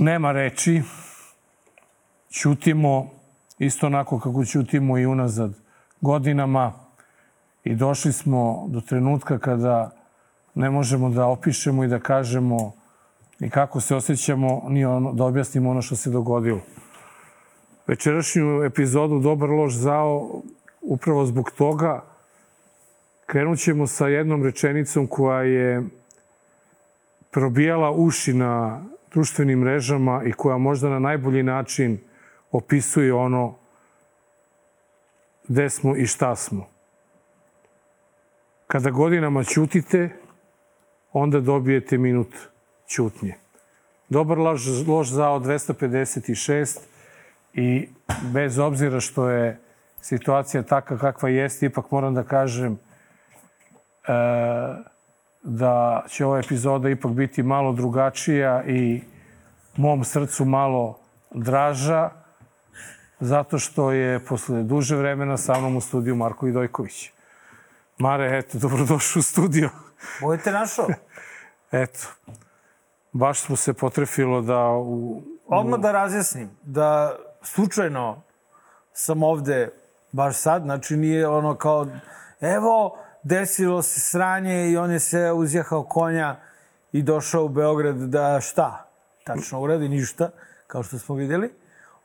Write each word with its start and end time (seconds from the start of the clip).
nema 0.00 0.32
reči, 0.32 0.82
ćutimo 2.30 3.10
isto 3.58 3.86
onako 3.86 4.18
kako 4.18 4.44
ćutimo 4.44 4.98
i 4.98 5.06
unazad 5.06 5.54
godinama 6.00 6.72
i 7.64 7.74
došli 7.74 8.12
smo 8.12 8.66
do 8.68 8.80
trenutka 8.80 9.38
kada 9.38 9.90
ne 10.54 10.70
možemo 10.70 11.10
da 11.10 11.26
opišemo 11.26 11.84
i 11.84 11.88
da 11.88 11.98
kažemo 11.98 12.72
ni 13.38 13.50
kako 13.50 13.80
se 13.80 13.94
osjećamo, 13.94 14.62
ni 14.68 14.84
ono, 14.84 15.12
da 15.12 15.24
objasnimo 15.24 15.70
ono 15.70 15.82
što 15.82 15.96
se 15.96 16.10
dogodilo. 16.10 16.60
Večerašnju 17.86 18.62
epizodu 18.64 19.18
Dobar 19.18 19.50
loš 19.50 19.74
zao 19.74 20.42
upravo 20.80 21.26
zbog 21.26 21.50
toga 21.50 22.04
krenut 23.26 23.58
ćemo 23.58 23.86
sa 23.86 24.08
jednom 24.08 24.44
rečenicom 24.44 25.06
koja 25.06 25.42
je 25.42 25.82
probijala 27.30 27.90
uši 27.90 28.32
na 28.32 28.82
društvenim 29.12 29.58
mrežama 29.58 30.22
i 30.26 30.32
koja 30.32 30.58
možda 30.58 30.88
na 30.88 30.98
najbolji 30.98 31.42
način 31.42 31.98
opisuje 32.50 33.14
ono 33.14 33.54
gde 35.48 35.70
smo 35.70 35.96
i 35.96 36.06
šta 36.06 36.36
smo. 36.36 36.68
Kada 38.66 38.90
godinama 38.90 39.44
ćutite, 39.44 40.10
onda 41.12 41.40
dobijete 41.40 41.98
minut 41.98 42.34
ćutnje. 42.88 43.34
Dobar 44.08 44.38
loš, 44.38 44.66
loš 44.86 45.08
zao 45.08 45.40
256 45.40 46.78
i 47.54 47.88
bez 48.32 48.58
obzira 48.58 49.00
što 49.00 49.28
je 49.30 49.58
situacija 50.00 50.62
takva 50.62 50.98
kakva 50.98 51.28
jeste, 51.28 51.66
ipak 51.66 51.90
moram 51.90 52.14
da 52.14 52.22
kažem 52.22 52.72
e, 52.72 52.78
da 55.42 56.04
će 56.08 56.26
ova 56.26 56.38
epizoda 56.38 56.90
ipak 56.90 57.12
biti 57.12 57.42
malo 57.42 57.72
drugačija 57.72 58.64
i 58.66 59.00
mom 59.80 60.04
srcu 60.04 60.44
malo 60.44 60.98
draža, 61.30 62.10
zato 63.20 63.58
što 63.58 63.92
je 63.92 64.24
posle 64.24 64.62
duže 64.62 64.96
vremena 64.96 65.36
sa 65.36 65.58
mnom 65.58 65.76
u 65.76 65.80
studiju 65.80 66.16
Marko 66.16 66.46
Vidojković. 66.46 67.10
Mare, 67.98 68.38
eto, 68.38 68.58
dobrodošao 68.58 69.20
u 69.20 69.22
studio. 69.22 69.70
Budete 70.20 70.52
našao. 70.52 70.86
eto, 71.82 71.98
baš 73.12 73.40
smo 73.40 73.56
se 73.56 73.72
potrefilo 73.72 74.42
da 74.42 74.68
u... 74.68 75.22
Odmah 75.46 75.80
da 75.80 75.92
razjasnim, 75.92 76.50
da 76.62 77.16
slučajno 77.42 78.22
sam 78.92 79.22
ovde 79.22 79.72
baš 80.12 80.36
sad, 80.36 80.62
znači 80.62 80.96
nije 80.96 81.28
ono 81.28 81.54
kao, 81.54 81.86
evo, 82.40 82.98
desilo 83.22 83.82
se 83.82 84.00
sranje 84.00 84.70
i 84.70 84.76
on 84.76 84.90
je 84.90 85.00
se 85.00 85.32
uzjahao 85.32 85.82
konja 85.82 86.36
i 86.92 87.02
došao 87.02 87.44
u 87.44 87.48
Beograd 87.48 87.96
da 87.96 88.40
šta? 88.40 88.89
Tačno 89.34 89.60
uradi 89.60 89.88
ništa, 89.88 90.30
kao 90.66 90.82
što 90.82 90.98
smo 90.98 91.14
videli. 91.14 91.50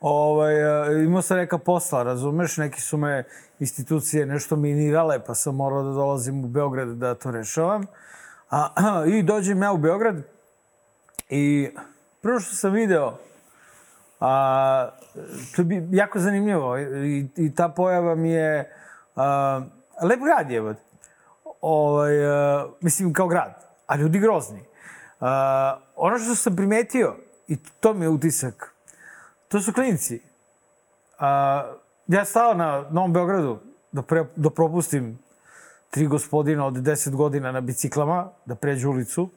Ovaj, 0.02 0.54
imao 1.06 1.22
sam 1.22 1.38
neka 1.38 1.58
posla, 1.58 2.04
razumeš, 2.04 2.58
neki 2.58 2.82
su 2.82 2.98
me 2.98 3.24
institucije 3.60 4.26
nešto 4.26 4.56
minirale, 4.56 5.20
pa 5.26 5.36
sam 5.36 5.56
morao 5.56 5.84
da 5.84 5.92
dolazim 5.92 6.46
u 6.46 6.48
Beograd 6.48 6.88
da 6.88 7.16
to 7.16 7.32
rešavam. 7.32 7.86
A, 8.50 8.70
I 9.14 9.24
dođem 9.24 9.62
ja 9.62 9.72
u 9.72 9.78
Beograd 9.78 10.16
i 11.30 11.70
prvo 12.22 12.40
što 12.40 12.56
sam 12.56 12.74
video, 12.74 13.18
a, 14.20 14.90
to 15.56 15.62
je 15.62 15.88
jako 15.92 16.20
zanimljivo 16.20 16.78
i, 16.78 17.28
i 17.36 17.56
ta 17.56 17.70
pojava 17.70 18.16
mi 18.16 18.32
je 18.32 18.74
a, 19.16 19.62
lep 20.02 20.20
grad 20.20 20.52
je, 20.52 20.76
ovaj, 21.62 22.26
a, 22.26 22.68
mislim 22.82 23.14
kao 23.14 23.28
grad, 23.28 23.66
a 23.88 23.96
ljudi 23.96 24.20
grozni. 24.20 24.75
Ono 25.96 26.20
što 26.20 26.36
sam 26.36 26.56
primetio, 26.56 27.16
i 27.48 27.58
to 27.80 27.94
mi 27.94 28.06
je 28.06 28.10
utisak, 28.10 28.74
to 29.48 29.62
su 29.62 29.74
klinici. 29.74 30.22
A, 31.20 31.64
ja 32.08 32.26
stao 32.26 32.54
na 32.54 32.86
Novom 32.92 33.14
Beogradu 33.14 33.60
da, 33.92 34.02
pre, 34.02 34.26
da 34.36 34.50
propustim 34.50 35.20
tri 35.90 36.08
gospodina 36.08 36.66
od 36.66 36.74
10 36.74 37.16
godina 37.16 37.52
na 37.52 37.62
biciklama, 37.62 38.30
da 38.46 38.56
pređu 38.56 38.90
ulicu. 38.90 39.30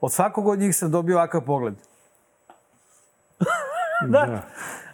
Od 0.00 0.12
svakog 0.12 0.48
od 0.48 0.58
njih 0.58 0.76
sam 0.76 0.90
dobio 0.90 1.16
ovakav 1.16 1.40
pogled. 1.40 1.74
da. 4.08 4.26
da. 4.30 4.42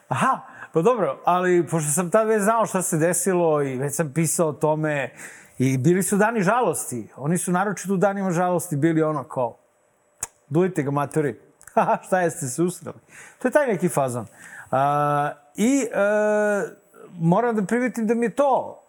Aha, 0.09 0.41
pa 0.73 0.83
dobro, 0.83 1.21
ali 1.25 1.67
pošto 1.67 1.91
sam 1.91 2.11
tad 2.11 2.29
već 2.29 2.43
znao 2.43 2.67
šta 2.67 2.83
se 2.83 2.97
desilo 2.97 3.63
i 3.63 3.77
već 3.79 3.95
sam 3.95 4.13
pisao 4.13 4.49
o 4.49 4.53
tome 4.53 5.15
i 5.59 5.79
bili 5.79 6.03
su 6.03 6.17
dani 6.17 6.43
žalosti. 6.43 7.09
Oni 7.17 7.39
su 7.39 7.53
naročito 7.53 7.95
u 7.95 7.97
danima 7.97 8.31
žalosti 8.31 8.77
bili 8.77 9.03
ono 9.03 9.25
kao, 9.25 9.57
dujte 10.55 10.83
ga 10.83 10.91
matori, 10.91 11.35
šta 12.07 12.21
jeste 12.21 12.47
se 12.47 12.63
usrali. 12.63 12.99
To 13.39 13.49
je 13.49 13.53
taj 13.53 13.67
neki 13.67 13.89
fazon. 13.89 14.27
A, 14.71 15.33
I 15.57 15.87
a, 15.95 16.63
e, 16.67 16.77
moram 17.19 17.57
da 17.57 17.63
primetim 17.63 18.07
da 18.07 18.15
mi 18.15 18.27
je 18.27 18.31
to 18.31 18.83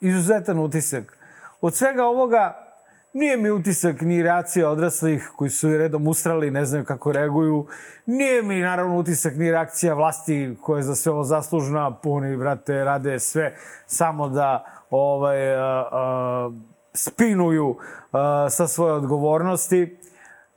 izuzetan 0.00 0.58
utisak. 0.58 1.18
Od 1.60 1.74
svega 1.74 2.04
ovoga 2.04 2.70
nije 3.12 3.36
mi 3.36 3.50
utisak 3.50 4.00
ni 4.00 4.22
reakcija 4.22 4.70
odraslih 4.70 5.30
koji 5.36 5.50
su 5.50 5.68
redom 5.68 6.08
usrali, 6.08 6.50
ne 6.50 6.64
znaju 6.64 6.84
kako 6.84 7.12
reaguju. 7.12 7.66
Nije 8.06 8.42
mi 8.42 8.60
naravno 8.60 8.98
utisak 8.98 9.36
ni 9.36 9.50
reakcija 9.50 9.94
vlasti 9.94 10.56
koja 10.62 10.78
je 10.78 10.82
za 10.82 10.94
sve 10.94 11.12
ovo 11.12 11.24
zaslužna, 11.24 11.96
puni, 11.96 12.36
brate, 12.36 12.84
rade 12.84 13.18
sve 13.18 13.54
samo 13.86 14.28
da 14.28 14.64
ovaj, 14.90 15.54
a, 15.54 15.88
a, 15.92 16.50
spinuju 16.94 17.76
a, 18.12 18.46
sa 18.50 18.68
svoje 18.68 18.92
odgovornosti 18.92 19.99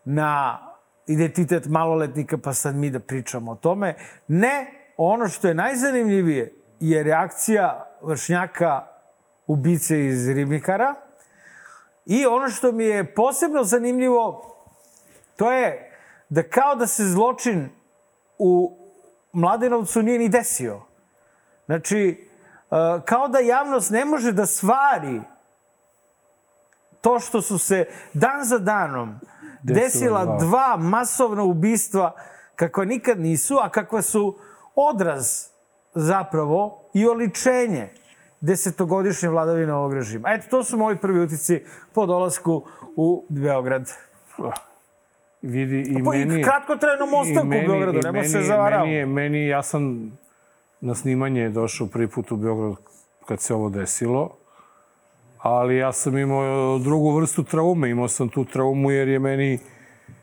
na 0.06 0.60
identitet 1.08 1.66
maloletnika, 1.66 2.38
pa 2.38 2.54
sad 2.54 2.76
mi 2.76 2.90
da 2.90 3.00
pričamo 3.00 3.52
o 3.52 3.56
tome. 3.56 3.96
Ne, 4.28 4.84
ono 4.98 5.28
što 5.28 5.48
je 5.48 5.54
najzanimljivije 5.54 6.56
je 6.80 7.04
reakcija 7.04 7.98
vršnjaka 8.02 8.88
ubice 9.48 10.06
iz 10.06 10.30
Ribnikara. 10.30 10.96
I 12.06 12.26
ono 12.26 12.50
što 12.50 12.72
mi 12.72 12.84
je 12.84 13.16
posebno 13.16 13.64
zanimljivo, 13.64 14.56
to 15.36 15.52
je 15.52 15.92
da 16.30 16.44
kao 16.44 16.76
da 16.76 16.88
se 16.88 17.04
zločin 17.04 17.70
u 18.38 18.78
Mladenovcu 19.32 20.02
nije 20.02 20.20
ni 20.20 20.30
desio. 20.30 20.82
Znači, 21.66 22.28
e, 22.72 22.76
kao 23.06 23.28
da 23.28 23.40
javnost 23.40 23.92
ne 23.92 24.06
može 24.06 24.32
da 24.32 24.46
svari 24.46 25.22
to 27.02 27.20
što 27.20 27.42
su 27.42 27.58
se 27.58 27.86
dan 28.14 28.44
za 28.44 28.58
danom 28.58 29.20
desila 29.64 30.26
dva, 30.26 30.38
dva 30.38 30.78
masovna 30.78 31.44
ubistva 31.44 32.12
kakva 32.56 32.86
nikad 32.86 33.20
nisu, 33.20 33.58
a 33.62 33.70
kakva 33.70 34.02
su 34.02 34.38
odraz 34.76 35.48
zapravo 35.94 36.90
i 36.94 37.08
oličenje 37.08 37.90
desetogodišnje 38.42 39.30
vladavine 39.30 39.74
ovog 39.74 39.94
režima. 39.94 40.34
Eto, 40.34 40.48
to 40.50 40.64
su 40.64 40.78
moji 40.78 40.98
prvi 40.98 41.20
utici 41.20 41.64
po 41.94 42.06
dolasku 42.06 42.64
u 42.96 43.26
Beograd. 43.30 43.90
Vidi 45.42 45.82
i 45.82 46.04
pa, 46.04 46.12
meni... 46.12 46.40
I 46.40 46.44
kratkotrajnom 46.44 47.14
ostanku 47.14 47.48
u 47.48 47.68
Beogradu, 47.68 48.00
nema 48.04 48.24
se 48.24 48.42
zavarao. 48.42 48.86
Meni, 48.86 49.06
meni, 49.06 49.48
ja 49.48 49.64
sam 49.64 50.12
na 50.82 50.96
snimanje 50.96 51.50
došao 51.50 51.88
prvi 51.88 52.08
put 52.08 52.32
u 52.32 52.36
Beograd 52.36 52.76
kad 53.26 53.42
se 53.42 53.54
ovo 53.54 53.70
desilo, 53.70 54.38
ali 55.44 55.78
ja 55.78 55.94
sam 55.94 56.18
imao 56.18 56.80
drugu 56.80 57.16
vrstu 57.16 57.44
traume. 57.44 57.90
Imao 57.90 58.08
sam 58.08 58.30
tu 58.30 58.46
traumu 58.46 58.92
jer 58.92 59.08
je 59.08 59.20
meni 59.20 59.60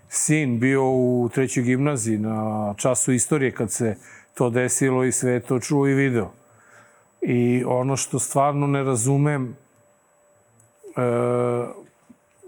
sin 0.08 0.60
bio 0.60 0.84
u 0.84 1.31
trećoj 1.34 1.62
gimnaziji 1.62 2.19
na 2.19 2.75
času 2.76 3.12
istorije 3.12 3.50
kad 3.50 3.70
se 3.70 3.96
to 4.34 4.50
desilo 4.50 5.05
i 5.05 5.12
sve 5.12 5.40
to 5.40 5.61
čuo 5.61 5.87
i 5.87 5.94
video. 5.94 6.31
I 7.20 7.64
ono 7.67 7.96
što 7.96 8.19
stvarno 8.19 8.67
ne 8.67 8.82
razumem, 8.82 9.56
e, 10.96 11.00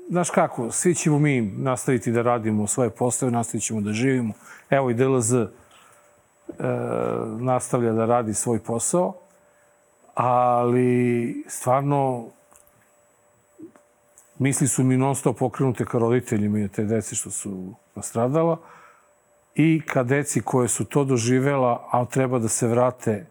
znaš 0.09 0.31
kako, 0.31 0.71
svi 0.71 0.95
ćemo 0.95 1.19
mi 1.19 1.41
nastaviti 1.41 2.13
da 2.13 2.23
radimo 2.23 2.67
svoje 2.67 2.91
postave, 2.91 3.33
nastavit 3.33 3.65
ćemo 3.65 3.81
da 3.81 3.93
živimo. 3.93 4.33
Evo 4.71 4.91
i 4.91 4.95
DLZ 4.95 5.33
e, 5.33 5.49
nastavlja 7.39 7.93
da 7.93 8.07
radi 8.07 8.35
svoj 8.35 8.59
posao, 8.59 9.15
ali 10.15 11.45
stvarno 11.49 12.31
misli 14.43 14.69
su 14.69 14.85
mi 14.85 14.97
non 14.97 15.15
stop 15.15 15.39
pokrenute 15.39 15.85
ka 15.85 15.99
roditeljima 15.99 16.59
i 16.59 16.69
te 16.69 16.85
dece 16.85 17.15
što 17.15 17.31
su 17.31 17.75
nastradala 17.95 18.59
i 19.55 19.83
ka 19.87 20.03
deci 20.03 20.41
koje 20.41 20.69
su 20.69 20.85
to 20.85 21.05
doživela, 21.05 21.89
a 21.91 22.05
treba 22.05 22.39
da 22.39 22.49
se 22.49 22.67
vrate, 22.67 23.27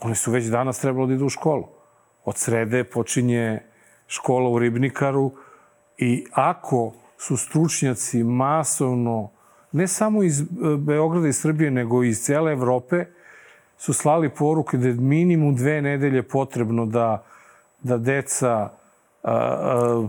oni 0.00 0.14
su 0.14 0.30
već 0.30 0.46
danas 0.46 0.80
trebalo 0.80 1.06
da 1.06 1.14
idu 1.14 1.26
u 1.26 1.28
školu. 1.28 1.68
Od 2.24 2.36
srede 2.36 2.84
počinje 2.84 3.62
škola 4.06 4.48
u 4.48 4.58
Ribnikaru 4.58 5.32
i 5.98 6.24
ako 6.32 6.92
su 7.18 7.36
stručnjaci 7.36 8.24
masovno, 8.24 9.30
ne 9.72 9.88
samo 9.88 10.22
iz 10.22 10.40
e, 10.40 10.44
Beograda 10.78 11.28
i 11.28 11.32
Srbije, 11.32 11.70
nego 11.70 12.02
iz 12.02 12.22
cele 12.22 12.52
Evrope, 12.52 13.04
su 13.78 13.92
slali 13.92 14.28
poruke 14.28 14.76
da 14.76 14.88
je 14.88 14.94
minimum 14.94 15.54
dve 15.54 15.82
nedelje 15.82 16.22
potrebno 16.22 16.86
da, 16.86 17.24
da 17.82 17.98
deca 17.98 18.70
a, 19.22 20.06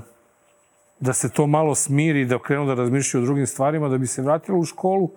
da 0.99 1.13
se 1.13 1.29
to 1.29 1.47
malo 1.47 1.75
smiri, 1.75 2.25
da 2.25 2.39
krenu 2.39 2.65
da 2.65 2.73
razmišljaju 2.73 3.23
o 3.23 3.25
drugim 3.25 3.47
stvarima, 3.47 3.89
da 3.89 3.97
bi 3.97 4.07
se 4.07 4.21
vratilo 4.21 4.57
u 4.57 4.65
školu. 4.65 5.11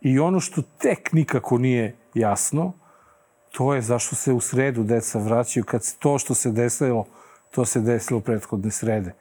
I 0.00 0.18
ono 0.18 0.40
što 0.40 0.62
tek 0.78 1.12
nikako 1.12 1.58
nije 1.58 1.96
jasno, 2.14 2.72
to 3.50 3.74
je 3.74 3.82
zašto 3.82 4.16
se 4.16 4.32
u 4.32 4.40
sredu 4.40 4.82
deca 4.82 5.18
vraćaju, 5.18 5.64
kad 5.64 5.82
to 5.98 6.18
što 6.18 6.34
se 6.34 6.50
desilo, 6.50 7.04
to 7.50 7.64
se 7.64 7.80
desilo 7.80 8.18
u 8.18 8.22
prethodne 8.22 8.70
srede. 8.70 9.12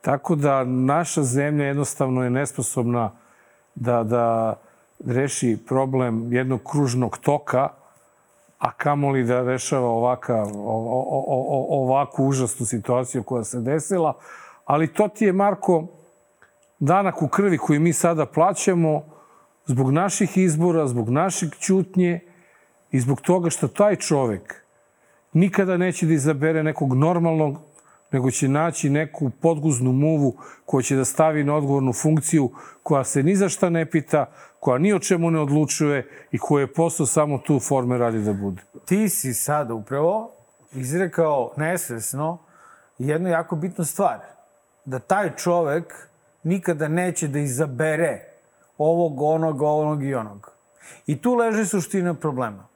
Tako 0.00 0.34
da 0.34 0.64
naša 0.64 1.22
zemlja 1.22 1.66
jednostavno 1.66 2.24
je 2.24 2.30
nesposobna 2.30 3.12
da, 3.74 4.02
da 4.02 4.56
reši 5.06 5.58
problem 5.68 6.32
jednog 6.32 6.60
kružnog 6.70 7.18
toka, 7.18 7.68
a 8.62 8.72
kamoli 8.72 9.24
da 9.24 9.42
rešava 9.42 9.88
ovaka, 9.88 10.42
o, 10.42 10.52
o, 10.56 11.66
ovakvu 11.70 12.26
užasnu 12.26 12.66
situaciju 12.66 13.22
koja 13.22 13.44
se 13.44 13.60
desila. 13.60 14.14
Ali 14.64 14.92
to 14.92 15.08
ti 15.08 15.24
je, 15.24 15.32
Marko, 15.32 15.86
danak 16.78 17.22
u 17.22 17.28
krvi 17.28 17.58
koji 17.58 17.78
mi 17.78 17.92
sada 17.92 18.26
plaćamo 18.26 19.02
zbog 19.66 19.90
naših 19.90 20.36
izbora, 20.38 20.86
zbog 20.86 21.10
naših 21.10 21.50
čutnje 21.60 22.20
i 22.90 23.00
zbog 23.00 23.20
toga 23.20 23.50
što 23.50 23.68
taj 23.68 23.96
čovek 23.96 24.64
nikada 25.32 25.76
neće 25.76 26.06
da 26.06 26.12
izabere 26.12 26.62
nekog 26.62 26.94
normalnog 26.94 27.58
nego 28.12 28.30
će 28.30 28.48
naći 28.48 28.90
neku 28.90 29.30
podguznu 29.30 29.92
muvu 29.92 30.36
koja 30.66 30.82
će 30.82 30.96
da 30.96 31.04
stavi 31.04 31.44
na 31.44 31.54
odgovornu 31.54 31.92
funkciju, 31.92 32.50
koja 32.82 33.04
se 33.04 33.22
ni 33.22 33.36
za 33.36 33.48
šta 33.48 33.70
ne 33.70 33.90
pita, 33.90 34.26
koja 34.60 34.78
ni 34.78 34.92
o 34.92 34.98
čemu 34.98 35.30
ne 35.30 35.40
odlučuje 35.40 36.08
i 36.32 36.38
koja 36.38 36.60
je 36.60 36.72
posao 36.72 37.06
samo 37.06 37.38
tu 37.38 37.60
forme 37.60 37.98
radi 37.98 38.22
da 38.22 38.32
bude. 38.32 38.62
Ti 38.84 39.08
si 39.08 39.34
sad 39.34 39.70
upravo 39.70 40.30
izrekao 40.72 41.52
nesvesno 41.56 42.38
jednu 42.98 43.28
jako 43.28 43.56
bitnu 43.56 43.84
stvar. 43.84 44.18
Da 44.84 44.98
taj 44.98 45.36
čovek 45.36 46.08
nikada 46.42 46.88
neće 46.88 47.28
da 47.28 47.38
izabere 47.38 48.20
ovog, 48.78 49.22
onog, 49.22 49.62
onog 49.62 50.04
i 50.04 50.14
onog. 50.14 50.52
I 51.06 51.22
tu 51.22 51.34
leži 51.34 51.66
suština 51.66 52.14
problema. 52.14 52.68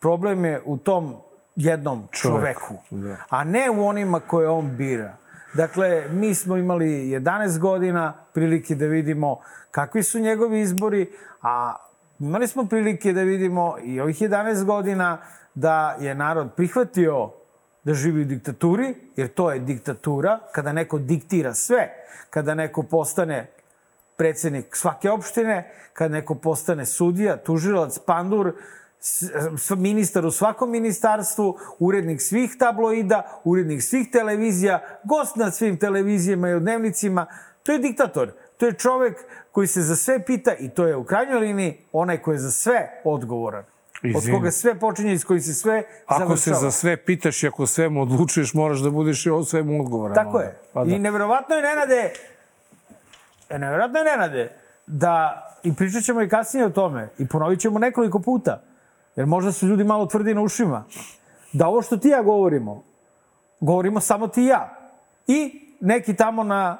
Problem 0.00 0.44
je 0.44 0.62
u 0.64 0.76
tom 0.76 1.16
jednom 1.56 2.08
čoveku, 2.10 2.74
da. 2.90 3.16
a 3.28 3.44
ne 3.44 3.70
u 3.70 3.86
onima 3.86 4.20
koje 4.20 4.48
on 4.48 4.76
bira. 4.76 5.16
Dakle, 5.54 6.04
mi 6.10 6.34
smo 6.34 6.56
imali 6.56 6.86
11 6.86 7.58
godina 7.58 8.14
prilike 8.32 8.74
da 8.74 8.86
vidimo 8.86 9.40
kakvi 9.70 10.02
su 10.02 10.18
njegovi 10.18 10.60
izbori, 10.60 11.12
a 11.42 11.76
imali 12.18 12.48
smo 12.48 12.64
prilike 12.64 13.12
da 13.12 13.22
vidimo 13.22 13.76
i 13.82 14.00
ovih 14.00 14.22
11 14.22 14.64
godina 14.64 15.18
da 15.54 15.96
je 16.00 16.14
narod 16.14 16.48
prihvatio 16.56 17.30
da 17.84 17.94
živi 17.94 18.20
u 18.20 18.24
diktaturi, 18.24 18.94
jer 19.16 19.28
to 19.28 19.52
je 19.52 19.58
diktatura, 19.58 20.38
kada 20.52 20.72
neko 20.72 20.98
diktira 20.98 21.54
sve, 21.54 21.88
kada 22.30 22.54
neko 22.54 22.82
postane 22.82 23.46
predsednik 24.16 24.76
svake 24.76 25.10
opštine, 25.10 25.70
kada 25.92 26.14
neko 26.14 26.34
postane 26.34 26.86
sudija, 26.86 27.36
tužilac, 27.36 27.98
pandur, 27.98 28.52
ministar 29.76 30.26
u 30.26 30.30
svakom 30.30 30.70
ministarstvu, 30.70 31.58
urednik 31.78 32.22
svih 32.22 32.56
tabloida, 32.58 33.40
urednik 33.44 33.82
svih 33.82 34.10
televizija, 34.10 34.80
gost 35.04 35.36
na 35.36 35.50
svim 35.50 35.78
televizijama 35.78 36.48
i 36.48 36.54
u 36.54 36.60
dnevnicima. 36.60 37.26
To 37.62 37.72
je 37.72 37.78
diktator. 37.78 38.32
To 38.56 38.66
je 38.66 38.72
čovek 38.72 39.24
koji 39.52 39.66
se 39.66 39.82
za 39.82 39.96
sve 39.96 40.24
pita 40.24 40.54
i 40.54 40.68
to 40.68 40.86
je 40.86 40.96
u 40.96 41.04
krajnjoj 41.04 41.40
liniji 41.40 41.78
onaj 41.92 42.18
koji 42.18 42.34
je 42.34 42.38
za 42.38 42.50
sve 42.50 43.00
odgovoran. 43.04 43.64
Izvim. 44.02 44.34
Od 44.34 44.38
koga 44.38 44.50
sve 44.50 44.74
počinje, 44.78 45.12
iz 45.12 45.24
koji 45.24 45.40
se 45.40 45.54
sve 45.54 45.82
ako 46.06 46.18
završava. 46.18 46.56
Ako 46.56 46.60
se 46.60 46.66
za 46.66 46.70
sve 46.70 46.96
pitaš 46.96 47.42
i 47.42 47.46
ako 47.46 47.66
svemu 47.66 48.02
odlučuješ, 48.02 48.54
moraš 48.54 48.78
da 48.78 48.90
budeš 48.90 49.26
i 49.26 49.30
o 49.30 49.44
svemu 49.44 49.80
odgovoran. 49.80 50.14
Tako 50.14 50.40
je. 50.40 50.58
Pa 50.72 50.84
da. 50.84 50.94
I 50.94 50.98
neverovatno 50.98 51.54
je, 51.54 51.62
Nenade, 51.62 52.12
neverovatno 53.50 53.98
je, 53.98 54.04
Nenade, 54.04 54.52
da, 54.86 55.42
i 55.62 55.74
pričat 55.74 56.02
ćemo 56.02 56.22
i 56.22 56.28
kasnije 56.28 56.66
o 56.66 56.70
tome, 56.70 57.08
i 57.18 57.26
ponovit 57.28 57.60
ćemo 57.60 57.78
nekoliko 57.78 58.18
puta, 58.18 58.62
Jer 59.16 59.26
možda 59.26 59.52
su 59.52 59.66
ljudi 59.66 59.84
malo 59.84 60.06
tvrdi 60.06 60.34
na 60.34 60.40
ušima. 60.40 60.84
Da 61.52 61.68
ovo 61.68 61.82
što 61.82 61.96
ti 61.96 62.08
ja 62.08 62.22
govorimo, 62.22 62.82
govorimo 63.60 64.00
samo 64.00 64.28
ti 64.28 64.42
ja. 64.42 64.76
I 65.26 65.60
neki 65.80 66.16
tamo 66.16 66.44
na 66.44 66.78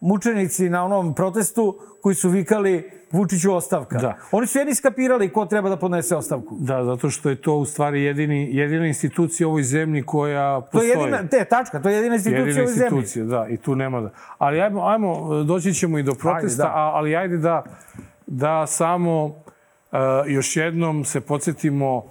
mučenici 0.00 0.68
na 0.68 0.84
onom 0.84 1.14
protestu 1.14 1.78
koji 2.02 2.14
su 2.14 2.28
vikali 2.28 2.90
Vučiću 3.12 3.54
ostavka. 3.54 3.98
Da. 3.98 4.16
Oni 4.32 4.46
su 4.46 4.58
jedni 4.58 4.74
skapirali 4.74 5.32
ko 5.32 5.46
treba 5.46 5.68
da 5.68 5.76
podnese 5.76 6.16
ostavku. 6.16 6.56
Da, 6.60 6.84
zato 6.84 7.10
što 7.10 7.28
je 7.28 7.42
to 7.42 7.54
u 7.54 7.64
stvari 7.64 8.02
jedini, 8.02 8.56
jedina 8.56 8.86
institucija 8.86 9.46
u 9.46 9.50
ovoj 9.50 9.62
zemlji 9.62 10.02
koja 10.02 10.60
postoji. 10.60 10.92
To 10.92 10.98
je 10.98 11.00
jedina, 11.00 11.28
te, 11.28 11.44
tačka, 11.44 11.82
to 11.82 11.88
je 11.88 11.94
jedina 11.94 12.14
institucija 12.14 12.46
jedina 12.46 12.60
u 12.60 12.64
ovoj 12.64 12.74
zemlji. 12.74 12.98
institucija, 12.98 13.24
da, 13.24 13.46
i 13.48 13.56
tu 13.56 13.74
nema 13.76 14.00
da. 14.00 14.10
Ali 14.38 14.60
ajmo, 14.60 14.86
ajmo 14.86 15.42
doći 15.44 15.74
ćemo 15.74 15.98
i 15.98 16.02
do 16.02 16.14
protesta, 16.14 16.62
ajde, 16.62 16.74
da. 16.74 16.90
ali 16.94 17.16
ajde 17.16 17.36
da, 17.36 17.64
da 18.26 18.66
samo 18.66 19.42
još 20.26 20.56
jednom 20.56 21.04
se 21.04 21.20
podsjetimo 21.20 22.04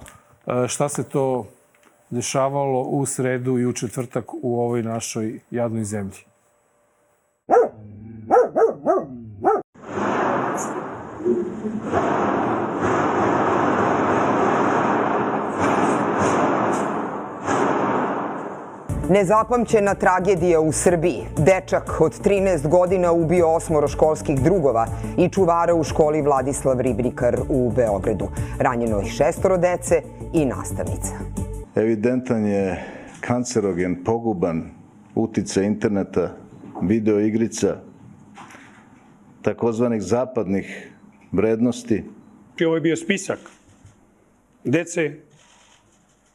e, 0.47 0.67
šta 0.67 0.89
se 0.89 1.03
to 1.03 1.47
dešavalo 2.09 2.81
u 2.81 3.05
sredu 3.05 3.59
i 3.59 3.65
u 3.65 3.73
četvrtak 3.73 4.33
u 4.33 4.61
ovoj 4.61 4.83
našoj 4.83 5.39
jadnoj 5.51 5.83
zemlji. 5.83 6.28
Nezapamćena 19.09 19.95
tragedija 19.95 20.59
u 20.59 20.71
Srbiji. 20.71 21.21
Dečak 21.37 22.01
od 22.01 22.19
13 22.23 22.67
godina 22.67 23.11
ubio 23.11 23.47
osmoro 23.47 23.87
školskih 23.87 24.43
drugova 24.43 24.87
i 25.17 25.29
čuvara 25.29 25.75
u 25.75 25.83
školi 25.83 26.21
Vladislav 26.21 26.81
Ribnikar 26.81 27.39
u 27.49 27.71
Beogradu. 27.75 28.27
Ranjeno 28.59 28.99
je 28.99 29.05
šestoro 29.05 29.57
dece 29.57 30.01
i 30.33 30.45
nastavnica. 30.45 31.13
Evidentan 31.75 32.45
je 32.45 32.83
kancerogen, 33.21 34.03
poguban 34.03 34.71
utice 35.15 35.63
interneta, 35.65 36.35
video 36.81 37.19
igrica, 37.19 37.77
takozvanih 39.41 40.01
zapadnih 40.01 40.91
vrednosti. 41.31 42.03
Ovo 42.65 42.75
je 42.75 42.81
bio 42.81 42.95
spisak 42.95 43.39
dece 44.63 45.11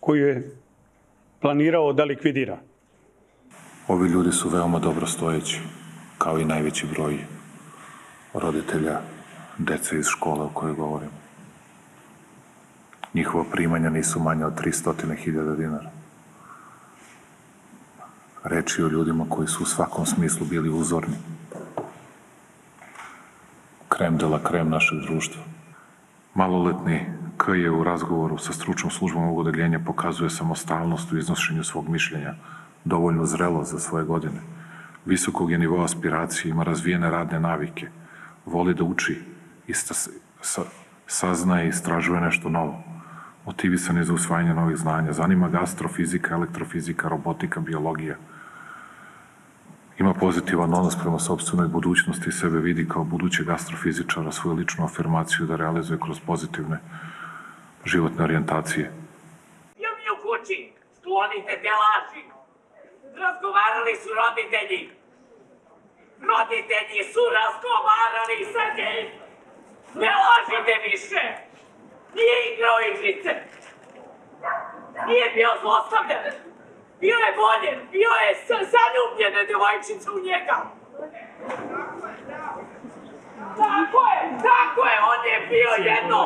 koju 0.00 0.26
je 0.26 0.63
planirao 1.44 1.92
da 1.92 2.04
likvidira. 2.04 2.56
Ovi 3.88 4.08
ljudi 4.08 4.32
su 4.32 4.48
veoma 4.48 4.78
dobro 4.78 5.06
stojeći, 5.06 5.60
kao 6.18 6.38
i 6.38 6.44
najveći 6.44 6.86
broj 6.86 7.18
roditelja 8.34 9.00
dece 9.58 9.98
iz 9.98 10.06
škole 10.06 10.40
o 10.40 10.48
kojoj 10.48 10.74
govorim. 10.74 11.08
Njihova 13.14 13.44
primanja 13.52 13.90
nisu 13.90 14.20
manja 14.20 14.46
od 14.46 14.54
300.000 14.60 15.56
dinara. 15.56 15.90
Reči 18.44 18.82
o 18.82 18.88
ljudima 18.88 19.26
koji 19.28 19.48
su 19.48 19.62
u 19.62 19.66
svakom 19.66 20.06
smislu 20.06 20.46
bili 20.46 20.70
uzorni. 20.70 21.16
Krem 23.88 24.16
de 24.16 24.26
la 24.26 24.42
krem 24.42 24.70
našeg 24.70 24.98
društva. 25.00 25.42
Maloletni 26.34 27.23
K 27.36 27.48
je 27.54 27.70
u 27.70 27.84
razgovoru 27.84 28.38
sa 28.38 28.52
stručnom 28.52 28.90
službom 28.90 29.22
ovog 29.22 29.38
odeljenja 29.38 29.78
pokazuje 29.78 30.30
samostalnost 30.30 31.12
u 31.12 31.18
iznošenju 31.18 31.64
svog 31.64 31.88
mišljenja, 31.88 32.34
dovoljno 32.84 33.26
zrelo 33.26 33.64
za 33.64 33.78
svoje 33.78 34.04
godine. 34.04 34.40
Visokog 35.04 35.50
je 35.50 35.58
nivoa 35.58 35.84
aspiracije, 35.84 36.50
ima 36.50 36.62
razvijene 36.62 37.10
radne 37.10 37.40
navike, 37.40 37.88
voli 38.46 38.74
da 38.74 38.84
uči, 38.84 39.22
i 39.66 39.74
sa, 39.74 40.62
saznaje 41.06 41.66
i 41.66 41.68
istražuje 41.68 42.20
nešto 42.20 42.48
novo. 42.48 42.82
Motivisan 43.46 43.96
je 43.96 44.04
za 44.04 44.14
usvajanje 44.14 44.54
novih 44.54 44.76
znanja. 44.76 45.12
Zanima 45.12 45.48
ga 45.48 45.62
astrofizika, 45.62 46.34
elektrofizika, 46.34 47.08
robotika, 47.08 47.60
biologija. 47.60 48.16
Ima 49.98 50.14
pozitivan 50.14 50.74
odnos 50.74 50.96
prema 51.00 51.18
sobstvenoj 51.18 51.68
budućnosti 51.68 52.28
i 52.28 52.32
sebe 52.32 52.58
vidi 52.58 52.88
kao 52.88 53.04
budućeg 53.04 53.48
astrofizičara, 53.48 54.32
svoju 54.32 54.56
ličnu 54.56 54.84
afirmaciju 54.84 55.46
da 55.46 55.56
realizuje 55.56 55.98
kroz 56.00 56.20
pozitivne 56.20 56.80
životne 57.84 58.24
orijentacije. 58.24 58.92
Ja 59.76 59.90
mi 59.98 60.04
u 60.14 60.16
kući, 60.22 60.72
sklonite 60.98 61.52
te 61.62 61.70
laži. 61.82 62.22
Razgovarali 63.22 63.94
su 64.02 64.08
roditelji. 64.20 64.90
Roditelji 66.30 67.02
su 67.12 67.22
razgovarali 67.40 68.38
sa 68.52 68.64
njim. 68.76 69.06
Ne 70.02 70.12
lažite 70.24 70.74
više. 70.90 71.22
Nije 72.16 72.36
igrao 72.52 72.78
igrice. 72.90 73.32
Nije 75.06 75.26
bio 75.34 75.50
zlostavljan. 75.60 76.24
Bio 77.00 77.16
je 77.26 77.36
voljen, 77.42 77.78
bio 77.90 78.12
je 78.24 78.30
zaljubljena 78.74 79.42
devojčica 79.50 80.12
u 80.12 80.20
njega. 80.28 80.56
Tako 83.56 84.00
je, 84.12 84.20
tako 84.50 84.80
je, 84.90 84.96
on 85.12 85.20
je 85.30 85.36
bio 85.52 85.72
jedno 85.90 86.20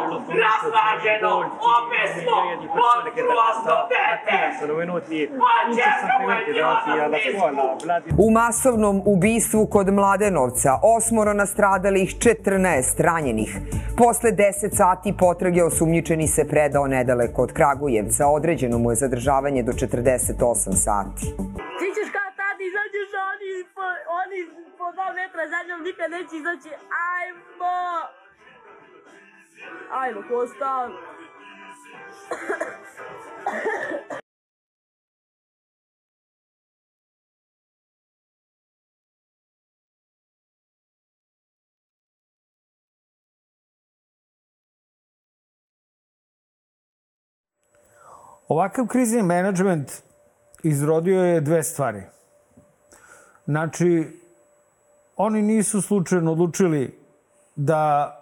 razvađeno, 0.45 1.33
opesno, 1.79 2.37
monstruozno 2.81 3.77
dete. 3.93 4.39
Moja 5.43 5.63
čerka 5.77 6.15
mu 6.23 6.31
je 6.31 6.41
bila 6.47 7.09
na 7.09 7.19
spisku. 7.19 8.23
U 8.25 8.31
masovnom 8.31 9.03
ubistvu 9.05 9.67
kod 9.67 9.93
Mladenovca 9.93 10.79
osmoro 10.83 11.33
nastradalih, 11.33 12.09
14 12.09 13.03
ranjenih. 13.03 13.59
Posle 13.97 14.31
10 14.33 14.77
sati 14.77 15.17
potrage 15.19 15.63
osumnjičeni 15.65 16.27
se 16.29 16.49
predao 16.49 16.87
nedaleko 16.87 17.43
od 17.43 17.53
Kragujevca. 17.53 18.27
Određeno 18.27 18.79
mu 18.79 18.91
je 18.91 18.97
zadržavanje 18.97 19.63
do 19.63 19.73
48 19.73 20.73
sati. 20.87 21.23
Ti 21.81 21.89
ćeš 21.97 22.09
kao 22.17 22.31
tad 22.41 22.57
izađeš, 22.69 23.11
a 23.21 23.23
oni 23.33 23.53
po, 23.75 23.87
oni 24.21 24.41
po 24.79 24.87
metra 25.39 25.49
za 25.49 25.69
njom 25.69 25.83
nikad 25.83 26.11
neće 26.11 26.37
izaći. 26.37 26.69
Ajmo! 27.15 28.09
Ajmo, 29.91 30.23
Kosta. 30.29 30.89
Ovakav 48.49 48.87
krizni 48.87 49.23
menadžment 49.23 49.93
izrodio 50.63 51.25
je 51.25 51.41
dve 51.41 51.63
stvari. 51.63 52.03
Znači, 53.47 54.19
oni 55.19 55.43
nisu 55.43 55.83
slučajno 55.83 56.33
odlučili 56.33 56.99
da 57.57 58.15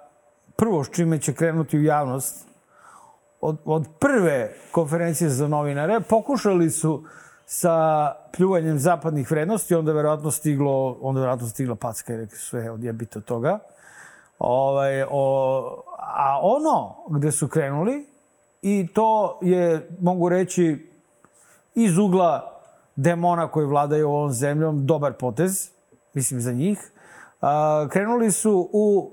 prvo 0.56 0.84
s 0.84 0.90
čime 0.90 1.18
će 1.20 1.34
krenuti 1.34 1.78
u 1.78 1.82
javnost, 1.82 2.46
od, 3.40 3.56
od 3.64 3.86
prve 4.00 4.52
konferencije 4.72 5.30
za 5.30 5.48
novinare, 5.48 6.00
pokušali 6.00 6.70
su 6.70 7.04
sa 7.46 8.12
pljuvanjem 8.36 8.78
zapadnih 8.78 9.30
vrednosti, 9.30 9.74
onda 9.74 9.92
verovatno 9.92 10.30
stiglo, 10.30 10.98
onda 11.00 11.20
verovatno 11.20 11.48
stigla 11.48 11.74
packa 11.74 12.14
i 12.14 12.16
rekli 12.16 12.38
sve, 12.38 12.70
odjebite 12.70 13.18
od 13.18 13.24
toga. 13.24 13.58
Ovaj, 14.38 15.02
o, 15.10 15.82
a 15.98 16.40
ono 16.42 16.96
gde 17.10 17.32
su 17.32 17.48
krenuli, 17.48 18.06
i 18.62 18.88
to 18.94 19.38
je, 19.42 19.88
mogu 20.00 20.28
reći, 20.28 20.90
iz 21.74 21.98
ugla 21.98 22.60
demona 22.96 23.48
koji 23.48 23.66
vladaju 23.66 24.08
ovom 24.08 24.32
zemljom, 24.32 24.86
dobar 24.86 25.12
potez, 25.12 25.75
mislim 26.16 26.40
za 26.40 26.52
njih. 26.52 26.90
A, 27.40 27.86
krenuli 27.90 28.30
su 28.30 28.70
u 28.72 29.12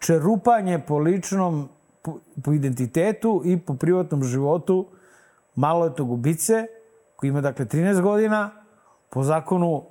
čerupanje 0.00 0.78
po 0.78 0.98
ličnom, 0.98 1.68
po, 2.02 2.20
po 2.44 2.52
identitetu 2.52 3.42
i 3.44 3.58
po 3.58 3.74
privatnom 3.74 4.24
životu 4.24 4.86
maloletnog 5.54 6.10
ubice, 6.10 6.66
koji 7.16 7.28
ima 7.28 7.40
dakle 7.40 7.64
13 7.64 8.00
godina, 8.00 8.50
po 9.10 9.22
zakonu 9.22 9.84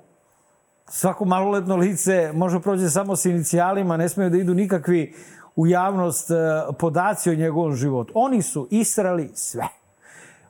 svako 0.88 1.24
maloletno 1.24 1.76
lice 1.76 2.32
može 2.34 2.60
prođe 2.60 2.90
samo 2.90 3.16
sa 3.16 3.28
inicijalima, 3.28 3.96
ne 3.96 4.08
smeju 4.08 4.30
da 4.30 4.36
idu 4.36 4.54
nikakvi 4.54 5.14
u 5.56 5.66
javnost 5.66 6.30
e, 6.30 6.34
podaci 6.78 7.30
o 7.30 7.34
njegovom 7.34 7.74
životu. 7.74 8.12
Oni 8.14 8.42
su 8.42 8.68
israli 8.70 9.30
sve. 9.34 9.68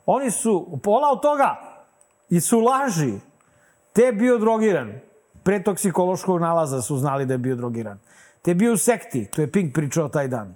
Oni 0.05 0.31
su, 0.31 0.79
pola 0.83 1.11
od 1.11 1.21
toga, 1.21 1.55
i 2.29 2.39
su 2.39 2.59
laži. 2.59 3.13
Te 3.93 4.11
bio 4.11 4.37
drogiran. 4.37 5.06
Pre 5.47 5.63
toksikološkog 5.63 6.41
nalaza 6.41 6.81
su 6.81 6.97
znali 6.97 7.25
da 7.25 7.33
je 7.33 7.37
bio 7.37 7.55
drogiran. 7.55 7.99
Te 8.41 8.51
je 8.51 8.55
bio 8.55 8.73
u 8.73 8.77
sekti, 8.77 9.25
to 9.25 9.41
je 9.41 9.51
Pink 9.51 9.73
pričao 9.73 10.09
taj 10.09 10.27
dan. 10.27 10.55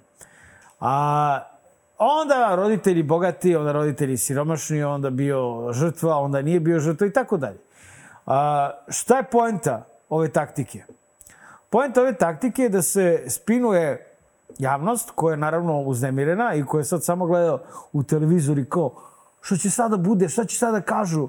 A 0.80 1.40
onda 1.98 2.54
roditelji 2.54 3.02
bogati, 3.02 3.56
onda 3.56 3.72
roditelji 3.72 4.16
siromašni, 4.16 4.84
onda 4.84 5.10
bio 5.10 5.72
žrtva, 5.72 6.16
onda 6.16 6.42
nije 6.42 6.60
bio 6.60 6.80
žrtva 6.80 7.06
i 7.06 7.12
tako 7.12 7.36
dalje. 7.36 7.58
A, 8.26 8.70
šta 8.88 9.16
je 9.16 9.22
poenta 9.22 9.86
ove 10.08 10.28
taktike? 10.28 10.84
Poenta 11.70 12.00
ove 12.00 12.14
taktike 12.14 12.62
je 12.62 12.68
da 12.68 12.82
se 12.82 13.24
spinuje 13.28 14.16
javnost 14.58 15.10
koja 15.14 15.32
je 15.32 15.36
naravno 15.36 15.80
uznemirena 15.80 16.54
i 16.54 16.64
koja 16.64 16.84
sad 16.84 17.04
samo 17.04 17.26
gleda 17.26 17.58
u 17.92 18.02
televizor 18.02 18.58
i 18.58 18.68
kao 18.68 18.94
što 19.40 19.56
će 19.56 19.70
sada 19.70 19.96
bude, 19.96 20.28
šta 20.28 20.44
će 20.44 20.58
sada 20.58 20.80
kažu. 20.80 21.28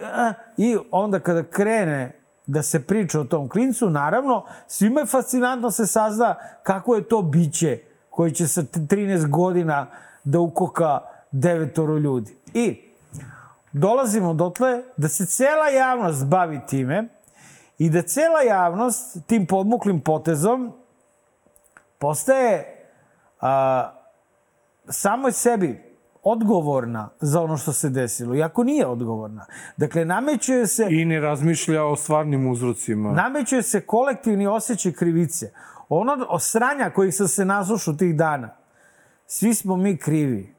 E, 0.00 0.32
I 0.56 0.78
onda 0.90 1.20
kada 1.20 1.42
krene 1.42 2.25
da 2.46 2.62
se 2.62 2.86
priča 2.86 3.20
o 3.20 3.24
tom 3.24 3.48
klincu, 3.48 3.90
naravno, 3.90 4.44
svima 4.66 5.00
je 5.00 5.06
fascinantno 5.06 5.70
se 5.70 5.86
sazna 5.86 6.34
kako 6.62 6.94
je 6.94 7.08
to 7.08 7.22
biće 7.22 7.78
koji 8.10 8.32
će 8.32 8.48
sa 8.48 8.62
13 8.62 9.30
godina 9.30 9.86
da 10.24 10.40
ukoka 10.40 11.00
devetoro 11.30 11.98
ljudi. 11.98 12.36
I 12.54 12.80
dolazimo 13.72 14.34
dotle 14.34 14.82
da 14.96 15.08
se 15.08 15.26
cela 15.26 15.68
javnost 15.68 16.26
bavi 16.26 16.60
time 16.68 17.08
i 17.78 17.90
da 17.90 18.02
cela 18.02 18.42
javnost 18.42 19.16
tim 19.26 19.46
podmuklim 19.46 20.00
potezom 20.00 20.72
postaje 21.98 22.86
a, 23.40 23.92
samoj 24.88 25.32
sebi 25.32 25.85
odgovorna 26.28 27.08
za 27.20 27.42
ono 27.42 27.56
što 27.56 27.72
se 27.72 27.90
desilo, 27.90 28.34
iako 28.34 28.64
nije 28.64 28.86
odgovorna. 28.86 29.46
Dakle, 29.76 30.04
nameće 30.04 30.66
se... 30.66 30.86
I 30.90 31.04
ne 31.04 31.20
razmišlja 31.20 31.84
o 31.84 31.96
stvarnim 31.96 32.50
uzrocima. 32.50 33.12
Nameće 33.12 33.62
se 33.62 33.80
kolektivni 33.80 34.46
osjećaj 34.46 34.92
krivice. 34.92 35.52
Ono 35.88 36.26
osranja 36.28 36.90
kojih 36.90 37.14
sam 37.14 37.28
se 37.28 37.44
naslušao 37.44 37.94
tih 37.94 38.16
dana. 38.16 38.56
Svi 39.26 39.54
smo 39.54 39.76
mi 39.76 39.96
krivi. 39.96 40.55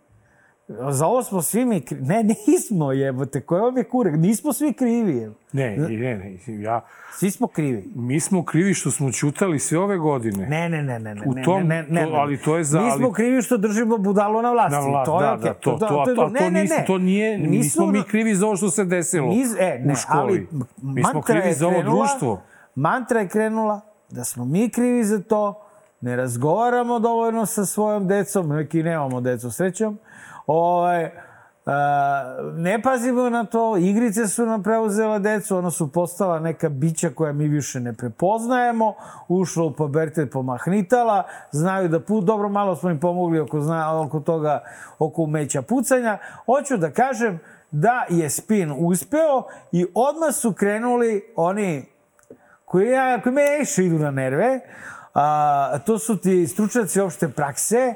Za 0.68 1.06
ovo 1.06 1.24
smo 1.24 1.42
svi 1.42 1.66
mi 1.66 1.82
krivi. 1.82 2.06
Ne, 2.06 2.24
nismo 2.24 2.92
jebote. 2.92 3.42
Koje 3.42 3.62
vam 3.62 3.78
je 3.78 3.84
kurek? 3.84 4.16
Nismo 4.18 4.54
svi 4.54 4.74
krivi. 4.74 5.18
Jebo. 5.18 5.36
Ne, 5.52 5.78
ne, 5.78 5.88
ne, 5.88 6.38
ja... 6.62 6.86
Svi 7.14 7.32
smo 7.32 7.48
krivi. 7.48 7.90
Mi 7.96 8.20
smo 8.20 8.46
krivi 8.46 8.74
što 8.74 8.92
smo 8.92 9.12
ćutali 9.12 9.60
sve 9.60 9.80
ove 9.80 9.98
godine. 9.98 10.48
Ne, 10.48 10.70
ne, 10.70 10.84
ne, 10.84 11.00
ne, 11.00 11.16
ne. 11.16 11.22
U 11.26 11.34
tom, 11.46 11.68
ne, 11.68 11.84
ne, 11.84 11.88
ne, 11.90 12.06
to, 12.06 12.12
ali 12.14 12.38
to 12.38 12.58
je 12.58 12.64
za... 12.64 12.82
Mi 12.82 12.92
smo 12.92 13.12
krivi 13.12 13.42
što 13.42 13.58
držimo 13.58 13.98
budalo 13.98 14.42
na 14.42 14.52
vlasti. 14.52 14.74
na 14.74 14.80
vlast, 14.80 15.06
to 15.06 15.22
je 15.22 15.28
da, 15.28 15.38
okay. 15.38 15.44
da, 15.44 15.54
to, 15.54 15.72
to, 15.72 15.88
to, 15.88 16.04
to, 16.06 16.16
to, 16.16 16.30
ne, 16.30 16.52
ne, 16.52 16.62
nis, 16.62 16.70
ne. 16.70 16.84
to 16.88 16.98
nije, 16.98 17.38
Nismo 17.38 17.52
nismo 17.52 17.86
mi 17.86 18.04
krivi 18.04 18.36
za 18.36 18.46
ovo 18.46 18.56
što 18.56 18.70
se 18.70 18.86
desilo 18.86 19.28
Niz, 19.28 19.56
e, 19.60 19.82
ne, 19.86 19.94
u 19.94 19.96
školi. 19.96 20.20
ali 20.22 20.48
mi 20.82 21.04
smo 21.04 21.22
krivi 21.22 21.54
za 21.54 21.68
ovo 21.68 21.84
društvo. 21.84 22.42
Mantra 22.76 23.20
je 23.20 23.28
krenula 23.28 23.82
da 24.10 24.24
smo 24.24 24.46
mi 24.46 24.70
krivi 24.70 25.04
za 25.04 25.22
to, 25.22 25.64
ne 26.02 26.16
razgovaramo 26.16 27.00
dovoljno 27.00 27.46
sa 27.46 27.66
svojom 27.66 28.08
decom, 28.08 28.50
neki 28.50 28.84
nemamo 28.84 29.22
decu 29.22 29.52
srećom, 29.52 29.98
ovaj, 30.48 31.12
a, 31.66 32.38
ne 32.56 32.82
pazimo 32.82 33.30
na 33.30 33.46
to, 33.46 33.78
igrice 33.78 34.28
su 34.28 34.46
nam 34.46 34.64
preuzela 34.64 35.20
decu, 35.20 35.58
ona 35.58 35.72
su 35.72 35.92
postala 35.92 36.40
neka 36.40 36.70
bića 36.70 37.10
koja 37.10 37.34
mi 37.34 37.48
više 37.48 37.80
ne 37.80 37.94
prepoznajemo, 37.94 38.94
ušla 39.28 39.64
u 39.64 39.74
pubertet 39.74 40.32
pomahnitala, 40.32 41.24
znaju 41.52 41.90
da 41.90 42.00
put, 42.00 42.26
dobro 42.26 42.50
malo 42.50 42.76
smo 42.76 42.90
im 42.90 43.00
pomogli 43.00 43.40
oko, 43.40 43.62
zna, 43.62 44.02
oko 44.02 44.20
toga, 44.20 44.64
oko 45.00 45.22
umeća 45.22 45.62
pucanja. 45.62 46.18
Hoću 46.46 46.78
da 46.78 46.92
kažem 46.92 47.40
da 47.72 48.06
je 48.10 48.30
spin 48.30 48.74
uspeo 48.78 49.44
i 49.72 49.86
odmah 49.96 50.36
su 50.36 50.54
krenuli 50.54 51.34
oni 51.36 51.86
koji, 52.66 52.90
ja, 52.90 53.22
koji 53.22 53.34
me 53.34 53.42
idu 53.78 54.00
na 54.00 54.12
nerve, 54.12 54.60
a, 55.14 55.80
to 55.86 56.00
su 56.00 56.18
ti 56.18 56.48
stručnjaci 56.48 57.00
opšte 57.00 57.30
prakse 57.30 57.94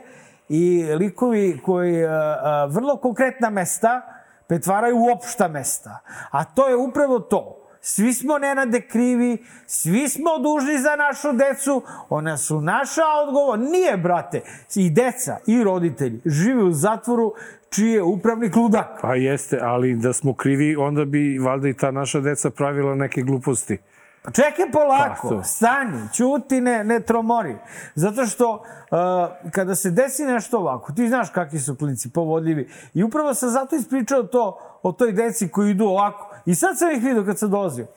i 0.53 0.95
likovi 0.95 1.59
koji 1.65 2.05
a, 2.05 2.09
a, 2.09 2.65
vrlo 2.71 2.97
konkretna 2.97 3.49
mesta 3.49 4.01
pretvaraju 4.47 4.97
u 4.97 5.11
opšta 5.15 5.47
mesta. 5.47 5.99
A 6.31 6.43
to 6.43 6.67
je 6.67 6.75
upravo 6.75 7.19
to. 7.19 7.57
Svi 7.81 8.13
smo 8.13 8.37
nenade 8.37 8.81
krivi, 8.81 9.37
svi 9.65 10.09
smo 10.09 10.37
dužni 10.37 10.77
za 10.77 10.95
našu 10.95 11.31
decu, 11.31 11.83
ona 12.09 12.37
su 12.37 12.61
naša 12.61 13.01
odgovor. 13.27 13.59
Nije, 13.59 13.97
brate, 13.97 14.41
i 14.75 14.89
deca 14.89 15.37
i 15.47 15.63
roditelji 15.63 16.21
žive 16.25 16.63
u 16.63 16.71
zatvoru 16.71 17.33
čiji 17.69 17.91
je 17.91 18.03
upravnik 18.03 18.55
ludak. 18.55 18.87
Pa 19.01 19.15
jeste, 19.15 19.59
ali 19.61 19.95
da 19.95 20.13
smo 20.13 20.33
krivi, 20.33 20.75
onda 20.75 21.05
bi 21.05 21.37
valjda 21.37 21.69
i 21.69 21.73
ta 21.73 21.91
naša 21.91 22.19
deca 22.19 22.49
pravila 22.49 22.95
neke 22.95 23.21
gluposti. 23.21 23.77
Pa 24.23 24.31
Čekaj 24.31 24.71
polako, 24.71 25.29
Pa, 25.29 25.43
stani, 25.43 25.99
ćuti, 26.13 26.61
ne, 26.61 26.83
ne 26.83 26.99
tromori. 26.99 27.57
Zato 27.95 28.25
što 28.25 28.53
uh, 28.53 29.51
kada 29.51 29.75
se 29.75 29.91
desi 29.91 30.25
nešto 30.25 30.57
ovako, 30.57 30.93
ti 30.93 31.07
znaš 31.07 31.29
kakvi 31.29 31.59
su 31.59 31.75
klinci 31.75 32.09
povodljivi. 32.09 32.69
I 32.93 33.03
upravo 33.03 33.33
sam 33.33 33.49
zato 33.49 33.75
ispričao 33.75 34.23
to 34.23 34.59
o 34.83 34.91
toj 34.91 35.11
deci 35.11 35.49
koji 35.49 35.71
idu 35.71 35.85
ovako. 35.85 36.35
I 36.45 36.55
sad 36.55 36.77
sam 36.77 36.91
ih 36.91 37.03
vidio 37.03 37.25
kad 37.25 37.39
sam 37.39 37.49
dolazio. 37.49 37.87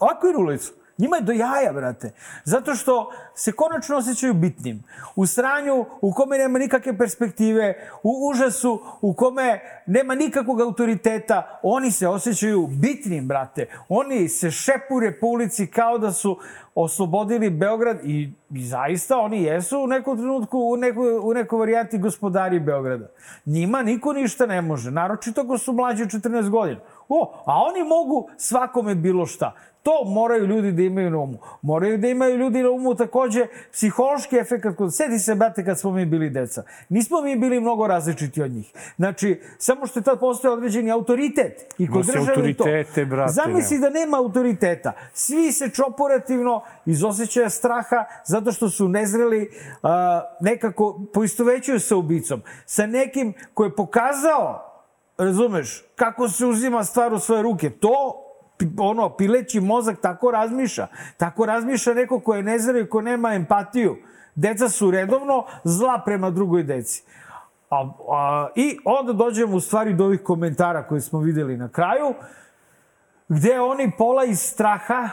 Ovako 0.00 0.28
idu 0.28 0.38
ulicu. 0.38 0.72
Njima 0.98 1.16
je 1.16 1.22
do 1.22 1.32
jaja, 1.32 1.72
brate. 1.72 2.12
Zato 2.44 2.74
što 2.74 3.10
se 3.34 3.52
konačno 3.52 3.96
osjećaju 3.96 4.34
bitnim. 4.34 4.82
U 5.16 5.26
sranju 5.26 5.86
u 6.00 6.12
kome 6.12 6.38
nema 6.38 6.58
nikakve 6.58 6.98
perspektive, 6.98 7.88
u 8.02 8.28
užasu 8.30 8.80
u 9.00 9.14
kome 9.14 9.60
nema 9.86 10.14
nikakvog 10.14 10.60
autoriteta, 10.60 11.60
oni 11.62 11.90
se 11.90 12.08
osjećaju 12.08 12.66
bitnim, 12.66 13.28
brate. 13.28 13.66
Oni 13.88 14.28
se 14.28 14.50
šepure 14.50 15.18
po 15.20 15.26
ulici 15.26 15.66
kao 15.66 15.98
da 15.98 16.12
su 16.12 16.38
oslobodili 16.74 17.50
Beograd 17.50 17.98
i 18.04 18.32
i 18.54 18.62
zaista 18.62 19.18
oni 19.18 19.42
jesu 19.42 19.80
u 19.80 19.86
nekom 19.86 20.16
trenutku, 20.16 20.58
u 20.58 20.76
nekoj, 20.76 21.18
u 21.18 21.34
nekoj 21.34 21.58
varijanti 21.58 21.98
gospodari 21.98 22.60
Beograda. 22.60 23.08
Njima 23.46 23.82
niko 23.82 24.12
ništa 24.12 24.46
ne 24.46 24.62
može, 24.62 24.90
naročito 24.90 25.40
ako 25.40 25.58
su 25.58 25.72
mlađi 25.72 26.02
od 26.02 26.08
14 26.08 26.48
godina. 26.48 26.80
O, 27.08 27.42
a 27.46 27.62
oni 27.62 27.84
mogu 27.84 28.28
svakome 28.36 28.94
bilo 28.94 29.26
šta. 29.26 29.52
To 29.84 30.04
moraju 30.04 30.46
ljudi 30.46 30.72
da 30.72 30.82
imaju 30.82 31.10
na 31.10 31.18
umu. 31.18 31.38
Moraju 31.62 31.98
da 31.98 32.08
imaju 32.08 32.36
ljudi 32.36 32.62
na 32.62 32.70
umu 32.70 32.94
takođe 32.94 33.46
psihološki 33.72 34.36
efekt. 34.36 34.66
Kod... 34.76 34.94
Sedi 34.96 35.18
se, 35.18 35.34
brate, 35.34 35.64
kad 35.64 35.80
smo 35.80 35.90
mi 35.90 36.06
bili 36.06 36.30
deca. 36.30 36.62
Nismo 36.88 37.22
mi 37.22 37.36
bili 37.36 37.60
mnogo 37.60 37.86
različiti 37.86 38.42
od 38.42 38.50
njih. 38.50 38.72
Znači, 38.96 39.40
samo 39.58 39.86
što 39.86 39.98
je 39.98 40.04
tad 40.04 40.20
postoje 40.20 40.52
određeni 40.54 40.90
autoritet. 40.90 41.74
I 41.78 41.90
kod 41.90 42.06
države 42.06 42.54
to. 42.54 42.64
brate, 43.04 43.32
Zamisli 43.32 43.78
da 43.78 43.90
nema 43.90 44.16
autoriteta. 44.16 44.92
Svi 45.12 45.52
se 45.52 45.70
čoporativno 45.70 46.62
iz 46.86 47.04
osjećaja 47.04 47.50
straha 47.50 48.04
zato 48.24 48.52
što 48.52 48.68
su 48.68 48.88
nezreli 48.88 49.48
uh, 49.82 49.90
nekako 50.40 51.00
poistovećuju 51.14 51.80
sa 51.80 51.96
ubicom. 51.96 52.42
Sa 52.66 52.86
nekim 52.86 53.34
ko 53.54 53.64
je 53.64 53.76
pokazao 53.76 54.73
razumeš, 55.18 55.84
kako 55.94 56.28
se 56.28 56.46
uzima 56.46 56.84
stvar 56.84 57.12
u 57.12 57.18
svoje 57.18 57.42
ruke. 57.42 57.70
To 57.70 58.20
ono, 58.78 59.16
pileći 59.16 59.60
mozak 59.60 60.00
tako 60.00 60.30
razmišlja. 60.30 60.86
Tako 61.16 61.46
razmišlja 61.46 61.94
neko 61.94 62.20
ko 62.20 62.34
je 62.34 62.42
nezreo 62.42 62.82
i 62.82 62.88
ko 62.88 63.00
nema 63.00 63.34
empatiju. 63.34 63.96
Deca 64.34 64.68
su 64.68 64.90
redovno 64.90 65.44
zla 65.64 66.02
prema 66.04 66.30
drugoj 66.30 66.62
deci. 66.62 67.04
A, 67.70 67.88
a, 68.10 68.48
I 68.54 68.78
onda 68.84 69.12
dođemo 69.12 69.56
u 69.56 69.60
stvari 69.60 69.94
do 69.94 70.04
ovih 70.04 70.22
komentara 70.22 70.82
koje 70.82 71.00
smo 71.00 71.18
videli 71.20 71.56
na 71.56 71.68
kraju, 71.68 72.14
gde 73.28 73.60
oni 73.60 73.90
pola 73.98 74.24
iz 74.24 74.40
straha, 74.40 75.08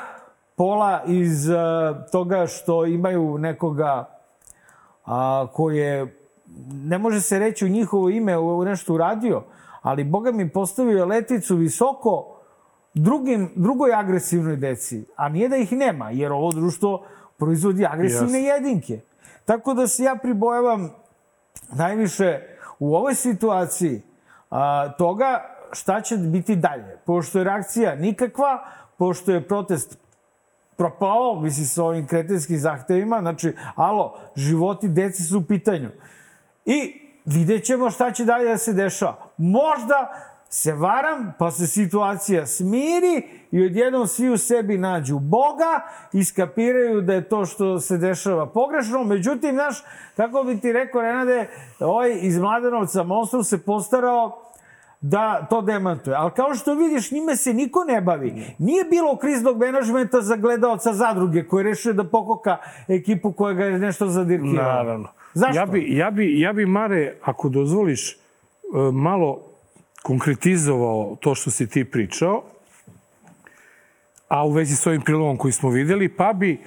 pola 0.56 1.04
iz 1.08 1.50
uh, 1.50 1.56
toga 2.12 2.48
što 2.48 2.86
imaju 2.86 3.38
nekoga 3.38 4.10
a, 5.06 5.48
ko 5.54 5.70
je, 5.70 6.22
ne 6.72 6.98
može 6.98 7.22
se 7.22 7.40
reći 7.40 7.66
u 7.66 7.70
njihovo 7.70 8.10
ime 8.10 8.38
u 8.38 8.66
nešto 8.66 8.94
uradio, 8.94 9.44
ali 9.82 10.04
Boga 10.04 10.32
mi 10.32 10.50
postavio 10.50 11.06
letvicu 11.06 11.56
visoko 11.56 12.38
drugim, 12.94 13.52
drugoj 13.56 13.94
agresivnoj 13.94 14.56
deci, 14.56 15.06
a 15.16 15.30
nije 15.30 15.50
da 15.50 15.58
ih 15.58 15.72
nema, 15.72 16.12
jer 16.12 16.32
ovo 16.32 16.52
društvo 16.52 17.06
proizvodi 17.38 17.86
agresivne 17.86 18.44
Jasno. 18.44 18.68
jedinke. 18.68 19.00
Tako 19.46 19.74
da 19.74 19.88
se 19.88 20.04
ja 20.04 20.16
pribojavam 20.16 20.90
najviše 21.72 22.40
u 22.80 22.96
ovoj 22.96 23.16
situaciji 23.16 24.02
a, 24.50 24.92
toga 24.98 25.42
šta 25.72 26.02
će 26.02 26.18
biti 26.18 26.56
dalje. 26.56 26.98
Pošto 27.06 27.38
je 27.38 27.44
reakcija 27.44 27.96
nikakva, 27.96 28.66
pošto 28.98 29.32
je 29.32 29.48
protest 29.48 29.98
propao, 30.78 31.40
misli 31.40 31.66
sa 31.66 31.84
ovim 31.84 32.08
kretenskim 32.08 32.58
zahtevima, 32.58 33.20
znači, 33.22 33.54
alo, 33.76 34.18
životi 34.36 34.88
deci 34.88 35.24
su 35.24 35.38
u 35.38 35.44
pitanju. 35.44 35.90
I 36.66 37.01
vidjet 37.26 37.66
ćemo 37.66 37.90
šta 37.90 38.12
će 38.12 38.26
dalje 38.26 38.50
da 38.50 38.58
se 38.58 38.74
dešava. 38.74 39.16
Možda 39.38 40.14
se 40.50 40.74
varam, 40.74 41.34
pa 41.40 41.52
se 41.52 41.68
situacija 41.68 42.46
smiri 42.46 43.24
i 43.52 43.66
odjednom 43.66 44.08
svi 44.08 44.30
u 44.30 44.38
sebi 44.38 44.78
nađu 44.78 45.20
Boga 45.20 45.82
i 46.14 46.24
skapiraju 46.24 47.02
da 47.02 47.14
je 47.14 47.30
to 47.30 47.46
što 47.46 47.80
se 47.80 47.98
dešava 47.98 48.46
pogrešno. 48.46 49.04
Međutim, 49.04 49.56
znaš, 49.56 49.84
kako 50.16 50.44
bi 50.44 50.60
ti 50.60 50.74
rekao, 50.74 51.02
Renade, 51.02 51.50
ovaj 51.80 52.18
iz 52.22 52.38
Mladenovca 52.38 53.04
Monstrum 53.04 53.44
se 53.44 53.66
postarao 53.66 54.52
da 55.02 55.48
to 55.50 55.62
demantuje. 55.62 56.16
Ali 56.16 56.32
kao 56.32 56.56
što 56.56 56.74
vidiš, 56.74 57.12
njime 57.12 57.36
se 57.36 57.54
niko 57.54 57.84
ne 57.84 58.02
bavi. 58.02 58.56
Nije 58.60 58.84
bilo 58.84 59.18
kriznog 59.18 59.58
menadžmenta 59.58 60.22
za 60.22 60.36
gledaoca 60.36 60.94
zadruge 60.94 61.48
koji 61.48 61.62
je 61.62 61.70
rešio 61.70 61.94
da 61.94 62.04
pokoka 62.04 62.58
ekipu 62.88 63.32
koja 63.32 63.54
ga 63.54 63.66
je 63.66 63.80
nešto 63.80 64.08
zadirkirala. 64.08 64.74
Naravno. 64.74 65.08
Zašto? 65.34 65.60
Ja 65.60 65.66
bi, 65.66 65.98
ja 65.98 66.12
bi, 66.12 66.40
ja 66.40 66.54
bi 66.54 66.66
Mare, 66.66 67.16
ako 67.22 67.50
dozvoliš, 67.50 68.12
e, 68.12 68.18
malo 68.92 69.52
konkretizovao 70.04 71.18
to 71.22 71.36
što 71.36 71.52
si 71.52 71.70
ti 71.70 71.86
pričao, 71.86 72.44
a 74.28 74.46
u 74.46 74.52
vezi 74.52 74.76
s 74.76 74.88
ovim 74.88 75.02
prilogom 75.02 75.38
koji 75.38 75.52
smo 75.52 75.70
videli, 75.70 76.10
pa 76.10 76.34
bi, 76.34 76.60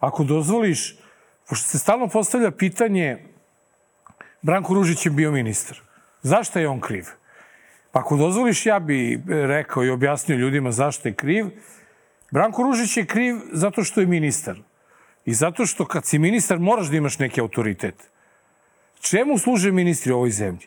ako 0.00 0.24
dozvoliš, 0.24 0.96
pošto 1.48 1.68
se 1.68 1.78
stalno 1.78 2.08
postavlja 2.08 2.50
pitanje, 2.50 3.18
Branko 4.42 4.74
Ružić 4.74 5.06
je 5.06 5.10
bio 5.10 5.32
ministar. 5.32 5.80
Zašto 6.22 6.58
je 6.58 6.68
on 6.68 6.80
kriv? 6.80 7.04
Pa 7.92 8.00
ako 8.00 8.16
dozvoliš, 8.16 8.66
ja 8.66 8.78
bi 8.78 9.22
rekao 9.28 9.84
i 9.84 9.90
objasnio 9.90 10.36
ljudima 10.36 10.72
zašto 10.72 11.08
je 11.08 11.14
kriv. 11.14 11.46
Branko 12.30 12.62
Ružić 12.62 12.96
je 12.96 13.06
kriv 13.06 13.36
zato 13.52 13.84
što 13.84 14.00
je 14.00 14.06
ministar. 14.06 14.56
I 15.24 15.34
zato 15.34 15.66
što 15.66 15.86
kad 15.86 16.04
si 16.04 16.18
ministar 16.18 16.58
moraš 16.58 16.86
da 16.86 16.96
imaš 16.96 17.18
neki 17.18 17.40
autoritet. 17.40 18.11
Čemu 19.02 19.38
služe 19.38 19.72
ministri 19.72 20.12
u 20.12 20.16
ovoj 20.16 20.30
zemlji? 20.30 20.66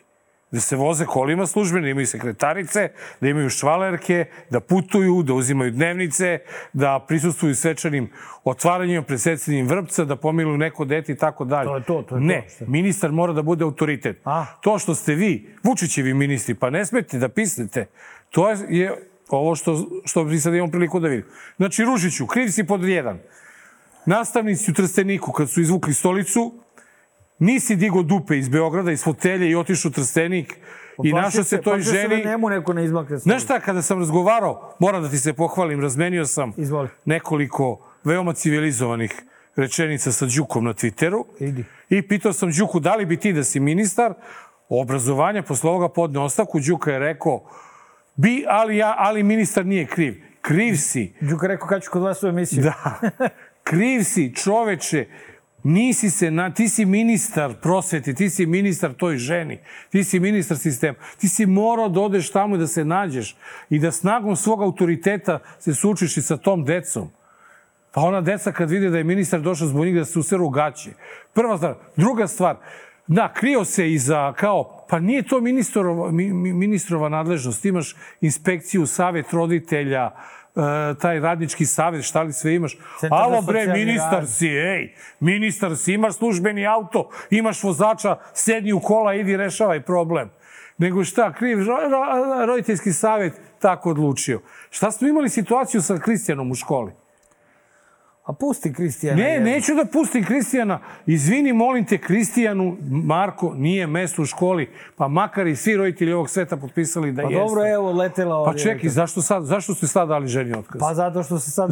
Da 0.50 0.60
se 0.60 0.76
voze 0.76 1.04
kolima 1.04 1.46
službene, 1.46 1.86
da 1.86 1.90
imaju 1.90 2.06
sekretarice, 2.06 2.88
da 3.20 3.28
imaju 3.28 3.50
švalerke, 3.50 4.24
da 4.50 4.60
putuju, 4.60 5.22
da 5.22 5.34
uzimaju 5.34 5.70
dnevnice, 5.70 6.38
da 6.72 7.04
prisustuju 7.08 7.54
svečanim 7.54 8.10
otvaranjima, 8.44 9.02
presecanjem 9.02 9.66
vrpca, 9.66 10.04
da 10.04 10.16
pomiluju 10.16 10.58
neko 10.58 10.84
dete 10.84 11.12
i 11.12 11.16
tako 11.16 11.44
dalje. 11.44 11.66
To 11.66 11.76
je 11.76 11.82
to, 11.82 12.02
to 12.08 12.16
je 12.16 12.20
ne, 12.20 12.42
to, 12.42 12.54
šta? 12.54 12.64
ministar 12.68 13.12
mora 13.12 13.32
da 13.32 13.42
bude 13.42 13.64
autoritet. 13.64 14.20
A? 14.24 14.44
To 14.60 14.78
što 14.78 14.94
ste 14.94 15.14
vi, 15.14 15.56
Vučićevi 15.62 16.14
ministri, 16.14 16.54
pa 16.54 16.70
ne 16.70 16.86
smete 16.86 17.18
da 17.18 17.28
pisnete, 17.28 17.86
to 18.30 18.50
je, 18.50 18.92
ovo 19.28 19.54
što, 19.54 19.86
što 20.04 20.24
bi 20.24 20.38
sad 20.38 20.54
imamo 20.54 20.70
priliku 20.70 21.00
da 21.00 21.08
vidim. 21.08 21.26
Znači, 21.56 21.84
Ružiću, 21.84 22.26
kriv 22.26 22.48
si 22.48 22.66
pod 22.66 22.84
jedan. 22.84 23.18
Nastavnici 24.06 24.70
u 24.70 24.74
Trsteniku, 24.74 25.32
kad 25.32 25.50
su 25.50 25.60
izvukli 25.60 25.94
stolicu, 25.94 26.54
nisi 27.38 27.76
digo 27.76 28.02
dupe 28.02 28.38
iz 28.38 28.48
Beograda, 28.48 28.92
iz 28.92 29.04
fotelje 29.04 29.50
i 29.50 29.54
otišao 29.56 29.88
u 29.88 29.92
Trstenik 29.92 30.54
i 31.02 31.12
našao 31.12 31.44
se 31.44 31.60
toj 31.60 31.82
se 31.82 31.90
ženi. 31.90 32.22
da 32.22 32.30
njemu 32.30 32.48
neko 32.50 32.72
ne 32.72 32.84
izmakne 32.84 33.18
Znaš 33.18 33.42
šta, 33.42 33.60
kada 33.60 33.82
sam 33.82 33.98
razgovarao, 33.98 34.76
moram 34.78 35.02
da 35.02 35.08
ti 35.08 35.18
se 35.18 35.32
pohvalim, 35.32 35.80
razmenio 35.80 36.26
sam 36.26 36.52
Izvoli. 36.56 36.88
nekoliko 37.04 37.78
veoma 38.04 38.32
civilizovanih 38.32 39.22
rečenica 39.56 40.12
sa 40.12 40.26
Đukom 40.36 40.64
na 40.64 40.72
Twitteru. 40.72 41.24
Idi. 41.40 41.64
I 41.90 42.08
pitao 42.08 42.32
sam 42.32 42.50
Đuku, 42.52 42.80
da 42.80 42.96
li 42.96 43.06
bi 43.06 43.16
ti 43.16 43.32
da 43.32 43.44
si 43.44 43.60
ministar 43.60 44.14
obrazovanja 44.68 45.42
posle 45.42 45.70
ovoga 45.70 45.88
podne 45.88 46.20
ostavku? 46.20 46.60
Đuka 46.60 46.92
je 46.92 46.98
rekao, 46.98 47.44
bi, 48.16 48.44
ali, 48.48 48.76
ja, 48.76 48.94
ali 48.98 49.22
ministar 49.22 49.66
nije 49.66 49.86
kriv. 49.86 50.22
Kriv 50.40 50.76
si. 50.76 51.14
Đuka 51.20 51.46
rekao 51.46 51.68
kad 51.68 51.82
ću 51.82 51.90
kod 51.90 52.02
vas 52.02 52.22
u 52.22 52.26
emisiju. 52.26 52.62
Da. 52.62 53.00
Kriv 53.68 54.02
si, 54.02 54.34
čoveče. 54.34 55.06
Nisi 55.68 56.10
se, 56.10 56.30
na, 56.30 56.50
ti 56.54 56.68
si 56.68 56.84
ministar 56.84 57.54
prosveti, 57.62 58.14
ti 58.14 58.30
si 58.30 58.46
ministar 58.46 58.92
toj 58.94 59.16
ženi, 59.16 59.58
ti 59.90 60.04
si 60.04 60.20
ministar 60.20 60.58
sistema. 60.58 60.94
Ti 61.18 61.28
si 61.28 61.46
morao 61.46 61.88
da 61.88 62.00
odeš 62.00 62.30
tamo 62.30 62.54
i 62.54 62.58
da 62.58 62.66
se 62.66 62.84
nađeš 62.84 63.36
i 63.70 63.78
da 63.78 63.90
snagom 63.92 64.36
svog 64.36 64.62
autoriteta 64.62 65.38
se 65.58 65.74
sučiš 65.74 66.16
i 66.16 66.22
sa 66.22 66.36
tom 66.36 66.64
decom. 66.64 67.10
Pa 67.92 68.00
ona 68.00 68.20
deca 68.20 68.52
kad 68.52 68.70
vide 68.70 68.90
da 68.90 68.98
je 68.98 69.04
ministar 69.04 69.40
došao 69.40 69.68
zbog 69.68 69.84
njih 69.84 69.94
da 69.94 70.04
se 70.04 70.18
useru 70.18 70.48
gaće. 70.48 70.90
Prva 71.34 71.56
stvar. 71.56 71.74
Druga 71.96 72.26
stvar, 72.26 72.56
da, 73.06 73.32
krio 73.32 73.64
se 73.64 73.92
iza 73.92 74.32
kao, 74.32 74.86
pa 74.88 74.98
nije 74.98 75.22
to 75.22 75.40
ministrova, 75.40 76.10
mi, 76.10 76.32
mi- 76.32 76.52
ministrova 76.52 77.08
nadležnost. 77.08 77.64
Imaš 77.64 77.96
inspekciju, 78.20 78.86
savet 78.86 79.32
roditelja, 79.32 80.04
e, 80.04 80.10
taj 81.00 81.20
radnički 81.20 81.66
savet, 81.66 82.04
šta 82.04 82.22
li 82.22 82.32
sve 82.32 82.54
imaš. 82.54 82.76
Centar 83.00 83.22
Alo 83.22 83.42
bre, 83.42 83.66
ministar 83.66 84.18
rad. 84.18 84.30
si, 84.30 84.48
ej, 84.48 84.94
ministar 85.20 85.76
si, 85.76 85.92
imaš 85.92 86.14
službeni 86.14 86.66
auto, 86.66 87.10
imaš 87.30 87.62
vozača, 87.62 88.16
sedni 88.34 88.72
u 88.72 88.80
kola, 88.80 89.14
idi 89.14 89.36
rešavaj 89.36 89.82
problem. 89.82 90.30
Nego 90.78 91.04
šta, 91.04 91.32
kriv 91.32 91.58
ro, 91.58 91.76
ro, 91.88 92.46
roditeljski 92.46 92.92
savet 92.92 93.32
tako 93.58 93.90
odlučio. 93.90 94.40
Šta 94.70 94.90
smo 94.90 95.08
imali 95.08 95.28
situaciju 95.28 95.82
sa 95.82 95.98
Kristijanom 95.98 96.50
u 96.50 96.54
školi? 96.54 96.92
A 98.26 98.32
pusti 98.32 98.72
Kristijana. 98.72 99.22
Ne, 99.22 99.30
jedno. 99.30 99.50
neću 99.50 99.74
da 99.74 99.84
pustim 99.84 100.24
Kristijana. 100.24 100.78
Izvini, 101.06 101.52
molim 101.52 101.84
te, 101.84 101.98
Kristijanu, 101.98 102.76
Marko, 102.90 103.54
nije 103.54 103.86
mesto 103.86 104.22
u 104.22 104.24
školi, 104.24 104.70
pa 104.96 105.08
makar 105.08 105.46
i 105.46 105.56
svi 105.56 105.76
roditelji 105.76 106.12
ovog 106.12 106.30
sveta 106.30 106.56
potpisali 106.56 107.12
da 107.12 107.22
Pa 107.22 107.28
jeste. 107.28 107.44
dobro, 107.44 107.66
evo, 107.68 107.92
letela 107.92 108.44
Pa 108.44 108.50
ovdje. 108.50 108.62
čekaj, 108.62 108.88
zašto, 108.88 109.22
sad, 109.22 109.44
zašto 109.44 109.74
ste 109.74 109.86
sad 109.86 110.08
dali 110.08 110.28
ženi 110.28 110.58
otkaz? 110.58 110.80
Pa 110.80 110.94
zato 110.94 111.22
što 111.22 111.38
se 111.38 111.50
sad 111.50 111.70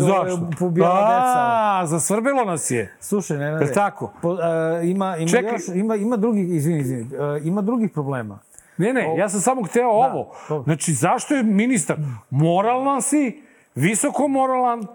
pobijala 0.59 1.01
deca. 1.01 1.41
A, 1.81 1.87
zasvrbelo 1.87 2.45
nas 2.45 2.71
je. 2.71 2.95
Slušaj, 3.01 3.39
ne, 3.39 3.53
ne, 3.53 3.65
Jel 3.65 3.75
tako? 3.75 4.13
Po, 4.23 4.29
uh, 4.29 4.39
ima, 4.83 5.17
ima, 5.17 5.29
Čekaj. 5.29 5.53
još, 5.53 5.63
ima, 5.75 5.97
ima 5.97 6.17
drugih, 6.17 6.55
izvini, 6.55 6.81
izvini, 6.81 7.03
uh, 7.03 7.47
ima 7.47 7.61
drugih 7.63 7.91
problema. 7.91 8.39
Ne, 8.77 8.93
ne, 8.93 9.17
ja 9.19 9.29
sam 9.29 9.41
samo 9.41 9.63
hteo 9.63 9.89
ovo. 9.89 10.35
to. 10.49 10.63
Znači, 10.63 10.93
zašto 10.93 11.35
je 11.35 11.43
ministar? 11.43 11.97
Moralan 12.31 13.03
si, 13.03 13.43
visoko 13.75 14.29
moralan, 14.29 14.87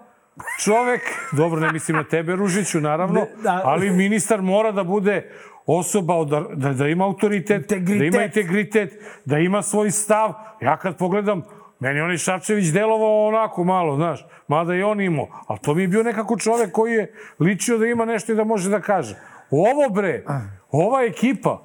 čovek, 0.63 1.02
dobro, 1.32 1.60
ne 1.60 1.71
mislim 1.71 1.97
na 1.97 2.04
tebe, 2.04 2.36
Ružiću, 2.36 2.82
naravno, 2.82 3.25
da. 3.43 3.62
ali 3.65 3.89
ministar 3.89 4.41
mora 4.41 4.71
da 4.71 4.84
bude 4.84 5.32
osoba, 5.65 6.15
od, 6.15 6.30
da, 6.54 6.73
da 6.73 6.88
ima 6.88 7.06
autoritet, 7.06 7.62
Integritet. 7.62 7.99
da 7.99 8.06
ima 8.17 8.25
integritet, 8.25 8.93
da 9.25 9.38
ima 9.38 9.62
svoj 9.62 9.91
stav. 9.91 10.34
Ja 10.62 10.78
kad 10.78 10.97
pogledam 10.97 11.43
Meni 11.80 12.02
on 12.02 12.12
i 12.12 12.17
Šapčević 12.17 12.67
delovao 12.67 13.28
onako 13.28 13.63
malo, 13.63 13.95
znaš, 13.95 14.28
mada 14.47 14.75
i 14.75 14.84
on 14.84 15.02
imao. 15.02 15.28
Ali 15.47 15.60
to 15.60 15.73
mi 15.73 15.82
je 15.82 15.88
bio 15.88 16.04
nekako 16.04 16.38
čovek 16.38 16.71
koji 16.71 16.93
je 16.93 17.13
ličio 17.39 17.78
da 17.78 17.86
ima 17.86 18.06
nešto 18.06 18.32
i 18.32 18.36
da 18.36 18.43
može 18.43 18.69
da 18.69 18.82
kaže. 18.82 19.15
Ovo 19.52 19.89
bre, 19.89 20.23
ova 20.71 21.04
ekipa, 21.04 21.62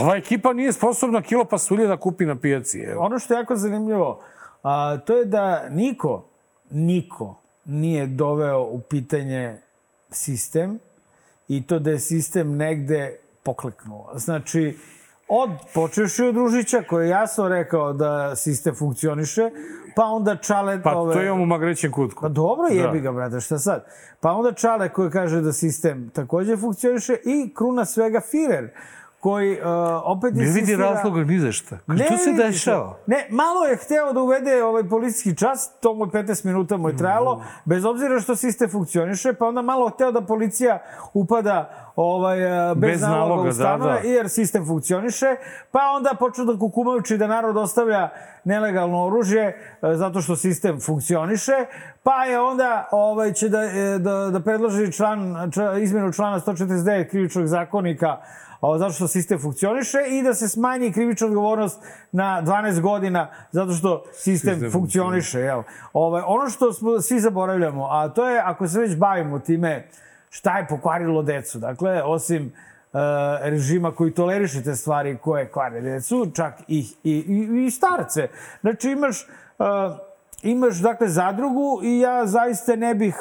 ova 0.00 0.16
ekipa 0.16 0.52
nije 0.52 0.72
sposobna 0.72 1.22
kilo 1.22 1.44
pasulje 1.44 1.86
da 1.86 1.96
kupi 1.96 2.26
na 2.26 2.36
pijaci. 2.36 2.80
Evo. 2.80 3.04
Ono 3.04 3.18
što 3.18 3.34
je 3.34 3.38
jako 3.38 3.56
zanimljivo, 3.56 4.22
a, 4.62 4.98
to 5.06 5.16
je 5.16 5.24
da 5.24 5.68
niko, 5.68 6.28
niko 6.70 7.42
nije 7.66 8.06
doveo 8.06 8.62
u 8.62 8.80
pitanje 8.80 9.56
sistem 10.10 10.78
i 11.48 11.66
to 11.66 11.78
da 11.78 11.90
je 11.90 11.98
sistem 11.98 12.56
negde 12.56 13.16
pokleknuo. 13.42 14.12
Znači, 14.14 14.78
od, 15.28 15.50
počeš 15.74 16.18
od 16.18 16.36
Ružića 16.36 16.82
koji 16.88 17.06
je 17.06 17.10
jasno 17.10 17.48
rekao 17.48 17.92
da 17.92 18.36
sistem 18.36 18.74
funkcioniše, 18.74 19.50
pa 19.96 20.04
onda 20.04 20.36
Čale... 20.36 20.82
Pa 20.82 20.96
ove, 20.96 21.14
to 21.14 21.22
imamo 21.22 21.42
u 21.42 21.46
Magrećem 21.46 21.92
kutku. 21.92 22.22
Pa 22.22 22.28
dobro, 22.28 22.66
jebi 22.70 23.00
ga, 23.00 23.12
brate, 23.12 23.40
šta 23.40 23.58
sad? 23.58 23.86
Pa 24.20 24.32
onda 24.32 24.52
Čale 24.52 24.88
koji 24.88 25.10
kaže 25.10 25.40
da 25.40 25.52
sistem 25.52 26.10
takođe 26.14 26.56
funkcioniše 26.56 27.16
i 27.24 27.54
kruna 27.54 27.84
svega 27.84 28.20
Firer 28.20 28.70
koji 29.26 29.52
uh, 29.52 29.66
opet 30.04 30.34
Ne 30.34 30.44
insistira... 30.44 30.76
vidi 30.76 30.82
razloga 30.82 31.24
ni 31.24 31.38
za 31.38 31.52
šta. 31.52 31.78
Ne 31.86 32.04
što 32.04 32.16
se 32.16 32.32
dešava? 32.32 32.98
Ne, 33.06 33.26
malo 33.30 33.64
je 33.64 33.76
hteo 33.76 34.12
da 34.12 34.20
uvede 34.20 34.64
ovaj 34.64 34.88
policijski 34.88 35.36
čas, 35.36 35.70
to 35.80 35.94
mu 35.94 36.04
je 36.04 36.10
15 36.10 36.44
minuta 36.46 36.76
mu 36.76 36.88
je 36.88 36.96
trajalo, 36.96 37.42
bez 37.64 37.84
obzira 37.84 38.20
što 38.20 38.36
sistem 38.36 38.70
funkcioniše, 38.70 39.32
pa 39.32 39.46
onda 39.46 39.62
malo 39.62 39.88
hteo 39.88 40.12
da 40.12 40.20
policija 40.20 40.82
upada 41.14 41.70
ovaj, 41.96 42.70
uh, 42.70 42.76
bez, 42.76 42.90
Bez 42.90 43.00
naloga, 43.00 43.18
naloga, 43.18 43.48
u 43.48 43.52
stanove, 43.52 43.92
da, 43.92 44.00
da. 44.00 44.08
jer 44.08 44.28
sistem 44.28 44.66
funkcioniše, 44.66 45.36
pa 45.70 45.80
onda 45.96 46.10
počnu 46.18 46.44
da 46.44 46.58
kukumajući 46.58 47.18
da 47.18 47.26
narod 47.26 47.56
ostavlja 47.56 48.08
nelegalno 48.44 49.06
oružje 49.06 49.48
uh, 49.82 49.88
zato 49.94 50.20
što 50.20 50.36
sistem 50.36 50.80
funkcioniše, 50.80 51.66
pa 52.02 52.24
je 52.24 52.40
onda 52.40 52.88
ovaj, 52.92 53.32
će 53.32 53.48
da, 53.48 53.62
e, 53.62 53.98
da, 53.98 54.30
da 54.30 54.40
predloži 54.40 54.92
član, 54.92 55.50
ča, 55.54 55.78
izmenu 55.78 56.12
člana 56.12 56.40
149 56.40 57.10
krivičnog 57.10 57.46
zakonika 57.46 58.16
a, 58.60 58.78
zato 58.78 58.92
što 58.92 59.08
sistem 59.08 59.38
funkcioniše 59.38 59.98
i 60.10 60.22
da 60.22 60.34
se 60.34 60.48
smanji 60.48 60.92
krivična 60.92 61.26
odgovornost 61.26 61.82
na 62.12 62.42
12 62.46 62.80
godina 62.80 63.28
zato 63.52 63.72
što 63.72 64.04
sistem, 64.12 64.54
Sistem 64.54 64.72
funkcioniše. 64.72 65.40
Jel? 65.40 65.62
Ovaj, 65.92 66.22
ono 66.26 66.50
što 66.50 66.72
smo 66.72 67.00
svi 67.00 67.20
zaboravljamo, 67.20 67.86
a 67.90 68.08
to 68.08 68.28
je 68.28 68.40
ako 68.40 68.68
se 68.68 68.80
već 68.80 68.96
bavimo 68.96 69.38
time 69.38 69.88
šta 70.30 70.58
je 70.58 70.66
pokvarilo 70.68 71.22
decu. 71.22 71.58
Dakle, 71.58 72.02
osim 72.02 72.46
uh, 72.46 73.00
režima 73.42 73.92
koji 73.92 74.14
toleriše 74.14 74.62
te 74.62 74.74
stvari 74.74 75.18
koje 75.22 75.48
kvare 75.52 75.80
decu, 75.80 76.30
čak 76.34 76.54
i, 76.68 76.86
i, 77.04 77.12
i, 77.12 77.66
i 77.66 77.70
starce. 77.70 78.28
Znači 78.60 78.90
imaš, 78.90 79.28
uh, 79.58 79.66
imaš 80.42 80.76
dakle 80.76 81.08
zadrugu 81.08 81.80
i 81.84 82.00
ja 82.00 82.26
zaista 82.26 82.76
ne 82.76 82.94
bih 82.94 83.14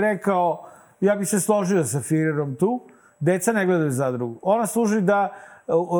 rekao, 0.00 0.68
ja 1.00 1.16
bih 1.16 1.28
se 1.28 1.40
složio 1.40 1.84
sa 1.84 2.00
Firerom 2.00 2.54
tu, 2.54 2.80
deca 3.20 3.52
ne 3.52 3.66
gledaju 3.66 3.90
zadrugu. 3.90 4.38
Ona 4.42 4.66
služi 4.66 5.00
da 5.00 5.32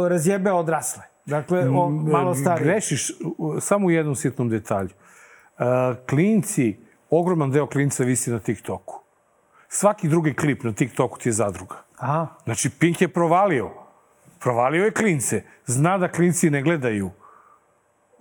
razjebe 0.09 0.52
odrasle. 0.52 1.02
Dakle, 1.24 1.68
o, 1.68 1.88
malo 1.88 2.35
starije. 2.35 2.64
Grešiš 2.64 3.12
samo 3.61 3.87
u 3.87 3.90
jednom 3.90 4.14
sitnom 4.14 4.48
detalju. 4.48 4.90
Uh, 5.59 5.64
klinci, 6.09 6.76
ogroman 7.11 7.50
deo 7.50 7.66
klinca 7.66 8.05
visi 8.05 8.31
na 8.31 8.38
TikToku. 8.38 9.00
Svaki 9.68 10.09
drugi 10.09 10.35
klip 10.35 10.62
na 10.62 10.72
TikToku 10.72 11.18
ti 11.18 11.29
je 11.29 11.33
zadruga. 11.33 11.76
Aha. 11.98 12.26
Znači, 12.44 12.70
Pink 12.70 13.00
je 13.00 13.09
provalio. 13.09 13.70
Provalio 14.40 14.85
je 14.85 14.90
klince. 14.90 15.42
Zna 15.66 15.98
da 15.98 16.09
klinci 16.09 16.50
ne 16.50 16.62
gledaju 16.62 17.11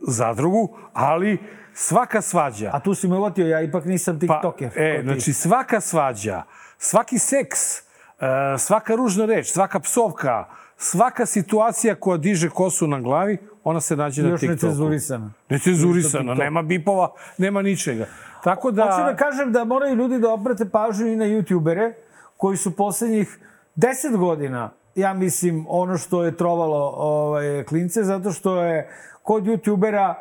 zadrugu, 0.07 0.77
ali 0.93 1.37
svaka 1.73 2.21
svađa... 2.21 2.69
A 2.73 2.79
tu 2.79 2.95
si 2.95 3.07
me 3.07 3.17
uvatio, 3.17 3.47
ja 3.47 3.61
ipak 3.61 3.85
nisam 3.85 4.19
tiktoker. 4.19 4.73
Pa, 4.73 4.81
e, 4.81 5.01
znači 5.03 5.33
svaka 5.33 5.81
svađa, 5.81 6.43
svaki 6.77 7.19
seks, 7.19 7.59
e, 7.79 7.81
svaka 8.57 8.95
ružna 8.95 9.25
reč, 9.25 9.51
svaka 9.51 9.79
psovka, 9.79 10.45
svaka 10.77 11.25
situacija 11.25 11.95
koja 11.95 12.17
diže 12.17 12.49
kosu 12.49 12.87
na 12.87 12.99
glavi, 13.01 13.37
ona 13.63 13.81
se 13.81 13.95
nađe 13.95 14.23
na 14.23 14.29
Još 14.29 14.39
TikToku. 14.39 14.53
necenzurisana. 14.55 15.31
Necenzurisana, 15.49 16.23
TikTok. 16.33 16.43
nema 16.43 16.61
bipova, 16.61 17.11
nema 17.37 17.61
ničega. 17.61 18.05
Tako 18.43 18.71
da... 18.71 18.83
Hoću 18.83 19.03
da 19.03 19.15
kažem 19.15 19.51
da 19.51 19.63
moraju 19.63 19.95
ljudi 19.95 20.19
da 20.19 20.29
obrate 20.29 20.69
pažnju 20.69 21.07
i 21.07 21.15
na 21.15 21.25
youtubere 21.25 21.93
koji 22.37 22.57
su 22.57 22.75
poslednjih 22.75 23.39
10 23.75 24.17
godina, 24.17 24.69
ja 24.95 25.13
mislim, 25.13 25.65
ono 25.69 25.97
što 25.97 26.23
je 26.23 26.37
trovalo 26.37 26.93
ovaj, 26.97 27.63
klince, 27.63 28.03
zato 28.03 28.31
što 28.31 28.61
je 28.61 28.89
kod 29.23 29.43
youtubera 29.43 30.13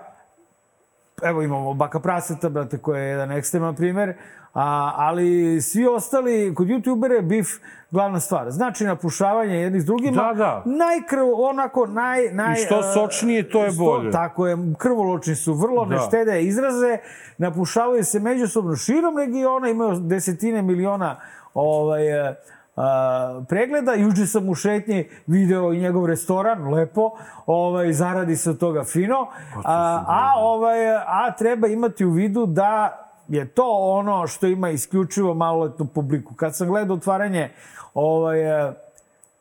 evo 1.22 1.42
imamo 1.42 1.74
Baka 1.74 2.00
Praseta, 2.00 2.48
brate, 2.48 2.78
koji 2.78 3.02
je 3.02 3.08
jedan 3.08 3.32
ekstreman 3.32 3.74
primer, 3.74 4.14
a, 4.54 4.92
ali 4.96 5.60
svi 5.60 5.86
ostali, 5.86 6.54
kod 6.54 6.66
youtubera 6.66 7.12
je 7.12 7.22
bif 7.22 7.48
glavna 7.90 8.20
stvar. 8.20 8.50
Znači, 8.50 8.84
napušavanje 8.84 9.54
jednih 9.56 9.82
s 9.82 9.84
drugima. 9.84 10.22
Da, 10.22 10.32
da. 10.34 10.62
Najkrv, 10.66 11.22
onako, 11.34 11.86
naj... 11.86 12.28
naj 12.32 12.52
I 12.52 12.56
što 12.56 12.78
e, 12.78 12.82
sočnije, 12.94 13.50
to 13.50 13.64
je 13.64 13.70
što- 13.70 13.84
bolje. 13.84 14.10
Tako 14.10 14.46
je, 14.46 14.56
krvoločni 14.78 15.34
su, 15.34 15.54
vrlo 15.54 15.84
Da. 15.84 15.94
ne 15.94 16.00
štede 16.08 16.42
izraze, 16.42 16.98
napušavaju 17.38 18.04
se 18.04 18.20
međusobno 18.20 18.76
širom 18.76 19.18
regiona, 19.18 19.68
imaju 19.68 20.00
desetine 20.00 20.62
miliona 20.62 21.16
ovaj, 21.54 22.28
e, 22.28 22.34
a, 22.76 23.42
pregleda. 23.48 23.92
Juče 23.92 24.26
sam 24.26 24.48
u 24.48 24.54
šetnji 24.54 25.08
video 25.26 25.72
i 25.72 25.78
njegov 25.78 26.06
restoran, 26.06 26.74
lepo, 26.74 27.10
ovaj, 27.46 27.92
zaradi 27.92 28.36
se 28.36 28.50
od 28.50 28.58
toga 28.58 28.84
fino. 28.84 29.26
A, 29.64 30.04
a, 30.06 30.32
ovaj, 30.36 30.94
a 30.96 31.34
treba 31.38 31.66
imati 31.68 32.04
u 32.04 32.10
vidu 32.10 32.46
da 32.46 33.00
je 33.28 33.46
to 33.46 33.66
ono 33.68 34.26
što 34.26 34.46
ima 34.46 34.70
isključivo 34.70 35.34
maloletnu 35.34 35.86
publiku. 35.86 36.34
Kad 36.34 36.56
sam 36.56 36.68
gledao 36.68 36.96
otvaranje 36.96 37.50
ovaj, 37.94 38.68
e, 38.68 38.72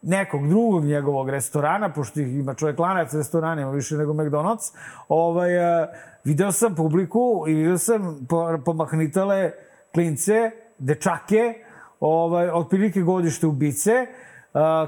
nekog 0.02 0.48
drugog 0.48 0.86
njegovog 0.86 1.30
restorana, 1.30 1.94
pošto 1.94 2.20
ih 2.20 2.36
ima 2.36 2.54
čovjek 2.54 2.80
lanac 2.80 3.14
restorana, 3.14 3.62
ima 3.62 3.72
više 3.72 3.96
nego 3.96 4.14
McDonald's, 4.14 4.74
ovaj, 5.08 5.82
e, 5.82 5.88
video 6.24 6.52
sam 6.52 6.76
publiku 6.76 7.46
i 7.48 7.54
video 7.54 7.78
sam 7.78 8.26
po- 8.30 8.58
pomahnitale 8.66 9.52
klince, 9.94 10.52
dečake, 10.78 11.54
ovaj, 12.00 12.50
otprilike 12.50 13.02
godište 13.02 13.48
ubice, 13.48 13.92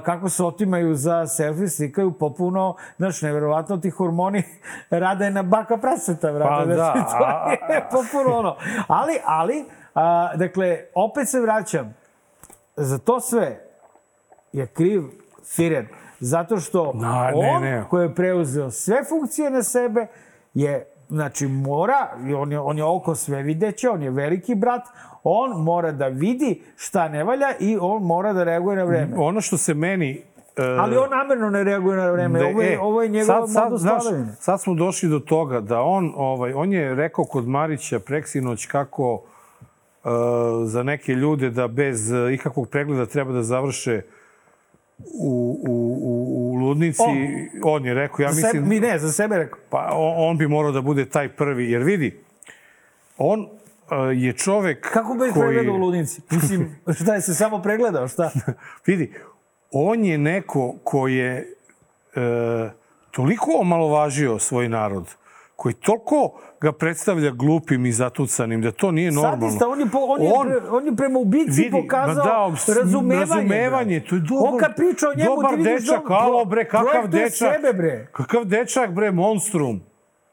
kako 0.04 0.28
se 0.28 0.44
otimaju 0.44 0.94
za 0.94 1.26
selfie, 1.26 1.68
slikaju 1.68 2.12
popuno, 2.12 2.76
znaš, 2.96 3.22
neverovatno 3.22 3.76
ti 3.76 3.90
hormoni 3.90 4.42
rade 4.90 5.30
na 5.30 5.42
baka 5.42 5.76
praseta, 5.76 6.30
vrata. 6.30 6.56
Pa 6.56 6.64
da, 6.64 6.74
znači, 6.74 7.00
to 7.10 7.24
a- 7.24 7.72
je 7.74 7.86
popuno 7.90 8.38
ono. 8.38 8.56
Ali, 8.88 9.12
ali, 9.24 9.64
a, 9.94 10.36
dakle, 10.36 10.78
opet 10.94 11.28
se 11.28 11.40
vraćam, 11.40 11.94
za 12.76 12.98
to 12.98 13.20
sve 13.20 13.60
je 14.52 14.66
kriv 14.66 15.02
Firer. 15.46 15.86
Zato 16.20 16.56
što 16.56 16.92
Na, 16.94 17.24
ne, 17.24 17.32
on, 17.50 17.62
ne. 17.62 17.84
koji 17.90 18.04
je 18.04 18.14
preuzeo 18.14 18.70
sve 18.70 18.96
funkcije 19.04 19.50
na 19.50 19.62
sebe, 19.62 20.06
je, 20.54 20.86
znači, 21.08 21.46
mora, 21.46 22.08
on 22.36 22.52
je, 22.52 22.60
on 22.60 22.78
je 22.78 22.84
oko 22.84 23.14
sve 23.14 23.42
videće, 23.42 23.90
on 23.90 24.02
je 24.02 24.10
veliki 24.10 24.54
brat, 24.54 24.82
on 25.28 25.62
mora 25.62 25.92
da 25.92 26.08
vidi 26.08 26.62
šta 26.76 27.08
ne 27.08 27.24
valja 27.24 27.46
i 27.60 27.78
on 27.80 28.02
mora 28.02 28.32
da 28.32 28.44
reaguje 28.44 28.76
na 28.76 28.84
vreme. 28.84 29.16
Ono 29.16 29.40
što 29.40 29.56
se 29.56 29.74
meni... 29.74 30.22
e, 30.56 30.62
Ali 30.62 30.96
on 30.96 31.10
namerno 31.10 31.50
ne 31.50 31.64
reaguje 31.64 31.96
na 31.96 32.10
vreme. 32.10 32.38
Da, 32.38 32.46
ovo, 32.46 32.62
je, 32.62 32.74
e, 32.74 32.78
ovo 32.78 33.02
je 33.02 33.08
njegov 33.08 33.26
sad, 33.26 33.52
sad, 33.52 33.64
modus 33.64 33.80
znaš, 33.80 34.02
vladavine. 34.02 34.32
sad 34.40 34.60
smo 34.60 34.74
došli 34.74 35.08
do 35.08 35.18
toga 35.18 35.60
da 35.60 35.80
on, 35.80 36.12
ovaj, 36.16 36.52
on 36.52 36.72
je 36.72 36.94
rekao 36.94 37.24
kod 37.24 37.48
Marića 37.48 37.98
preksinoć 37.98 38.66
kako 38.66 39.12
uh, 39.12 40.10
za 40.64 40.82
neke 40.82 41.12
ljude 41.12 41.50
da 41.50 41.68
bez 41.68 42.10
uh, 42.10 42.32
ikakvog 42.32 42.68
pregleda 42.68 43.06
treba 43.06 43.32
da 43.32 43.42
završe 43.42 44.02
u, 44.98 45.60
u, 45.68 45.98
u, 46.02 46.52
u 46.52 46.54
ludnici. 46.54 47.02
On, 47.64 47.84
je 47.84 47.94
rekao, 47.94 48.22
ja 48.22 48.28
mislim... 48.28 48.52
sebe, 48.52 48.66
mi 48.66 48.80
ne, 48.80 48.98
za 48.98 49.12
sebe 49.12 49.36
rekao. 49.36 49.58
Pa 49.70 49.90
on, 49.92 50.30
on 50.30 50.38
bi 50.38 50.48
morao 50.48 50.72
da 50.72 50.80
bude 50.80 51.04
taj 51.04 51.28
prvi, 51.28 51.70
jer 51.70 51.82
vidi, 51.82 52.20
on 53.18 53.48
je 54.16 54.32
čovek 54.32 54.90
Kako 54.92 55.14
bez 55.14 55.32
koji... 55.32 55.42
pregleda 55.46 55.72
u 55.72 55.76
ludnici? 55.76 56.22
Mislim, 56.30 56.76
šta 57.02 57.14
je 57.14 57.20
se 57.20 57.34
samo 57.34 57.62
pregledao, 57.62 58.08
šta? 58.08 58.30
Vidi, 58.86 59.12
on 59.70 60.04
je 60.04 60.18
neko 60.18 60.74
ko 60.84 61.08
je 61.08 61.54
e, 62.16 62.70
toliko 63.10 63.50
omalovažio 63.60 64.38
svoj 64.38 64.68
narod, 64.68 65.14
koji 65.56 65.74
toliko 65.74 66.40
ga 66.60 66.72
predstavlja 66.72 67.30
glupim 67.30 67.86
i 67.86 67.92
zatucanim, 67.92 68.62
da 68.62 68.72
to 68.72 68.90
nije 68.90 69.12
normalno. 69.12 69.40
Sadista, 69.40 69.68
on 69.68 69.80
je, 69.80 69.86
po, 69.92 69.98
on, 69.98 70.22
je, 70.22 70.60
pre, 70.60 70.68
on 70.70 70.86
je 70.86 70.96
prema 70.96 71.18
ubici 71.18 71.62
vidi, 71.62 71.70
pokazao 71.70 72.50
ma 72.50 72.56
da, 72.66 72.74
razumevanje. 72.80 73.20
razumevanje, 73.20 74.04
to 74.08 74.14
je 74.14 74.20
dobar, 74.20 74.52
On 74.52 74.58
kad 74.58 74.76
priča 74.76 75.08
o 75.08 75.14
njemu, 75.14 75.34
dobar 75.36 75.50
ti 75.50 75.56
vidiš 75.56 75.80
dečak, 75.80 76.08
da 76.08 76.14
on 76.14 76.22
alo 76.22 76.44
bre, 76.44 76.64
kakav 76.68 77.08
dečak. 77.08 77.32
sebe, 77.54 77.72
bre. 77.72 78.06
Kakav 78.12 78.44
dečak, 78.44 78.90
bre, 78.92 79.10
monstrum. 79.10 79.80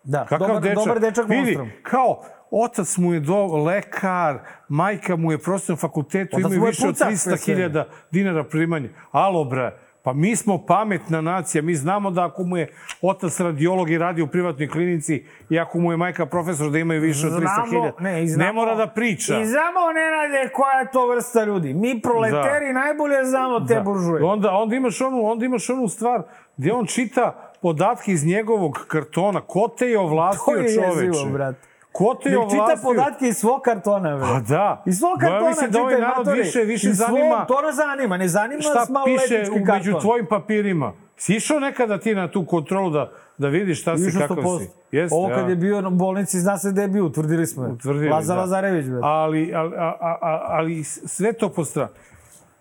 Da, 0.03 0.25
Kakav 0.25 0.47
dobar, 0.47 0.61
dečak. 0.61 0.75
dobar 0.75 0.99
dečak 0.99 1.29
Vidi, 1.29 1.41
monstrum. 1.41 1.69
kao, 1.83 2.23
otac 2.53 2.97
mu 2.97 3.13
je 3.13 3.19
do, 3.19 3.45
lekar, 3.45 4.39
majka 4.69 5.15
mu 5.15 5.31
je 5.31 5.37
prostornom 5.37 5.77
fakultetu, 5.77 6.37
Otac 6.37 6.45
imaju 6.45 6.63
je 6.63 6.67
više 6.67 6.87
od 6.87 6.93
pucač, 6.93 7.07
pre 7.23 7.33
300.000 7.33 7.37
svega. 7.37 7.85
dinara 8.11 8.43
primanja. 8.43 8.89
Alo, 9.11 9.43
bre, 9.43 9.71
Pa 10.03 10.13
mi 10.13 10.35
smo 10.35 10.65
pametna 10.65 11.21
nacija, 11.21 11.61
mi 11.61 11.75
znamo 11.75 12.11
da 12.11 12.25
ako 12.25 12.43
mu 12.43 12.57
je 12.57 12.67
otac 13.01 13.39
radiolog 13.39 13.89
i 13.89 13.97
radi 13.97 14.21
u 14.21 14.27
privatnoj 14.27 14.67
klinici 14.67 15.25
i 15.49 15.59
ako 15.59 15.79
mu 15.79 15.91
je 15.91 15.97
majka 15.97 16.25
profesor 16.25 16.71
da 16.71 16.79
imaju 16.79 17.01
više 17.01 17.27
od 17.27 17.33
300.000, 17.33 17.91
ne, 17.99 18.23
i 18.23 18.27
ne 18.27 18.53
mora 18.53 18.75
da 18.75 18.87
priča. 18.87 19.39
I 19.39 19.45
znamo, 19.45 19.79
Nenade, 19.95 20.49
koja 20.53 20.79
je 20.79 20.91
to 20.91 21.07
vrsta 21.07 21.43
ljudi. 21.43 21.73
Mi 21.73 22.01
proleteri 22.01 22.67
Da. 22.67 22.73
najbolje 22.73 23.25
znamo 23.25 23.59
te 23.59 23.81
buržuje. 23.81 24.23
Onda, 24.23 24.51
onda, 24.51 24.75
imaš 24.75 25.01
onu, 25.01 25.25
onda 25.25 25.45
imaš 25.45 25.69
onu 25.69 25.87
stvar 25.87 26.21
gdje 26.57 26.73
on 26.73 26.85
čita 26.85 27.51
podatke 27.61 28.11
iz 28.11 28.25
njegovog 28.25 28.85
kartona. 28.87 29.41
Ko 29.41 29.67
te 29.67 29.87
je 29.87 29.95
To 29.95 30.01
ovlastio 30.01 30.55
je 30.55 30.75
čoveče? 30.75 31.05
jezivo, 31.05 31.29
brate. 31.33 31.72
Ko 31.93 32.15
te 32.15 32.29
je 32.29 32.39
Nek 32.39 32.49
čita 32.49 32.75
podatke 32.83 33.27
iz 33.27 33.37
svog 33.37 33.61
kartona, 33.61 34.15
bre. 34.15 34.25
Pa 34.25 34.39
da. 34.41 34.83
Iz 34.85 34.97
svog 34.97 35.17
kartona 35.19 35.47
mislim 35.47 35.71
da 35.71 35.81
ovaj 35.81 35.93
narod 35.95 36.17
matori. 36.17 36.39
više, 36.39 36.59
više 36.61 36.89
Iz 36.89 36.97
svog- 36.97 37.07
zanima 37.09 37.45
To 37.45 37.61
nas 37.61 37.75
zanima, 37.75 38.17
ne 38.17 38.27
zanima 38.27 38.61
šta 38.61 38.73
nas 38.73 38.89
piše 39.05 39.41
u- 39.41 39.53
karton. 39.55 39.75
među 39.75 39.93
tvojim 39.93 40.25
papirima. 40.25 40.93
Si 41.17 41.35
išao 41.35 41.59
nekada 41.59 41.99
ti 41.99 42.15
na 42.15 42.27
tu 42.27 42.45
kontrolu 42.45 42.89
da, 42.89 43.11
da 43.37 43.47
vidiš 43.47 43.81
šta 43.81 43.97
si, 43.97 44.11
kakav 44.11 44.37
100%. 44.37 44.59
si? 44.59 44.69
Jeste, 44.91 45.15
Ovo 45.15 45.29
kad 45.29 45.39
ja. 45.39 45.49
je 45.49 45.55
bio 45.55 45.81
na 45.81 45.89
bolnici, 45.89 46.39
zna 46.39 46.57
se 46.57 46.71
gde 46.71 46.81
je 46.81 46.87
bio, 46.87 47.05
utvrdili 47.05 47.47
smo. 47.47 47.63
je. 47.63 47.71
Utvrdili, 47.71 48.09
Lazar 48.09 48.35
da. 48.35 48.41
Lazarević, 48.41 48.85
bre. 48.85 48.99
Ali, 49.03 49.51
ali, 49.55 49.75
a, 49.75 49.93
a, 49.99 50.17
a- 50.21 50.45
ali 50.45 50.83
sve 50.83 51.33
to 51.33 51.49
po 51.49 51.65
stranu. 51.65 51.89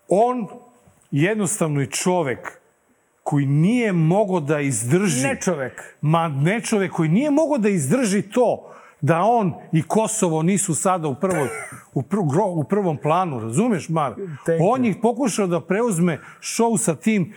On 0.07 0.47
jednostavno 1.11 1.79
je 1.81 1.87
čovek 1.87 2.59
koji 3.23 3.45
nije 3.45 3.93
mogo 3.93 4.39
da 4.39 4.59
izdrži... 4.59 5.23
Ne 5.23 5.37
čovek. 5.37 5.95
Ma 6.01 6.27
ne 6.27 6.61
čovek 6.61 6.91
koji 6.91 7.09
nije 7.09 7.31
mogo 7.31 7.57
da 7.57 7.69
izdrži 7.69 8.21
to 8.23 8.72
da 9.03 9.21
on 9.21 9.53
i 9.71 9.81
Kosovo 9.81 10.43
nisu 10.43 10.75
sada 10.75 11.07
u, 11.07 11.15
prvoj, 11.15 11.47
u, 11.93 12.01
pr, 12.01 12.17
u 12.55 12.63
prvom 12.63 12.97
planu, 12.97 13.39
razumeš, 13.39 13.89
Mar? 13.89 14.15
On 14.61 14.85
je 14.85 15.01
pokušao 15.01 15.47
da 15.47 15.61
preuzme 15.61 16.19
šou 16.39 16.77
sa 16.77 16.95
tim 16.95 17.33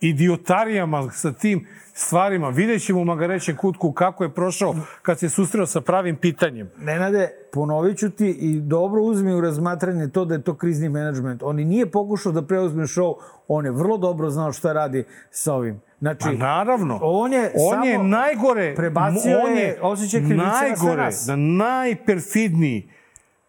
idiotarijama, 0.00 1.10
sa 1.10 1.32
tim 1.32 1.66
stvarima. 1.94 2.48
Vidjet 2.48 2.84
ćemo 2.84 3.00
u 3.00 3.04
Magarećem 3.04 3.56
kutku 3.56 3.92
kako 3.92 4.24
je 4.24 4.34
prošao 4.34 4.74
kad 5.02 5.18
se 5.18 5.28
susreo 5.28 5.66
sa 5.66 5.80
pravim 5.80 6.16
pitanjem. 6.16 6.70
Nenade, 6.78 7.28
ponovit 7.52 7.98
ću 7.98 8.10
ti 8.10 8.28
i 8.28 8.60
dobro 8.60 9.02
uzmi 9.02 9.34
u 9.34 9.40
razmatranje 9.40 10.08
to 10.08 10.24
da 10.24 10.34
je 10.34 10.42
to 10.42 10.54
krizni 10.54 10.88
menadžment. 10.88 11.42
On 11.42 11.58
i 11.58 11.64
nije 11.64 11.90
pokušao 11.90 12.32
da 12.32 12.42
preuzme 12.42 12.82
show, 12.82 13.14
on 13.48 13.64
je 13.64 13.70
vrlo 13.70 13.98
dobro 13.98 14.30
znao 14.30 14.52
šta 14.52 14.72
radi 14.72 15.04
sa 15.30 15.54
ovim. 15.54 15.80
Znači, 16.00 16.24
Pa 16.24 16.32
naravno. 16.32 16.98
on 17.02 17.32
je 17.32 17.52
on 17.54 17.74
samo 17.74 17.84
je 17.84 17.98
najgore, 17.98 18.74
prebacio 18.74 19.40
on 19.44 19.56
je 19.56 19.78
osjećaj 19.82 20.20
krivice 20.20 20.36
na 20.36 20.58
sve 20.58 20.68
najgore, 20.68 21.02
nas. 21.02 21.26
na 21.26 21.36
najperfidniji, 21.36 22.90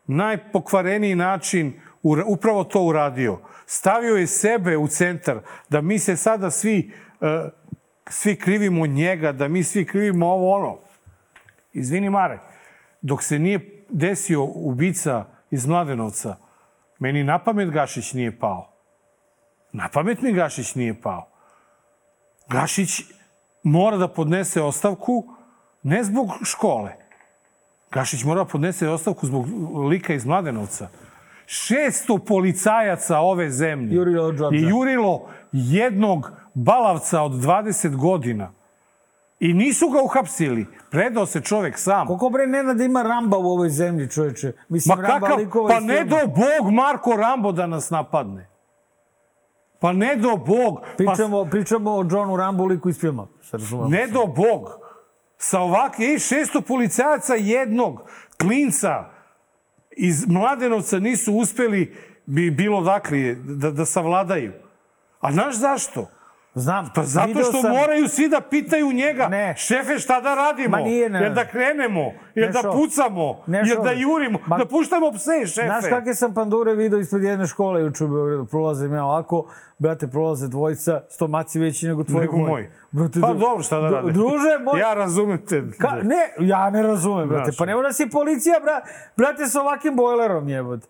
najpokvareniji 0.07 1.15
način 1.15 1.73
upravo 2.27 2.63
to 2.63 2.83
uradio. 2.83 3.39
Stavio 3.65 4.15
je 4.15 4.27
sebe 4.27 4.77
u 4.77 4.87
centar, 4.87 5.39
da 5.69 5.81
mi 5.81 5.99
se 5.99 6.15
sada 6.15 6.51
svi, 6.51 6.91
uh, 7.21 7.27
svi 8.09 8.35
krivimo 8.35 8.85
njega, 8.85 9.31
da 9.31 9.47
mi 9.47 9.63
svi 9.63 9.85
krivimo 9.85 10.27
ovo 10.27 10.55
ono. 10.55 10.77
Izvini 11.73 12.09
Mare, 12.09 12.39
dok 13.01 13.23
se 13.23 13.39
nije 13.39 13.85
desio 13.89 14.43
ubica 14.43 15.25
iz 15.51 15.65
Mladenovca, 15.65 16.35
meni 16.99 17.23
na 17.23 17.39
pamet 17.39 17.69
Gašić 17.69 18.13
nije 18.13 18.39
pao. 18.39 18.73
Na 19.71 19.89
pamet 19.93 20.21
mi 20.21 20.33
Gašić 20.33 20.75
nije 20.75 21.01
pao. 21.01 21.36
Gašić 22.49 23.01
mora 23.63 23.97
da 23.97 24.07
podnese 24.07 24.61
ostavku 24.61 25.25
ne 25.83 26.03
zbog 26.03 26.29
škole. 26.43 26.95
Gašić 27.91 28.23
mora 28.23 28.43
da 28.43 28.49
podnese 28.49 28.89
ostavku 28.89 29.27
zbog 29.27 29.45
lika 29.89 30.13
iz 30.13 30.25
Mladenovca. 30.25 30.89
600 31.45 32.19
policajaca 32.27 33.19
ove 33.19 33.49
zemlje 33.49 33.95
Jurilo 33.95 34.33
je 34.51 34.61
jurilo 34.61 35.29
jednog 35.51 36.31
balavca 36.53 37.21
od 37.21 37.31
20 37.31 37.95
godina. 37.95 38.51
I 39.39 39.53
nisu 39.53 39.89
ga 39.89 40.01
uhapsili. 40.01 40.65
Predao 40.91 41.25
se 41.25 41.41
čovek 41.41 41.79
sam. 41.79 42.07
Koliko 42.07 42.29
bre 42.29 42.47
Nenad 42.47 42.79
ima 42.79 43.01
Ramba 43.01 43.37
u 43.37 43.45
ovoj 43.45 43.69
zemlji, 43.69 44.09
čoveče? 44.09 44.51
Mislim, 44.69 44.99
Ma 44.99 45.07
Ramba 45.07 45.27
kakav, 45.27 45.67
pa 45.67 45.79
ne 45.79 46.03
do 46.03 46.17
Bog 46.27 46.73
Marko 46.73 47.15
Rambo 47.15 47.51
da 47.51 47.67
nas 47.67 47.89
napadne. 47.89 48.47
Pa 49.79 49.93
ne 49.93 50.15
do 50.15 50.37
Bog. 50.37 50.79
Pa 50.81 50.87
Pričamo, 50.97 51.45
pričamo 51.45 51.91
o 51.91 52.05
Johnu 52.11 52.37
Rambu 52.37 52.65
liku 52.65 52.89
iz 52.89 52.99
filma. 52.99 53.27
Se 53.41 53.57
razumemo. 53.57 53.89
Ne 53.89 54.07
do 54.07 54.25
Bog. 54.25 54.69
Sa 55.37 55.59
ovakve, 55.59 56.05
i 56.05 56.17
600 56.17 56.61
policajaca 56.61 57.35
jednog 57.35 58.01
klinca 58.41 59.05
iz 59.91 60.27
Mladenovca 60.27 60.99
nisu 60.99 61.33
uspeli 61.33 61.95
bi 62.25 62.51
bilo 62.51 62.81
dakle 62.81 63.35
da, 63.35 63.71
da 63.71 63.85
savladaju. 63.85 64.53
A 65.19 65.31
znaš 65.31 65.55
zašto? 65.55 66.07
Znam. 66.57 66.89
Pa 66.95 67.03
zato 67.03 67.27
video 67.27 67.43
što 67.43 67.61
sam- 67.61 67.71
moraju 67.71 68.07
svi 68.07 68.29
da 68.29 68.41
pitaju 68.41 68.91
njega, 68.91 69.27
Ne. 69.27 69.53
šefe 69.57 69.99
šta 69.99 70.21
da 70.21 70.35
radimo? 70.35 70.69
Ma 70.69 70.79
nije, 70.79 71.09
ne. 71.09 71.21
Jer 71.21 71.33
da 71.33 71.45
krenemo, 71.45 72.11
jer 72.35 72.51
da 72.53 72.71
pucamo, 72.71 73.43
Nešo. 73.47 73.69
jer 73.69 73.79
da 73.79 73.91
jurimo, 73.91 74.39
Ma- 74.45 74.57
da 74.57 74.65
puštamo 74.65 75.11
pse, 75.11 75.47
šefe. 75.47 75.67
Znaš 75.67 75.83
kakve 75.89 76.13
sam 76.13 76.33
pandure 76.33 76.75
video 76.75 76.99
ispred 76.99 77.23
jedne 77.23 77.47
škole 77.47 77.81
juče 77.81 78.03
u 78.03 78.07
Beogradu? 78.07 78.45
Prolazim 78.45 78.93
ja 78.93 79.05
ovako, 79.05 79.45
brate, 79.77 80.07
prolaze 80.07 80.47
dvojica, 80.47 81.01
stomaci 81.09 81.59
veći 81.59 81.87
nego 81.87 82.03
tvoj 82.03 82.21
Nego 82.21 82.37
moj. 82.37 82.71
Brate, 82.91 83.21
pa 83.21 83.33
dobro, 83.33 83.63
šta 83.63 83.79
da 83.79 83.89
radim? 83.89 84.13
Druže, 84.13 84.57
moj... 84.63 84.79
Ja 84.79 84.93
razumem 84.93 85.37
te. 85.39 85.63
Ka, 85.79 85.95
ne, 86.03 86.33
ja 86.39 86.69
ne 86.69 86.83
razumem, 86.83 87.29
brate. 87.29 87.43
Znaš. 87.43 87.57
Pa 87.57 87.65
ne 87.65 87.75
mora 87.75 87.93
si 87.93 88.09
policija, 88.09 88.59
bra, 88.59 88.81
brate, 89.17 89.45
sa 89.45 89.61
ovakvim 89.61 89.95
bojlerom, 89.95 90.49
jebote. 90.49 90.87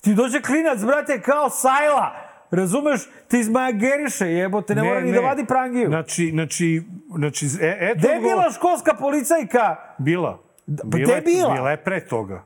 Ti 0.00 0.14
dođe 0.14 0.42
klinac, 0.42 0.80
brate, 0.80 1.20
kao 1.20 1.50
sajla. 1.50 2.29
Razumeš? 2.50 3.00
Ti 3.28 3.38
izmageriše, 3.38 4.26
jebote, 4.26 4.74
ne, 4.74 4.82
mora 4.82 5.00
ni 5.00 5.12
da 5.12 5.20
vadi 5.20 5.44
prangiju. 5.44 5.88
Znači, 5.88 6.30
znači, 6.32 6.82
znači, 7.16 7.46
e, 7.60 7.78
eto... 7.80 7.98
Gde 7.98 8.08
je 8.08 8.20
bila 8.20 8.50
školska 8.50 8.94
policajka? 8.94 9.76
Bila. 9.98 10.38
pa 10.66 10.72
Bila 10.84 11.04
gde 11.04 11.12
je 11.12 11.20
bila? 11.20 11.54
Bila 11.54 11.70
je 11.70 11.76
pre 11.76 12.06
toga. 12.06 12.44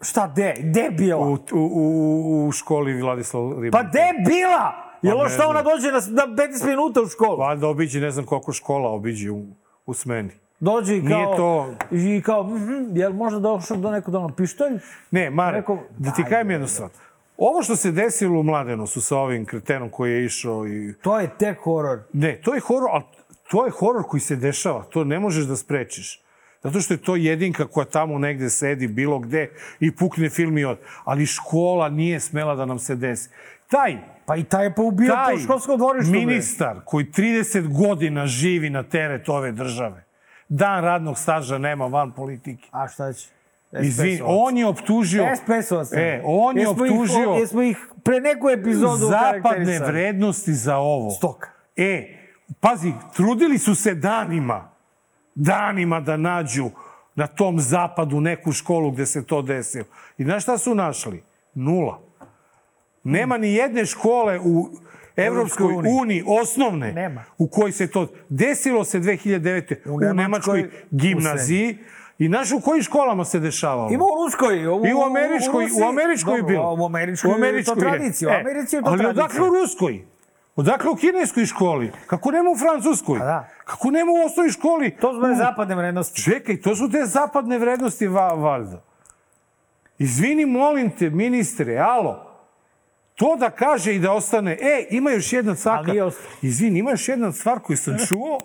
Šta, 0.00 0.26
de? 0.36 0.54
Gde 0.58 0.80
je 0.80 0.90
bila? 0.90 1.26
U, 1.26 1.32
u, 1.32 1.38
u, 1.52 2.46
u 2.48 2.52
školi 2.52 3.02
Vladislav 3.02 3.62
Ribar. 3.62 3.82
Pa 3.82 3.88
gde 3.88 3.98
je 3.98 4.12
bila? 4.26 4.72
Pa 5.02 5.08
pa 5.16 5.22
ne 5.24 5.28
šta 5.30 5.48
ona 5.48 5.62
dođe 5.62 5.86
na, 5.86 6.26
na 6.26 6.34
15 6.36 6.66
minuta 6.66 7.00
u 7.00 7.06
školu? 7.06 7.36
Valjda 7.36 7.68
obiđe, 7.68 8.00
ne 8.00 8.10
znam 8.10 8.26
koliko 8.26 8.52
škola 8.52 8.90
obiđe 8.90 9.30
u, 9.30 9.44
u 9.86 9.94
smeni. 9.94 10.30
Dođe 10.60 10.96
i 10.96 11.00
kao... 11.00 11.18
Nije 11.18 11.36
to- 11.36 11.74
I 11.90 12.22
kao, 12.22 12.42
mhm, 12.42 12.96
jel 12.96 13.12
možda 13.12 13.38
došao 13.38 13.76
do 13.76 13.90
nekog 13.90 14.12
doma 14.12 14.34
pištolj? 14.36 14.78
Ne, 15.10 15.30
Mare, 15.30 15.62
da 15.98 16.12
ti 16.12 16.24
kajem 16.28 16.50
jednu 16.50 16.66
stvar. 16.66 16.90
Ovo 17.40 17.62
što 17.62 17.76
se 17.76 17.92
desilo 17.92 18.40
u 18.40 18.42
Mladenosu 18.42 19.00
sa 19.00 19.16
ovim 19.16 19.44
kretenom 19.44 19.90
koji 19.90 20.12
je 20.12 20.24
išao 20.24 20.66
i... 20.66 20.94
To 21.02 21.20
je 21.20 21.30
tek 21.38 21.58
horor. 21.58 21.98
Ne, 22.12 22.40
to 22.44 22.54
je 22.54 22.60
horor, 22.60 22.88
ali 22.92 23.04
to 23.50 23.64
je 23.64 23.70
horor 23.70 24.02
koji 24.08 24.20
se 24.20 24.36
dešava. 24.36 24.82
To 24.82 25.04
ne 25.04 25.18
možeš 25.18 25.44
da 25.44 25.56
sprečiš. 25.56 26.22
Zato 26.62 26.80
što 26.80 26.94
je 26.94 27.02
to 27.02 27.16
jedinka 27.16 27.66
koja 27.66 27.84
tamo 27.84 28.18
negde 28.18 28.50
sedi, 28.50 28.88
bilo 28.88 29.18
gde, 29.18 29.50
i 29.80 29.96
pukne 29.96 30.30
film 30.30 30.58
i 30.58 30.64
od. 30.64 30.78
Ali 31.04 31.26
škola 31.26 31.88
nije 31.88 32.20
smela 32.20 32.54
da 32.54 32.64
nam 32.66 32.78
se 32.78 32.96
desi. 32.96 33.30
Taj, 33.68 33.96
Pa 34.26 34.36
i 34.36 34.44
taj 34.44 34.64
je 34.64 34.74
poubio 34.74 35.14
taj 35.14 35.34
to 35.34 35.40
školsko 35.40 35.76
dvorište. 35.76 36.10
bre. 36.10 36.20
ministar 36.20 36.80
koji 36.84 37.04
30 37.04 37.78
godina 37.82 38.26
živi 38.26 38.70
na 38.70 38.82
teret 38.82 39.28
ove 39.28 39.52
države, 39.52 40.04
dan 40.48 40.84
radnog 40.84 41.18
staža 41.18 41.58
nema 41.58 41.86
van 41.86 42.12
politike. 42.12 42.68
A 42.70 42.88
šta 42.88 43.12
će? 43.12 43.28
Izvini, 43.72 44.20
on 44.24 44.58
je 44.58 44.66
optužio... 44.66 45.24
SPS-ovac. 45.36 45.92
E, 45.92 46.22
on 46.24 46.56
je 46.56 46.62
Jesmo 46.62 46.86
ih- 46.86 46.92
optužio... 46.92 47.30
Jesmo 47.30 47.62
ih 47.62 47.78
pre 48.04 48.20
neku 48.20 48.50
epizodu 48.50 48.96
zapadne 48.96 49.78
vrednosti 49.78 50.52
za 50.52 50.76
ovo. 50.76 51.10
Stoka. 51.10 51.50
E, 51.76 52.16
pazi, 52.60 52.92
trudili 53.16 53.58
su 53.58 53.74
se 53.74 53.94
danima, 53.94 54.70
danima 55.34 56.00
da 56.00 56.16
nađu 56.16 56.70
na 57.14 57.26
tom 57.26 57.60
zapadu 57.60 58.20
neku 58.20 58.52
školu 58.52 58.90
gde 58.90 59.06
se 59.06 59.26
to 59.26 59.42
desilo. 59.42 59.84
I 60.18 60.24
znaš 60.24 60.42
šta 60.42 60.58
su 60.58 60.74
našli? 60.74 61.22
Nula. 61.54 62.00
Nema 63.04 63.38
ni 63.38 63.54
jedne 63.54 63.86
škole 63.86 64.40
u 64.40 64.68
Evropskoj 65.16 65.74
uniji. 65.74 65.92
uniji, 65.92 66.24
osnovne, 66.26 66.92
Nema. 66.92 67.24
u 67.38 67.48
kojoj 67.48 67.72
se 67.72 67.86
to 67.86 68.06
desilo 68.28 68.84
se 68.84 69.00
2009. 69.00 69.76
U, 69.86 69.90
U 69.90 69.94
u 69.94 70.00
Nemačkoj, 70.00 70.14
Nemačkoj 70.14 70.68
gimnaziji. 70.90 71.78
I 72.20 72.26
znaš 72.26 72.52
u 72.52 72.60
kojim 72.60 72.82
školama 72.82 73.24
se 73.24 73.40
dešavalo? 73.40 73.88
Ima 73.90 74.04
u 74.04 74.24
Ruskoj. 74.24 74.66
U, 74.68 74.86
I 74.86 74.94
u 74.94 75.02
Američkoj, 75.02 75.64
Rusiji. 75.64 75.82
u 75.82 75.88
Američkoj 75.88 76.36
je 76.36 76.42
bilo. 76.42 76.74
U 76.74 76.84
Američkoj, 76.86 77.30
je 77.48 77.64
to 77.64 77.74
tradicija. 77.74 78.28
U 78.28 78.32
E, 78.32 78.40
Americi 78.40 78.76
je 78.76 78.82
to 78.82 78.88
ali 78.88 78.98
tradicija. 78.98 79.24
odakle 79.24 79.48
u 79.48 79.52
Ruskoj? 79.52 80.04
Odakle 80.56 80.90
u 80.90 80.96
kineskoj 80.96 81.46
školi? 81.46 81.92
Kako 82.06 82.30
nema 82.30 82.50
u 82.50 82.56
francuskoj? 82.56 83.18
Pa 83.18 83.24
da. 83.24 83.48
Kako 83.64 83.90
nema 83.90 84.12
u 84.12 84.26
osnovnoj 84.26 84.50
školi? 84.50 84.90
To 84.92 85.12
su 85.12 85.18
U- 85.22 85.36
zapadne 85.36 85.74
vrednosti. 85.74 86.22
Čekaj, 86.22 86.60
to 86.60 86.76
su 86.76 86.90
te 86.90 87.06
zapadne 87.06 87.58
vrednosti, 87.58 88.06
va, 88.06 88.28
valjda. 88.28 88.82
Izvini, 89.98 90.46
molim 90.46 90.90
te, 90.90 91.10
ministre, 91.10 91.78
alo, 91.78 92.26
to 93.14 93.36
da 93.36 93.50
kaže 93.50 93.94
i 93.94 93.98
da 93.98 94.12
ostane, 94.12 94.52
e, 94.52 94.86
ima 94.90 95.10
još 95.10 95.32
jedna 95.32 95.50
Ali 95.50 95.58
caka. 95.58 95.82
nije 95.82 96.04
ostalo. 96.04 96.28
Izvini, 96.42 96.78
ima 96.78 96.90
još 96.90 97.08
jedna 97.08 97.32
stvar 97.32 97.58
koju 97.58 97.76
sam 97.76 97.96
čuo, 97.98 98.38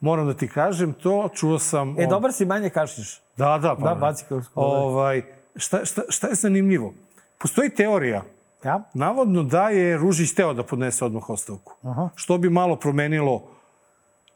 moram 0.00 0.26
da 0.26 0.34
ti 0.34 0.48
kažem 0.48 0.92
to, 0.92 1.28
čuo 1.34 1.58
sam... 1.58 1.88
E, 1.90 2.02
on- 2.02 2.08
dobar 2.08 2.32
si 2.32 2.44
manje 2.44 2.70
kašiš. 2.70 3.20
Da, 3.36 3.58
da, 3.58 3.74
pa. 3.74 3.84
Da, 3.84 3.94
ne. 3.94 4.00
baci 4.00 4.24
kao- 4.28 4.42
Ovaj, 4.54 5.22
šta, 5.56 5.84
šta, 5.84 6.02
šta 6.08 6.28
je 6.28 6.34
zanimljivo? 6.34 6.94
Postoji 7.38 7.70
teorija 7.70 8.22
Ja? 8.64 8.82
navodno 8.94 9.42
da 9.42 9.68
je 9.68 9.96
Ružić 9.96 10.34
teo 10.34 10.54
da 10.54 10.62
podnese 10.62 11.04
odmah 11.04 11.30
ostavku. 11.30 11.76
Aha. 11.82 12.08
Što 12.14 12.38
bi 12.38 12.50
malo 12.50 12.76
promenilo 12.76 13.42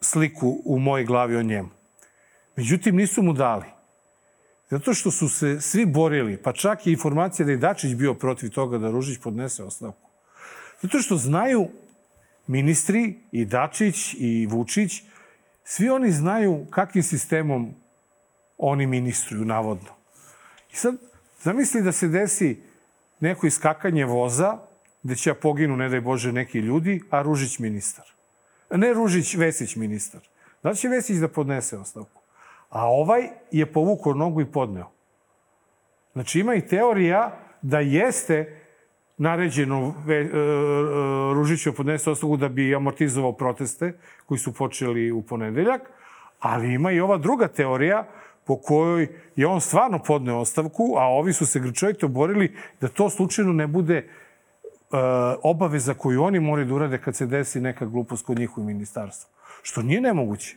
sliku 0.00 0.58
u 0.64 0.78
mojoj 0.78 1.04
glavi 1.04 1.36
o 1.36 1.42
njemu. 1.42 1.68
Međutim, 2.56 2.96
nisu 2.96 3.22
mu 3.22 3.32
dali. 3.32 3.64
Zato 4.70 4.94
što 4.94 5.10
su 5.10 5.28
se 5.28 5.60
svi 5.60 5.86
borili, 5.86 6.36
pa 6.36 6.52
čak 6.52 6.86
i 6.86 6.92
informacija 6.92 7.46
da 7.46 7.52
je 7.52 7.56
Dačić 7.58 7.94
bio 7.94 8.14
protiv 8.14 8.50
toga 8.50 8.78
da 8.78 8.90
Ružić 8.90 9.18
podnese 9.18 9.64
ostavku. 9.64 10.08
Zato 10.82 10.98
što 10.98 11.16
znaju 11.16 11.68
ministri 12.46 13.18
i 13.32 13.44
Dačić 13.44 14.14
i 14.14 14.46
Vučić, 14.46 15.02
svi 15.68 15.88
oni 15.90 16.10
znaju 16.10 16.66
kakvim 16.70 17.02
sistemom 17.02 17.74
oni 18.58 18.86
ministruju, 18.86 19.44
navodno. 19.44 19.90
I 20.72 20.76
sad, 20.76 20.94
zamisli 21.42 21.82
da 21.82 21.92
se 21.92 22.08
desi 22.08 22.62
neko 23.20 23.46
iskakanje 23.46 24.04
voza, 24.04 24.58
gde 25.02 25.16
će 25.16 25.30
ja 25.30 25.34
poginu, 25.34 25.76
ne 25.76 25.88
daj 25.88 26.00
Bože, 26.00 26.32
neki 26.32 26.58
ljudi, 26.58 27.02
a 27.10 27.22
Ružić 27.22 27.58
ministar. 27.58 28.04
Ne 28.70 28.92
Ružić, 28.92 29.34
Vesić 29.34 29.76
ministar. 29.76 30.20
Da 30.62 30.70
li 30.70 30.76
će 30.76 30.88
Vesić 30.88 31.16
da 31.16 31.28
podnese 31.28 31.78
ostavku? 31.78 32.22
A 32.70 32.86
ovaj 32.86 33.28
je 33.50 33.72
povukao 33.72 34.14
nogu 34.14 34.40
i 34.40 34.52
podneo. 34.52 34.90
Znači 36.12 36.40
ima 36.40 36.54
i 36.54 36.66
teorija 36.66 37.38
da 37.62 37.80
jeste 37.80 38.57
naređeno 39.18 39.94
ve, 40.06 40.16
e, 40.16 40.20
e, 40.20 40.30
Ružiću 41.34 41.72
podnese 41.72 42.10
ostavku 42.10 42.36
da 42.36 42.48
bi 42.48 42.74
amortizovao 42.74 43.32
proteste 43.32 43.92
koji 44.26 44.38
su 44.38 44.54
počeli 44.54 45.12
u 45.12 45.22
ponedeljak, 45.22 45.80
ali 46.40 46.74
ima 46.74 46.92
i 46.92 47.00
ova 47.00 47.18
druga 47.18 47.48
teorija 47.48 48.06
po 48.46 48.56
kojoj 48.56 49.08
je 49.36 49.46
on 49.46 49.60
stvarno 49.60 49.98
podneo 49.98 50.38
ostavku, 50.38 50.94
a 50.98 51.04
ovi 51.04 51.32
su 51.32 51.46
se 51.46 51.60
grčovito 51.60 52.08
borili 52.08 52.56
da 52.80 52.88
to 52.88 53.10
slučajno 53.10 53.52
ne 53.52 53.66
bude 53.66 53.96
e, 53.96 54.06
obaveza 55.42 55.94
koju 55.94 56.22
oni 56.22 56.40
moraju 56.40 56.68
da 56.68 56.74
urade 56.74 56.98
kad 56.98 57.16
se 57.16 57.26
desi 57.26 57.60
neka 57.60 57.86
glupost 57.86 58.26
kod 58.26 58.38
njih 58.38 58.58
u 58.58 58.64
ministarstvu. 58.64 59.30
Što 59.62 59.82
nije 59.82 60.00
nemoguće. 60.00 60.56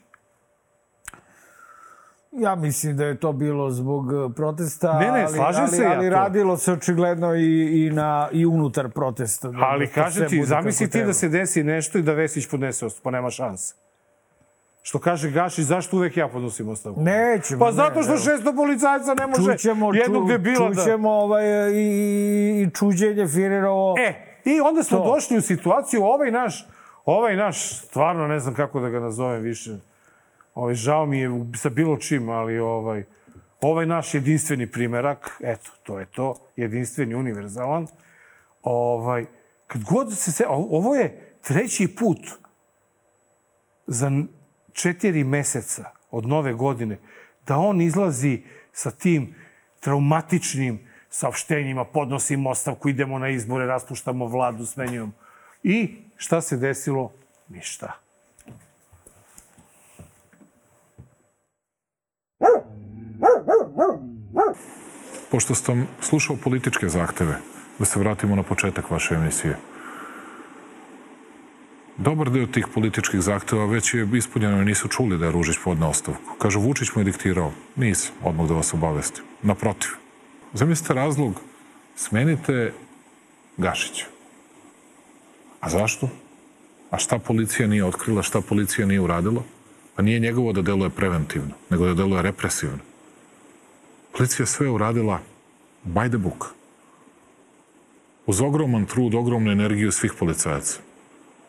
Ja 2.32 2.56
mislim 2.56 2.98
da 2.98 3.06
je 3.06 3.20
to 3.20 3.32
bilo 3.34 3.72
zbog 3.72 4.13
eh, 4.13 4.34
protesta, 4.36 5.00
Ne, 5.00 5.12
ne, 5.12 5.24
ali, 5.24 5.34
slažem 5.36 5.62
ali, 5.62 5.72
se 5.72 5.84
ja 5.84 5.91
ali 5.91 6.10
to. 6.10 6.15
radilo 6.15 6.58
se 6.58 6.72
očigledno 6.74 7.36
i, 7.36 7.46
i, 7.78 7.89
na, 7.89 8.30
i 8.32 8.46
unutar 8.46 8.89
protesta. 8.89 9.48
Da, 9.48 9.58
Ali 9.62 9.86
da 9.88 9.91
kažem 9.94 10.30
ti, 10.30 10.44
zamisli 10.44 10.89
ti 10.89 11.04
da 11.04 11.13
se 11.13 11.30
desi 11.30 11.63
nešto 11.63 11.98
i 11.98 12.02
da 12.02 12.13
Vesić 12.13 12.48
podnese 12.48 12.86
ostavku, 12.86 13.04
pa 13.04 13.12
nema 13.12 13.30
šanse. 13.30 13.76
Što 14.84 15.00
kaže 15.00 15.32
Gašić, 15.32 15.65
zašto 15.65 15.98
uvek 15.98 16.17
ja 16.17 16.28
podnosim 16.28 16.70
ostavku? 16.70 17.02
Nećemo, 17.02 17.60
Pa 17.60 17.65
ne, 17.65 17.72
zato 17.72 18.04
što 18.04 18.12
evo. 18.12 18.22
šesto 18.22 18.56
policajca 18.56 19.13
ne 19.13 19.28
može 19.28 19.52
Čućemo, 19.52 19.94
jednog 19.94 20.28
debila 20.28 20.70
da... 20.70 20.76
čućemo 20.76 21.12
ovaj, 21.12 21.44
i, 21.72 21.86
i 22.62 22.70
čuđenje 22.74 23.28
Firerovo. 23.28 23.96
E, 24.00 24.13
i 24.46 24.62
onda 24.62 24.84
smo 24.84 24.98
To. 24.98 25.13
došli 25.13 25.38
u 25.38 25.41
situaciju, 25.41 26.04
ovaj 26.04 26.32
naš, 26.32 26.67
ovaj 27.06 27.36
naš, 27.36 27.78
stvarno 27.80 28.28
ne 28.28 28.39
znam 28.39 28.54
kako 28.54 28.80
da 28.80 28.89
ga 28.89 29.00
nazovem 29.00 29.41
više, 29.41 29.72
ovaj, 30.54 30.74
žao 30.74 31.06
mi 31.06 31.20
je 31.20 31.30
sa 31.56 31.70
bilo 31.70 31.98
čim, 31.98 32.30
ali 32.30 32.60
ovaj, 32.60 33.04
ovaj 33.62 33.86
naš 33.86 34.14
jedinstveni 34.14 34.68
primerak, 34.68 35.38
eto, 35.40 35.72
to 35.84 36.00
je 36.00 36.06
to, 36.06 36.36
jedinstveni, 36.56 37.16
univerzalan, 37.16 37.88
ovaj, 38.64 39.26
kad 39.68 39.84
god 39.84 40.18
se 40.18 40.32
se, 40.32 40.46
ovo 40.48 40.96
je 40.96 41.36
treći 41.42 41.96
put 41.96 42.20
za 43.88 44.12
četiri 44.74 45.24
meseca 45.24 45.86
od 46.12 46.28
nove 46.28 46.54
godine 46.54 46.98
da 47.48 47.58
on 47.58 47.82
izlazi 47.82 48.42
sa 48.74 48.92
tim 48.92 49.36
traumatičnim 49.80 50.80
saopštenjima, 51.10 51.86
podnosimo 51.86 52.50
ostavku, 52.50 52.90
idemo 52.90 53.20
na 53.20 53.30
izbore, 53.30 53.66
raspuštamo 53.66 54.26
vladu, 54.26 54.66
smenjujemo. 54.66 55.12
I 55.64 55.96
šta 56.16 56.42
se 56.42 56.58
desilo? 56.58 57.12
Ništa. 57.50 57.92
Pošto 65.32 65.56
sam 65.56 65.88
slušao 66.02 66.36
političke 66.36 66.89
zahteve, 66.89 67.39
da 67.80 67.86
se 67.86 68.00
vratimo 68.00 68.36
na 68.36 68.44
početak 68.44 68.91
vaše 68.91 69.15
emisije. 69.15 69.58
Dobar 71.98 72.30
deo 72.30 72.46
tih 72.48 72.67
političkih 72.74 73.22
zahteva 73.22 73.65
već 73.65 73.94
je 73.94 74.08
ispunjeno 74.13 74.62
i 74.62 74.65
nisu 74.65 74.88
čuli 74.88 75.17
da 75.17 75.26
je 75.26 75.32
Ružić 75.32 75.58
podne 75.63 75.86
ostavku. 75.86 76.36
Kažu, 76.38 76.60
Vučić 76.60 76.96
mu 76.96 77.02
je 77.02 77.06
diktirao. 77.06 77.52
Nisam, 77.76 78.13
odmah 78.24 78.48
da 78.48 78.54
vas 78.54 78.74
obavestim. 78.74 79.24
Naprotiv. 79.41 79.89
Zamislite 80.54 80.94
razlog, 80.94 81.41
smenite 81.96 82.74
Gašića. 83.58 84.06
A 85.62 85.70
zašto? 85.70 86.10
A 86.89 86.98
šta 86.98 87.20
policija 87.20 87.67
nije 87.67 87.86
otkrila, 87.86 88.24
šta 88.24 88.41
policija 88.41 88.88
nije 88.88 89.02
uradila? 89.02 89.44
Pa 89.96 90.02
nije 90.02 90.20
njegovo 90.20 90.54
da 90.54 90.62
deluje 90.62 90.89
preventivno, 90.89 91.54
nego 91.70 91.86
da 91.86 91.94
deluje 91.94 92.22
represivno. 92.22 92.91
Policija 94.17 94.45
sve 94.45 94.69
uradila 94.69 95.19
by 95.86 96.10
the 96.10 96.17
book. 96.17 96.45
Uz 98.26 98.41
ogroman 98.41 98.86
trud, 98.86 99.15
ogromnu 99.15 99.52
energiju 99.52 99.91
svih 99.91 100.13
policajaca. 100.19 100.80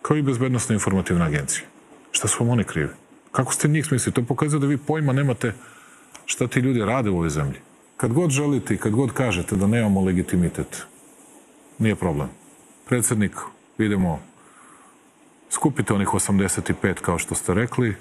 Kao 0.03 0.16
i 0.16 0.22
bezbednostna 0.22 0.75
informativna 0.75 1.25
agencija. 1.25 1.66
Šta 2.12 2.29
su 2.29 2.44
vam 2.44 2.53
oni 2.53 2.64
krivi? 2.64 2.88
Kako 3.33 3.53
ste 3.53 3.68
njih 3.68 3.87
smislili? 3.87 4.14
To 4.14 4.22
pokazuje 4.22 4.61
da 4.61 4.66
vi 4.66 4.77
pojma 4.77 5.12
nemate 5.12 5.55
šta 6.27 6.46
ti 6.46 6.61
ljudi 6.61 6.85
rade 6.85 7.11
u 7.11 7.16
ovoj 7.16 7.31
zemlji. 7.31 7.59
Kad 7.96 8.12
god 8.12 8.31
želite 8.31 8.75
i 8.75 8.79
kad 8.79 8.92
god 8.92 9.12
kažete 9.12 9.57
da 9.57 9.66
nemamo 9.66 10.01
legitimitet, 10.01 10.83
nije 11.79 11.96
problem. 11.96 12.29
Predsednik, 12.88 13.33
idemo, 13.79 14.20
skupite 15.51 15.94
onih 15.94 16.09
85 16.09 16.94
kao 16.94 17.18
što 17.18 17.35
ste 17.35 17.55
rekli, 17.55 17.94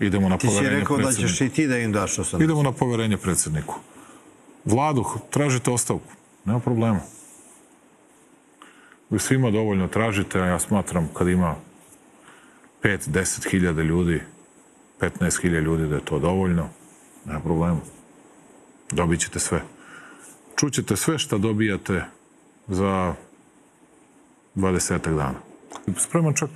idemo 0.00 0.28
na 0.28 0.38
Ti 0.38 0.48
si 0.48 0.54
poverenje 0.54 0.80
rekao 0.80 0.96
da 0.96 1.02
predsedniku. 1.02 1.32
ćeš 1.32 1.40
i 1.40 1.48
ti 1.48 1.66
da 1.66 1.78
im 1.78 1.92
daš 1.92 2.16
80. 2.16 2.44
Idemo 2.44 2.62
na 2.62 2.72
poverenje 2.72 3.16
predsedniku. 3.16 3.74
Vladu, 4.64 5.04
tražite 5.30 5.70
ostavku. 5.70 6.12
Nema 6.44 6.60
problema. 6.60 7.00
Vi 9.10 9.18
svima 9.18 9.50
dovoljno 9.50 9.88
tražite, 9.88 10.40
a 10.40 10.46
ja 10.46 10.58
smatram 10.58 11.08
kad 11.14 11.28
ima 11.28 11.54
5-10 12.82 13.50
hiljada 13.50 13.82
ljudi, 13.82 14.22
15 15.00 15.42
hiljada 15.42 15.64
ljudi 15.64 15.86
da 15.86 15.94
je 15.94 16.04
to 16.04 16.18
dovoljno, 16.18 16.68
nema 17.24 17.40
problema. 17.40 17.80
Dobit 18.90 19.20
ćete 19.20 19.38
sve. 19.38 19.62
Čućete 20.56 20.96
sve 20.96 21.18
šta 21.18 21.38
dobijate 21.38 22.04
za 22.68 23.14
20 24.56 24.98
dana. 25.16 25.38
Spreman 25.98 26.34
čak 26.34 26.50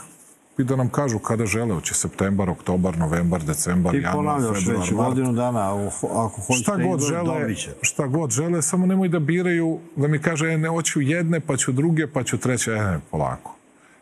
i 0.58 0.64
da 0.64 0.76
nam 0.76 0.88
kažu 0.88 1.18
kada 1.18 1.46
žele, 1.46 1.74
hoće 1.74 1.94
septembar, 1.94 2.50
oktobar, 2.50 2.98
novembar, 2.98 3.42
decembar, 3.42 3.92
Ti 3.92 3.98
januar, 3.98 4.14
ponavljaš 4.14 4.58
februar, 4.58 4.80
već 4.80 4.90
mart. 4.90 5.08
godinu 5.08 5.32
dana, 5.32 5.86
ako- 5.86 6.28
hoćeš 6.38 6.62
Šta 6.62 6.76
god 6.78 7.00
žele, 7.02 7.40
dobit 7.40 7.58
će. 7.58 7.70
šta 7.82 8.06
god 8.06 8.30
žele, 8.30 8.62
samo 8.62 8.86
nemoj 8.86 9.08
da 9.08 9.18
biraju, 9.18 9.80
da 9.96 10.08
mi 10.08 10.18
kaže, 10.18 10.46
e, 10.48 10.58
ne, 10.58 10.68
hoću 10.68 11.00
jedne, 11.00 11.40
pa 11.40 11.56
ću 11.56 11.72
druge, 11.72 12.06
pa 12.06 12.22
ću 12.24 12.38
treće, 12.38 12.70
e, 12.72 12.74
ne, 12.76 13.00
polako. 13.10 13.56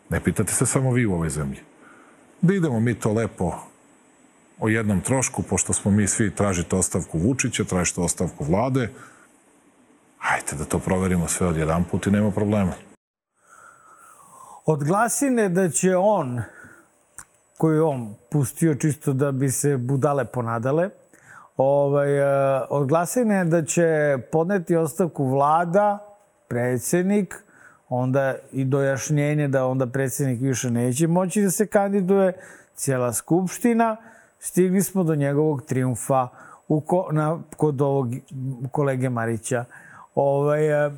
Ne 0.09 0.19
pitate 0.19 0.53
se 0.53 0.65
samo 0.65 0.91
vi 0.91 1.05
u 1.05 1.13
ovoj 1.13 1.29
zemlji. 1.29 1.59
Da 2.41 2.53
idemo 2.53 2.79
mi 2.79 2.93
to 2.95 3.13
lepo 3.13 3.53
o 4.59 4.69
jednom 4.69 5.01
trošku, 5.01 5.43
pošto 5.43 5.73
smo 5.73 5.91
mi 5.91 6.07
svi 6.07 6.31
tražite 6.31 6.75
ostavku 6.75 7.19
Vučića, 7.19 7.63
tražite 7.63 8.01
ostavku 8.01 8.43
vlade, 8.43 8.89
hajte 10.17 10.55
da 10.55 10.65
to 10.65 10.79
proverimo 10.79 11.27
sve 11.27 11.47
od 11.47 11.57
jedan 11.57 11.83
put 11.83 12.07
i 12.07 12.11
nema 12.11 12.31
problema. 12.31 12.71
Od 14.65 14.83
glasine 14.83 15.49
da 15.49 15.69
će 15.69 15.97
on, 15.97 16.41
koju 17.57 17.87
on 17.87 18.15
pustio 18.31 18.75
čisto 18.75 19.13
da 19.13 19.31
bi 19.31 19.49
se 19.49 19.77
budale 19.77 20.25
ponadale, 20.25 20.89
ovaj, 21.57 22.19
e, 22.19 22.61
od 22.69 22.87
glasine 22.87 23.45
da 23.45 23.65
će 23.65 24.17
podneti 24.31 24.75
ostavku 24.75 25.25
vlada, 25.25 25.99
predsednik, 26.47 27.43
onda 27.89 28.35
i 28.51 28.65
dojašnjenje 28.65 29.47
da 29.47 29.65
onda 29.65 29.87
predsednik 29.87 30.41
više 30.41 30.71
neće 30.71 31.07
moći 31.07 31.41
da 31.41 31.51
se 31.51 31.67
kandiduje, 31.67 32.33
cijela 32.75 33.13
skupština, 33.13 33.97
stigli 34.39 34.81
smo 34.81 35.03
do 35.03 35.15
njegovog 35.15 35.61
triumfa 35.61 36.27
u 36.67 36.81
ko, 36.81 37.07
na, 37.11 37.39
kod 37.57 37.81
ovog 37.81 38.07
kolege 38.71 39.09
Marića. 39.09 39.65
Ovaj, 40.15 40.85
e, 40.85 40.91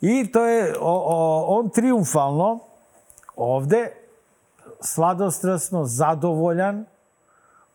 I 0.00 0.32
to 0.32 0.46
je 0.46 0.74
o, 0.80 1.04
o, 1.06 1.44
on 1.58 1.70
triumfalno 1.70 2.69
ovde 3.40 3.90
sladostrasno, 4.80 5.84
zadovoljan, 5.84 6.84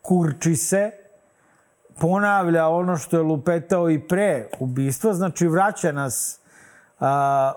kurči 0.01 0.55
se, 0.55 0.91
ponavlja 1.99 2.67
ono 2.67 2.97
što 2.97 3.17
je 3.17 3.23
lupetao 3.23 3.89
i 3.89 4.07
pre 4.07 4.47
ubistva, 4.59 5.13
znači 5.13 5.47
vraća 5.47 5.91
nas 5.91 6.39
a, 6.99 7.51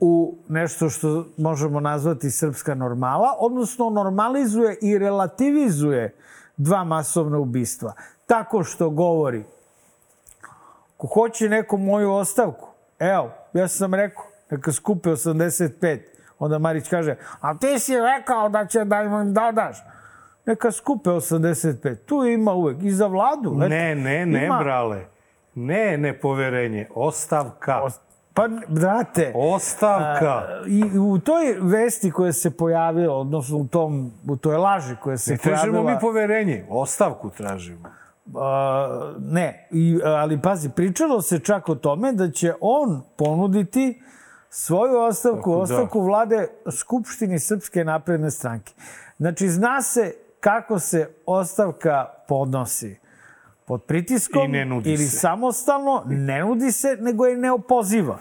u 0.00 0.34
nešto 0.48 0.88
što 0.90 1.26
možemo 1.36 1.80
nazvati 1.80 2.30
srpska 2.30 2.74
normala, 2.74 3.36
odnosno 3.38 3.90
normalizuje 3.90 4.78
i 4.82 4.98
relativizuje 4.98 6.14
dva 6.56 6.84
masovna 6.84 7.38
ubistva. 7.38 7.92
Tako 8.26 8.64
što 8.64 8.90
govori, 8.90 9.44
ko 10.96 11.06
hoće 11.06 11.48
neko 11.48 11.76
moju 11.76 12.12
ostavku, 12.12 12.68
evo, 12.98 13.30
ja 13.52 13.68
sam 13.68 13.94
rekao, 13.94 14.24
neka 14.50 14.72
skupe 14.72 15.10
85. 15.10 16.15
Onda 16.38 16.58
Marić 16.58 16.88
kaže, 16.88 17.16
a 17.40 17.54
ti 17.54 17.78
si 17.78 17.92
rekao 17.96 18.48
da 18.48 18.66
će 18.66 18.84
da 18.84 19.02
im 19.02 19.34
dodaš. 19.34 19.76
Neka 20.46 20.72
skupe 20.72 21.10
85. 21.10 21.96
Tu 21.96 22.24
ima 22.24 22.52
uvek. 22.52 22.82
I 22.82 22.90
za 22.90 23.06
vladu. 23.06 23.50
eto, 23.50 23.68
Ne, 23.68 23.94
ne, 23.94 24.26
ne, 24.26 24.46
ima- 24.46 24.58
brale. 24.58 25.04
Ne, 25.54 25.98
nepoverenje. 25.98 26.86
Ostavka. 26.94 27.80
Pa, 28.34 28.48
brate, 28.68 29.32
Ostavka. 29.34 30.28
a, 30.28 30.62
i 30.66 30.98
u 30.98 31.18
toj 31.18 31.56
vesti 31.60 32.10
koja 32.10 32.32
se 32.32 32.50
pojavila, 32.50 33.14
odnosno 33.14 33.56
u, 33.58 33.66
tom, 33.66 34.12
u 34.28 34.36
toj 34.36 34.56
laži 34.56 34.96
koja 34.96 35.16
se 35.16 35.30
Ne 35.30 35.36
tražimo 35.38 35.72
pojavila... 35.72 35.92
mi 35.92 36.00
poverenje. 36.00 36.66
Ostavku 36.70 37.30
tražimo. 37.30 37.88
A, 38.34 38.88
ne, 39.20 39.68
i, 39.70 39.98
ali 40.04 40.40
pazi, 40.40 40.70
pričalo 40.70 41.22
se 41.22 41.38
čak 41.38 41.68
o 41.68 41.74
tome 41.74 42.12
da 42.12 42.30
će 42.30 42.54
on 42.60 43.02
ponuditi 43.16 44.02
svoju 44.58 44.98
ostavku, 44.98 45.38
Tako 45.38 45.56
da. 45.56 45.62
ostavku 45.62 46.00
vlade 46.00 46.48
Skupštini 46.72 47.38
Srpske 47.38 47.84
napredne 47.84 48.30
stranke. 48.30 48.72
Znači, 49.18 49.48
zna 49.48 49.82
se 49.82 50.14
kako 50.40 50.78
se 50.78 51.10
ostavka 51.26 52.06
podnosi. 52.28 52.98
Pod 53.66 53.82
pritiskom 53.84 54.50
ne 54.50 54.80
ili 54.84 55.06
se. 55.06 55.16
samostalno, 55.16 56.02
ne 56.06 56.40
nudi 56.40 56.72
se, 56.72 56.96
nego 57.00 57.26
je 57.26 57.36
neopoziva. 57.36 58.18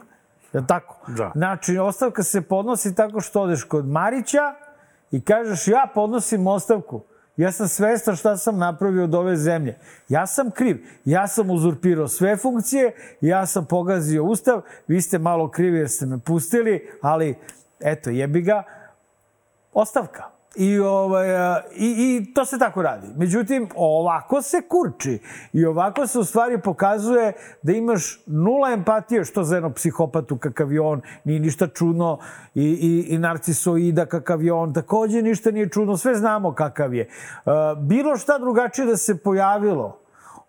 Je 0.53 0.59
li 0.59 0.67
tako? 0.67 1.11
Da. 1.11 1.31
Znači, 1.35 1.77
ostavka 1.77 2.23
se 2.23 2.41
podnosi 2.41 2.95
tako 2.95 3.21
što 3.21 3.41
odeš 3.41 3.63
kod 3.63 3.87
Marića 3.87 4.53
i 5.11 5.21
kažeš 5.21 5.67
ja 5.67 5.87
podnosim 5.93 6.47
ostavku. 6.47 7.01
Ja 7.37 7.51
sam 7.51 7.67
svestan 7.67 8.15
šta 8.15 8.37
sam 8.37 8.57
napravio 8.57 9.03
od 9.03 9.15
ove 9.15 9.35
zemlje. 9.35 9.77
Ja 10.09 10.27
sam 10.27 10.51
kriv. 10.51 10.85
Ja 11.05 11.27
sam 11.27 11.49
uzurpirao 11.49 12.07
sve 12.07 12.37
funkcije, 12.37 12.95
ja 13.21 13.45
sam 13.45 13.65
pogazio 13.65 14.23
ustav, 14.23 14.61
vi 14.87 15.01
ste 15.01 15.19
malo 15.19 15.51
krivi 15.51 15.77
jer 15.77 15.89
ste 15.89 16.05
me 16.05 16.19
pustili, 16.19 16.89
ali 17.01 17.35
eto, 17.79 18.09
jebi 18.09 18.41
ga, 18.41 18.63
ostavka. 19.73 20.34
I, 20.55 20.79
ovaj, 20.79 21.27
i, 21.75 21.87
I 21.87 22.33
to 22.33 22.45
se 22.45 22.59
tako 22.59 22.81
radi. 22.81 23.07
Međutim, 23.17 23.69
ovako 23.75 24.41
se 24.41 24.61
kurči. 24.69 25.19
I 25.53 25.65
ovako 25.65 26.07
se 26.07 26.19
u 26.19 26.23
stvari 26.23 26.61
pokazuje 26.61 27.33
da 27.61 27.71
imaš 27.71 28.19
nula 28.25 28.71
empatije, 28.71 29.25
što 29.25 29.43
za 29.43 29.55
jednog 29.55 29.73
psihopatu 29.75 30.37
kakav 30.37 30.71
je 30.71 30.81
on, 30.81 31.01
nije 31.23 31.39
ništa 31.39 31.67
čudno, 31.67 32.19
i, 32.55 32.63
i, 32.63 33.15
i 33.15 33.17
narcisoida 33.17 34.05
kakav 34.05 34.43
je 34.43 34.53
on, 34.53 34.73
takođe 34.73 35.21
ništa 35.21 35.51
nije 35.51 35.69
čudno, 35.69 35.97
sve 35.97 36.15
znamo 36.15 36.53
kakav 36.53 36.93
je. 36.93 37.09
Bilo 37.81 38.17
šta 38.17 38.37
drugačije 38.39 38.85
da 38.85 38.97
se 38.97 39.17
pojavilo, 39.17 39.99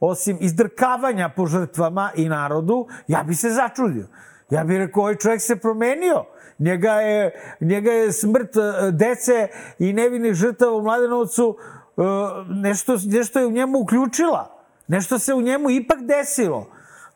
osim 0.01 0.39
izdrkavanja 0.41 1.29
po 1.37 1.47
žrtvama 1.47 2.11
i 2.17 2.29
narodu, 2.29 2.87
ja 3.09 3.23
bi 3.23 3.35
se 3.35 3.51
začudio. 3.51 4.07
Ja 4.51 4.65
bih 4.65 4.79
rekao, 4.79 5.03
ovaj 5.03 5.17
čovjek 5.17 5.43
se 5.43 5.57
promenio. 5.57 6.25
Njega 6.59 6.93
je, 6.93 7.31
njega 7.61 7.93
je 7.93 8.13
smrt 8.13 8.57
e, 8.57 8.91
dece 8.93 9.49
i 9.79 9.93
nevinih 9.93 10.35
žrtava 10.35 10.73
u 10.73 10.83
Mladenovcu 10.83 11.59
e, 11.97 12.03
nešto, 12.49 12.97
nešto 13.07 13.39
je 13.39 13.47
u 13.47 13.51
njemu 13.51 13.79
uključila. 13.79 14.57
Nešto 14.89 15.19
se 15.19 15.35
u 15.35 15.41
njemu 15.41 15.71
ipak 15.71 15.99
desilo. 16.03 16.71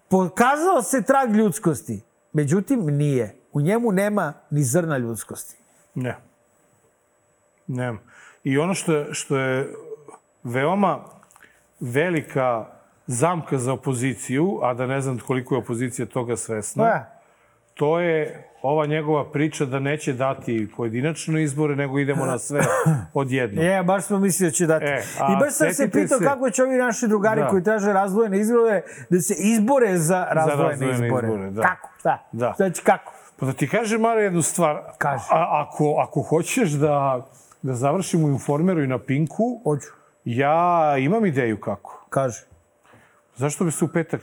Pokazao 0.09 0.83
se 0.83 1.03
trag 1.03 1.31
ljudskosti. 1.31 2.03
Međutim, 2.33 2.87
nije. 2.87 3.37
U 3.53 3.61
njemu 3.61 3.93
nema 3.93 4.33
ni 4.51 4.63
zrna 4.63 4.99
ljudskosti. 4.99 5.57
Ne. 5.95 6.17
Ne. 7.67 7.95
I 8.45 8.59
ono 8.59 8.75
što 8.75 8.93
je, 8.93 9.15
što 9.15 9.39
je 9.39 9.75
veoma 10.43 11.05
velika 11.81 12.67
zamka 13.07 13.59
za 13.59 13.73
opoziciju, 13.73 14.59
a 14.63 14.75
da 14.75 14.87
ne 14.87 15.01
znam 15.01 15.19
koliko 15.19 15.55
je 15.55 15.59
opozicija 15.59 16.07
toga 16.07 16.37
svesna, 16.37 16.85
E, 16.85 17.05
to 17.75 18.01
je 18.01 18.50
ova 18.63 18.87
njegova 18.87 19.31
priča 19.31 19.65
da 19.65 19.79
neće 19.79 20.13
dati 20.13 20.69
pojedinačno 20.77 21.39
izbore, 21.39 21.77
nego 21.77 21.99
idemo 21.99 22.27
na 22.27 22.39
sve 22.39 22.61
odjedno. 23.15 23.63
Je, 23.63 23.83
baš 23.93 24.05
smo 24.05 24.19
mislili 24.19 24.51
da 24.51 24.55
će 24.55 24.67
dati. 24.67 24.85
E, 24.85 25.03
a 25.21 25.33
I 25.33 25.37
baš 25.37 25.53
sam 25.53 25.73
se 25.73 25.91
pitao 25.91 26.19
se- 26.19 26.25
kako 26.25 26.51
će 26.51 26.63
ovi 26.63 26.77
naši 26.77 27.09
drugari 27.09 27.41
Da. 27.41 27.49
koji 27.49 27.63
traže 27.65 27.93
razdvojene 27.93 28.39
izbore 28.39 28.83
da 29.11 29.21
se 29.21 29.35
izbore 29.37 29.99
za 29.99 30.27
razdvojene, 30.31 30.69
razdvojene 30.71 31.07
izbore. 31.07 31.27
izbore, 31.27 31.51
da. 31.51 31.63
Kako? 31.63 31.91
Šta? 31.99 32.29
Da. 32.33 32.55
Znači, 32.57 32.83
kako? 32.83 33.13
Pa 33.37 33.47
da 33.47 33.53
ti 33.53 33.69
kažem, 33.69 34.01
Mara, 34.01 34.21
jednu 34.21 34.43
stvar. 34.43 34.77
Kaži. 34.99 35.25
A, 35.31 35.65
ako, 35.65 35.95
ako 35.99 36.23
hoćeš 36.23 36.71
da, 36.71 37.27
da 37.63 37.75
završimo 37.75 38.27
u 38.27 38.31
Informeru 38.31 38.83
i 38.83 38.87
na 38.87 38.99
Pinku, 38.99 39.61
Hoću. 39.65 39.87
ja 40.25 40.59
imam 40.99 41.27
ideju 41.27 41.61
kako. 41.61 42.07
Kaži. 42.11 42.41
Zašto 43.37 43.65
bi 43.65 43.71
se 43.71 43.85
u 43.85 43.89
petak 43.89 44.21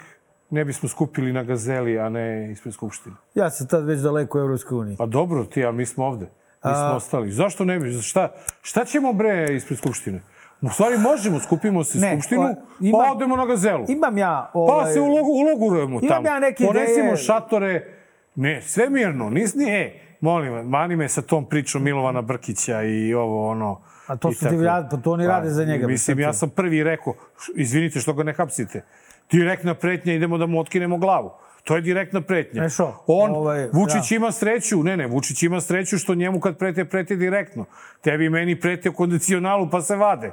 ne 0.49 0.65
bismo 0.65 0.89
skupili 0.89 1.33
na 1.33 1.43
Gazeli, 1.43 1.99
a 1.99 2.09
ne 2.09 2.51
ispred 2.51 2.73
Skupštine? 2.73 3.15
Ja 3.35 3.49
sam 3.49 3.67
tad 3.67 3.85
već 3.85 3.99
daleko 3.99 4.37
u 4.37 4.41
Evropskoj 4.41 4.77
uniji. 4.77 4.97
Pa 4.97 5.05
dobro, 5.05 5.43
ti, 5.43 5.65
a 5.65 5.71
mi 5.71 5.85
smo 5.85 6.05
ovde. 6.05 6.25
Mi 6.63 6.71
smo 6.73 6.93
ostali. 6.93 7.31
Zašto 7.31 7.65
ne 7.65 7.79
bi? 7.79 7.93
Šta, 7.93 8.31
šta 8.61 8.85
ćemo 8.85 9.13
bre 9.13 9.47
ispred 9.51 9.77
Skupštine? 9.77 10.21
U 10.61 10.69
stvari 10.69 10.97
možemo, 10.99 11.39
skupimo 11.39 11.83
se 11.83 11.99
Ne, 11.99 12.11
Skupštinu, 12.11 12.41
o, 12.41 12.55
ima- 12.79 12.97
pa 12.99 13.11
odemo 13.11 13.35
na 13.35 13.45
Gazelu. 13.45 13.85
Imam 13.87 14.17
ja... 14.17 14.49
Pa 14.53 14.59
Ovaj, 14.59 14.93
se 14.93 14.99
ulogu, 14.99 15.29
ulogurujemo 15.31 15.91
Imam 15.93 16.09
tamo. 16.09 16.27
ja 16.27 16.39
neke 16.39 16.65
Ponesimo 16.65 16.99
ideje. 16.99 17.17
šatore. 17.17 17.93
Ne, 18.35 18.61
sve 18.61 18.89
mirno. 18.89 19.29
Nis, 19.29 19.55
ni, 19.55 19.65
e, 19.65 19.91
molim 20.21 20.53
vas, 20.53 20.65
mani 20.65 20.95
me 20.95 21.09
sa 21.09 21.21
tom 21.21 21.45
pričom 21.45 21.83
Milovana 21.83 22.21
Brkića 22.21 22.83
i 22.83 23.13
ovo, 23.13 23.49
ono... 23.49 23.81
A 24.07 24.15
to 24.15 24.31
su 24.31 24.39
ti 24.39 24.55
rad- 24.55 24.89
pa 24.91 24.97
to 24.97 25.11
oni 25.11 25.27
rade 25.27 25.49
za 25.49 25.63
njega, 25.65 25.87
Mislim, 25.87 26.19
ja 26.19 26.33
sam 26.33 26.49
prvi 26.49 26.83
rekao, 26.83 27.13
izvinite 27.55 27.99
što 27.99 28.13
ga 28.13 28.23
ne 28.23 28.33
hapsite. 28.33 28.83
Direktna 29.31 29.73
pretnja, 29.73 30.13
idemo 30.13 30.37
da 30.37 30.45
mu 30.45 30.59
otkinemo 30.59 30.97
glavu. 30.97 31.31
To 31.63 31.75
je 31.75 31.81
direktna 31.81 32.21
pretnja. 32.21 32.63
E 32.63 32.69
što? 32.69 33.03
On, 33.07 33.31
Ovaj, 33.35 33.67
Vučić 33.73 34.09
da. 34.09 34.15
ima 34.15 34.31
sreću, 34.31 34.83
ne, 34.83 34.97
ne, 34.97 35.07
Vučić 35.07 35.43
ima 35.43 35.61
sreću 35.61 35.97
što 35.97 36.15
njemu 36.15 36.39
kad 36.39 36.57
prete, 36.57 36.85
prete 36.85 37.15
direktno. 37.15 37.65
Tebi 38.01 38.25
i 38.25 38.29
meni 38.29 38.59
prete 38.59 38.89
u 38.89 38.93
kondicionalu 38.93 39.69
pa 39.69 39.81
se 39.81 39.95
vade. 39.95 40.31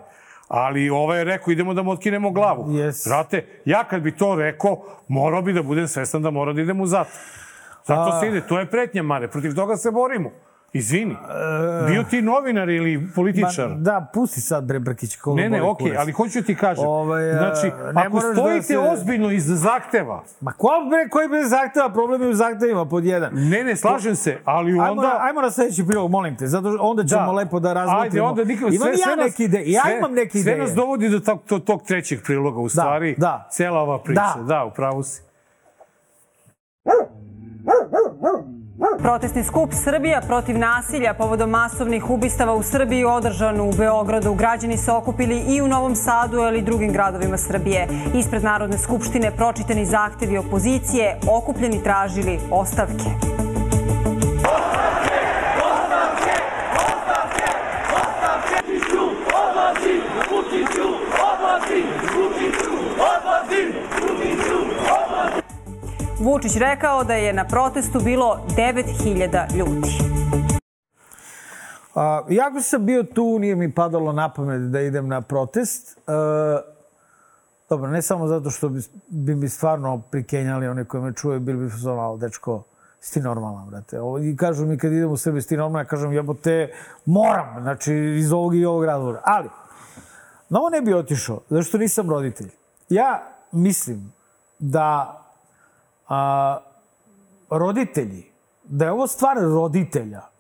Ali 0.49 0.91
ovaj 0.91 1.19
je 1.19 1.25
rekao, 1.25 1.53
idemo 1.53 1.75
da 1.75 1.83
mu 1.83 1.91
otkinemo 1.91 2.31
glavu. 2.31 2.65
Yes. 2.65 3.09
Brate, 3.09 3.45
ja 3.65 3.85
kad 3.85 4.03
bi 4.03 4.17
to 4.17 4.35
rekao, 4.35 4.85
morao 5.09 5.43
bi 5.43 5.53
da 5.53 5.63
budem 5.63 5.89
svestan 5.89 6.23
da 6.23 6.31
mora 6.31 6.53
da 6.53 6.61
idem 6.63 6.81
u 6.81 6.87
zatvor. 6.87 7.19
Zato 7.85 8.11
A- 8.13 8.21
se 8.21 8.29
ide, 8.29 8.41
to 8.41 8.59
je 8.59 8.67
pretnja, 8.67 9.03
Mare, 9.03 9.29
protiv 9.29 9.55
toga 9.55 9.77
se 9.77 9.91
borimo. 9.91 10.31
Izvini. 10.75 11.17
Bio 11.87 12.03
ti 12.03 12.23
novinar 12.23 12.69
ili 12.69 13.09
političar? 13.15 13.69
Ma, 13.69 13.75
da, 13.75 14.11
pusti 14.15 14.41
sad 14.41 14.65
bre 14.65 14.79
Brkić. 14.79 15.17
Ne, 15.27 15.51
ne, 15.51 15.63
okej, 15.63 15.87
kurac. 15.87 16.01
ali 16.01 16.13
hoću 16.13 16.43
ti 16.43 16.55
kažem. 16.55 16.87
Ovaj, 16.87 17.31
a, 17.31 17.35
znači, 17.35 17.73
ako 17.97 18.17
da 18.17 18.33
stojite 18.33 18.63
se- 18.63 18.79
ozbiljno 18.79 19.31
iza 19.31 19.57
zahteva, 19.57 20.23
Ma 20.41 20.53
ko 20.53 20.69
bre, 20.91 21.09
koji 21.09 21.29
bre 21.29 21.45
zahteva? 21.45 21.89
Problem 21.91 22.23
je 22.23 22.29
u 22.29 22.35
zahtevima, 22.35 22.85
pod 22.85 23.05
jedan. 23.05 23.31
ne, 23.35 23.65
ne, 23.65 23.77
slažem 23.77 24.17
se, 24.17 24.39
ali 24.45 24.71
Ajmo, 24.73 24.91
onda... 24.91 25.03
na, 25.03 25.19
ajmo 25.21 25.41
na 25.41 25.51
sledeći 25.51 25.87
prilog, 25.87 26.11
molim 26.11 26.37
te, 26.37 26.47
zato 26.47 26.79
onda 26.81 27.05
ćemo 27.05 27.21
Da. 27.23 27.33
lepo 27.33 27.61
da 27.61 27.73
razmotrimo. 27.73 28.03
Ajde, 28.05 28.23
onda 28.23 28.45
nikako, 28.45 28.69
imam 28.69 28.79
sve, 28.79 28.97
sve 28.97 29.03
ja 29.05 29.17
nas, 29.17 29.27
neke 29.27 29.45
ideje, 29.45 29.73
ja 29.73 29.83
sve, 29.83 29.99
imam 29.99 30.13
neke 30.13 30.39
ideje. 30.39 30.57
Sve 30.57 30.65
nas 30.65 30.75
dovodi 30.75 31.09
do 31.09 31.21
tog, 31.21 31.63
tog, 31.63 31.83
trećeg 31.83 32.23
priloga, 32.23 32.61
u 32.61 32.69
stvari. 32.69 33.15
da. 33.19 33.49
Cela 33.51 33.81
ova 33.81 34.03
priča. 34.03 34.21
Da. 34.37 34.43
Da, 34.45 34.65
upravo 34.65 35.03
si. 35.03 35.23
Protestni 39.05 39.45
skup 39.45 39.73
Srbija 39.73 40.21
protiv 40.21 40.59
nasilja 40.59 41.15
povodom 41.15 41.51
masovnih 41.51 42.11
ubistava 42.11 42.55
u 42.55 42.63
Srbiji 42.63 43.05
održan 43.05 43.61
u 43.61 43.73
Beogradu. 43.73 44.35
Građani 44.35 44.77
se 44.77 44.93
okupili 44.93 45.45
i 45.49 45.61
u 45.63 45.69
Novom 45.69 45.95
Sadu, 45.95 46.41
ali 46.41 46.59
i 46.59 46.63
drugim 46.63 46.93
gradovima 46.93 47.37
Srbije. 47.37 47.89
Ispred 48.15 48.45
Narodne 48.45 48.79
skupštine 48.79 49.31
pročitani 49.31 49.87
zahtevi 49.87 50.39
opozicije, 50.39 51.19
okupljeni 51.29 51.83
tražili 51.83 52.41
ostavke. 52.51 53.44
Vučić 66.21 66.57
rekao 66.57 67.05
da 67.05 67.15
je 67.15 67.33
na 67.33 67.45
protestu 67.45 68.01
bilo 68.01 68.41
9000 68.57 69.57
ljudi. 69.57 69.89
A, 71.95 72.23
jako 72.29 72.61
sam 72.61 72.87
bio 72.87 73.03
tu, 73.03 73.39
nije 73.39 73.57
mi 73.57 73.73
padalo 73.73 74.13
na 74.13 74.29
pamet 74.29 74.71
da 74.71 74.81
idem 74.81 75.09
na 75.09 75.21
protest. 75.21 75.99
E, 75.99 76.13
dobro, 77.69 77.91
ne 77.91 78.03
samo 78.03 78.27
zato 78.27 78.51
što 78.51 78.69
bi, 78.69 78.81
bi 79.09 79.35
mi 79.35 79.49
stvarno 79.49 80.03
prikenjali 80.11 80.69
oni 80.69 80.85
koji 80.85 81.03
me 81.03 81.13
čuje, 81.13 81.41
bili 81.41 81.65
bi 81.65 81.71
fazon, 81.71 81.99
ali 81.99 82.21
dečko, 82.21 82.63
si 83.01 83.13
ti 83.13 83.21
normalan, 83.21 83.71
brate. 83.71 83.97
I 84.23 84.37
kažu 84.37 84.67
mi 84.67 84.79
kad 84.79 84.93
idem 84.93 85.11
u 85.11 85.17
Srbiju, 85.17 85.43
si 85.43 85.49
ti 85.49 85.55
ja 85.55 85.85
kažem, 85.85 86.13
jebote, 86.13 86.73
moram, 87.05 87.63
znači, 87.63 87.95
iz 87.95 88.33
ovog 88.33 88.55
i 88.55 88.65
ovog 88.65 88.85
razloga. 88.85 89.21
Ali, 89.25 89.49
na 90.49 90.59
ovo 90.59 90.71
ne 90.71 90.81
bi 90.81 90.95
otišao, 90.95 91.41
zato 91.49 91.63
što 91.63 91.79
nisam 91.79 92.11
roditelj. 92.11 92.51
Ja 92.89 93.23
mislim 93.53 94.13
da 94.59 95.21
a, 96.09 96.59
roditelji, 97.51 98.25
da 98.65 98.85
je 98.85 98.93
ovo 98.93 99.07
stvar 99.07 99.37
roditelja, 99.37 100.35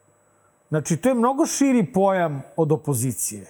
Znači, 0.75 0.97
to 0.97 1.09
je 1.09 1.15
mnogo 1.15 1.47
širi 1.47 1.93
pojam 1.93 2.43
od 2.57 2.73
opozicije. 2.73 3.47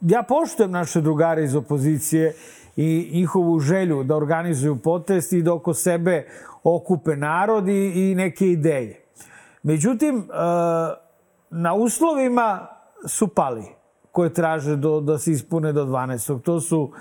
Ja 0.00 0.22
poštujem 0.22 0.70
naše 0.70 1.00
drugare 1.00 1.44
iz 1.44 1.54
opozicije 1.56 2.34
i 2.76 3.10
njihovu 3.14 3.58
želju 3.60 4.04
da 4.04 4.16
organizuju 4.16 4.76
protest 4.76 5.32
i 5.32 5.42
da 5.42 5.54
oko 5.54 5.74
sebe 5.74 6.26
okupe 6.64 7.16
narod 7.16 7.68
i, 7.68 8.14
neke 8.16 8.46
ideje. 8.46 9.02
Međutim, 9.62 10.18
e, 10.18 10.22
na 11.50 11.74
uslovima 11.74 12.66
su 13.06 13.28
pali 13.28 13.64
koje 14.12 14.34
traže 14.34 14.76
do, 14.76 15.00
da 15.00 15.18
se 15.18 15.32
ispune 15.32 15.72
do 15.72 15.84
12. 15.84 16.42
To 16.42 16.60
su, 16.60 16.92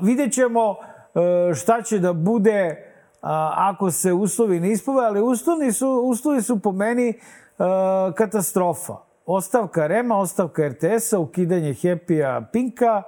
vidjet 0.00 0.32
ćemo 0.32 0.70
e, 0.70 1.54
šta 1.54 1.82
će 1.82 1.98
da 1.98 2.12
bude 2.12 2.89
ako 3.20 3.90
se 3.90 4.12
uslovi 4.12 4.60
ne 4.60 4.72
ispove, 4.72 5.06
ali 5.06 5.22
uslovi 5.22 5.72
su, 5.72 5.88
uslovi 5.88 6.42
su 6.42 6.60
po 6.60 6.72
meni 6.72 7.14
a, 7.58 8.12
katastrofa. 8.16 8.96
Ostavka 9.26 9.86
Rema, 9.86 10.18
ostavka 10.18 10.68
RTS-a, 10.68 11.18
ukidanje 11.18 11.74
Happy-a 11.74 12.46
Pinka, 12.52 13.02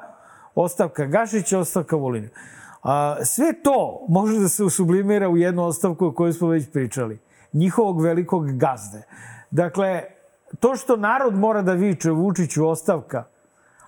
ostavka 0.55 1.07
Gašića, 1.07 1.59
ostavka 1.59 1.97
Vulina. 1.97 2.29
A, 2.83 3.17
sve 3.25 3.53
to 3.63 4.07
može 4.09 4.39
da 4.39 4.49
se 4.49 4.65
usublimira 4.65 5.29
u 5.29 5.37
jednu 5.37 5.65
ostavku 5.65 6.07
o 6.07 6.13
kojoj 6.13 6.33
smo 6.33 6.49
već 6.49 6.71
pričali. 6.73 7.19
Njihovog 7.53 8.03
velikog 8.03 8.53
gazde. 8.53 9.03
Dakle, 9.51 10.03
to 10.61 10.77
što 10.77 10.97
narod 10.97 11.35
mora 11.35 11.63
da 11.63 11.73
viče 11.73 12.11
Vučiću 12.11 12.69
ostavka, 12.69 13.25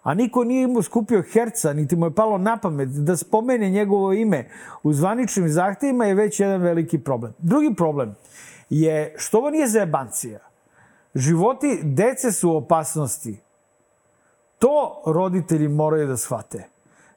a 0.04 0.14
niko 0.14 0.44
nije 0.44 0.64
imao 0.64 0.82
skupio 0.82 1.22
herca, 1.32 1.72
niti 1.72 1.96
mu 1.96 2.06
je 2.06 2.14
palo 2.14 2.38
na 2.38 2.56
pamet 2.56 2.88
da 2.88 3.16
spomene 3.16 3.70
njegovo 3.70 4.12
ime 4.12 4.48
u 4.82 4.92
zvaničnim 4.92 5.48
zahtevima 5.48 6.06
je 6.06 6.14
već 6.14 6.40
jedan 6.40 6.60
veliki 6.60 6.98
problem. 6.98 7.34
Drugi 7.38 7.74
problem 7.74 8.14
je 8.70 9.14
što 9.18 9.38
ovo 9.38 9.50
nije 9.50 9.68
zajebancija. 9.68 10.38
Životi 11.14 11.80
dece 11.82 12.32
su 12.32 12.50
u 12.50 12.56
opasnosti. 12.56 13.40
To 14.58 15.02
roditelji 15.06 15.68
moraju 15.68 16.06
da 16.06 16.16
shvate. 16.16 16.68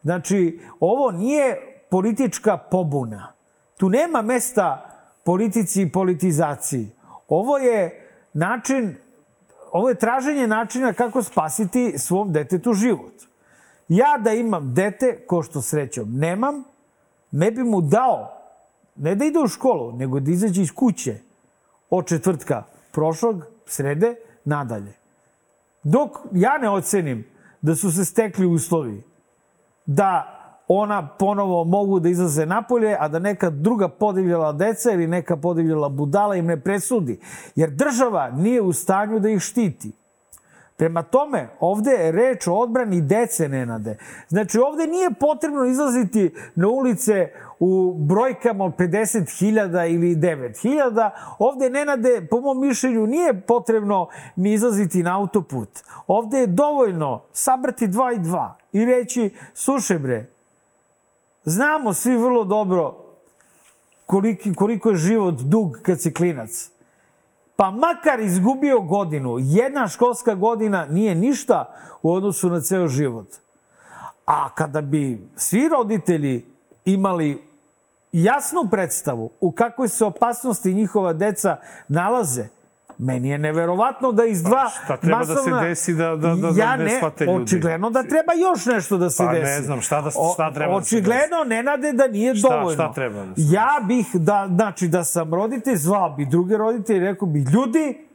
Znači, 0.04 0.60
ovo 0.80 1.12
nije 1.12 1.56
politička 1.90 2.58
pobuna. 2.58 3.34
Tu 3.78 3.90
nema 3.90 4.22
mesta 4.22 4.90
politici 5.24 5.82
i 5.82 5.92
politizaciji. 5.92 6.90
Ovo 7.28 7.58
je 7.58 8.08
način 8.34 8.96
ovo 9.72 9.90
je 9.90 9.96
traženje 9.96 10.48
načina 10.48 10.94
kako 10.94 11.24
spasiti 11.24 11.94
svom 11.98 12.34
detetu 12.34 12.74
život. 12.74 13.14
Ja 13.88 14.18
da 14.18 14.32
imam 14.32 14.74
dete, 14.74 15.26
ko 15.28 15.44
što 15.44 15.62
srećom 15.62 16.18
nemam, 16.18 16.64
ne 17.32 17.52
bi 17.52 17.64
mu 17.64 17.82
dao, 17.82 18.34
ne 18.96 19.16
da 19.16 19.26
ide 19.26 19.40
u 19.40 19.48
školu, 19.48 19.92
nego 19.92 20.20
da 20.20 20.32
izađe 20.32 20.62
iz 20.62 20.72
kuće 20.72 21.20
od 21.90 22.08
četvrtka 22.08 22.64
prošlog, 22.92 23.46
srede, 23.66 24.16
nadalje. 24.46 24.94
Dok 25.84 26.18
ja 26.34 26.58
ne 26.58 26.70
ocenim 26.70 27.26
da 27.62 27.76
su 27.76 27.92
se 27.92 28.06
stekli 28.06 28.46
uslovi 28.46 29.04
da 29.86 30.37
ona 30.68 31.08
ponovo 31.08 31.64
mogu 31.64 32.00
da 32.00 32.10
izlaze 32.10 32.46
napolje, 32.46 32.98
a 33.00 33.08
da 33.08 33.20
neka 33.20 33.50
druga 33.50 33.88
podivljala 33.88 34.52
deca 34.52 34.92
ili 34.92 35.08
neka 35.08 35.38
podivljala 35.38 35.90
budala 35.90 36.36
im 36.36 36.46
ne 36.46 36.62
presudi. 36.62 37.20
Jer 37.56 37.70
država 37.70 38.30
nije 38.32 38.62
u 38.62 38.74
stanju 38.74 39.20
da 39.20 39.30
ih 39.30 39.40
štiti. 39.40 39.92
Prema 40.78 41.04
tome, 41.04 41.50
ovde 41.60 41.92
je 41.92 42.12
reč 42.12 42.48
o 42.48 42.54
odbrani 42.54 43.02
dece 43.02 43.50
Nenade. 43.50 43.98
Znači, 44.28 44.60
ovde 44.60 44.88
nije 44.88 45.10
potrebno 45.20 45.66
izlaziti 45.66 46.36
na 46.56 46.68
ulice 46.68 47.30
u 47.60 47.94
brojkama 48.00 48.66
od 48.66 48.76
50.000 48.78 49.94
ili 49.94 50.16
9.000. 50.16 51.10
Ovde, 51.40 51.70
Nenade, 51.70 52.28
po 52.30 52.42
mom 52.42 52.62
mišljenju, 52.62 53.08
nije 53.08 53.42
potrebno 53.42 54.08
ni 54.36 54.54
izlaziti 54.54 55.04
na 55.04 55.20
autoput. 55.20 55.70
Ovde 56.08 56.38
je 56.38 56.48
dovoljno 56.48 57.24
sabrati 57.32 57.88
dva 57.88 58.14
i 58.14 58.20
dva 58.20 58.58
i 58.74 58.86
reći, 58.86 59.30
slušaj 59.54 60.00
bre, 60.00 60.37
Znamo 61.50 61.94
svi 61.94 62.18
vrlo 62.18 62.44
dobro 62.44 62.96
koliki, 64.06 64.54
koliko 64.54 64.90
je 64.90 64.96
život 64.96 65.36
dug 65.40 65.78
kad 65.82 66.02
si 66.02 66.14
klinac. 66.14 66.70
Pa 67.56 67.72
makar 67.72 68.20
izgubio 68.20 68.82
godinu, 68.82 69.38
jedna 69.40 69.88
školska 69.88 70.36
godina 70.36 70.86
nije 70.86 71.16
ništa 71.16 71.74
u 72.02 72.14
odnosu 72.14 72.50
na 72.50 72.62
ceo 72.62 72.88
život. 72.88 73.28
A 74.26 74.50
kada 74.56 74.82
bi 74.82 75.28
svi 75.36 75.70
roditelji 75.70 76.46
imali 76.86 77.44
jasnu 78.12 78.68
predstavu 78.72 79.32
u 79.40 79.52
kakvoj 79.52 79.88
se 79.88 80.06
opasnosti 80.06 80.74
njihova 80.74 81.14
deca 81.14 81.58
nalaze, 81.88 82.48
Meni 82.98 83.30
je 83.30 83.38
neverovatno 83.38 84.12
da 84.12 84.26
iz 84.26 84.44
dva 84.44 84.64
pa, 84.64 84.70
šta 84.84 84.98
treba 84.98 85.18
masovna... 85.18 85.58
da 85.58 85.64
se 85.64 85.70
desi 85.70 85.94
da, 85.94 86.16
da, 86.16 86.36
da, 86.36 86.48
ja 86.48 86.78
da 86.78 86.84
ne 86.84 86.98
shvate 86.98 87.26
ljudi? 87.26 87.44
Očigledno 87.44 87.90
da 87.90 88.04
treba 88.04 88.34
još 88.34 88.66
nešto 88.66 88.98
da 88.98 89.10
se 89.10 89.24
pa, 89.24 89.32
desi. 89.32 89.44
Pa 89.44 89.50
ne 89.50 89.62
znam, 89.62 89.82
šta, 89.82 90.02
da, 90.02 90.10
šta 90.12 90.52
treba 90.54 90.76
o, 90.76 90.80
da 90.80 90.86
se 90.86 90.96
Očigledno 90.96 91.38
desi? 91.38 91.50
ne 91.50 91.64
nade 91.64 91.94
da 91.94 92.08
nije 92.08 92.36
šta, 92.36 92.50
dovoljno. 92.50 92.74
Šta 92.74 92.94
treba 92.94 93.26
da 93.26 93.36
se 93.36 93.42
Ja 93.52 93.80
bih, 93.88 94.06
da, 94.14 94.48
znači 94.56 94.88
da 94.88 95.04
sam 95.04 95.34
roditelj, 95.34 95.76
zvao 95.76 96.10
bi 96.10 96.26
druge 96.26 96.58
roditelje 96.58 96.98
i 96.98 97.04
rekao 97.04 97.28
bi, 97.28 97.40
ljudi, 97.40 98.08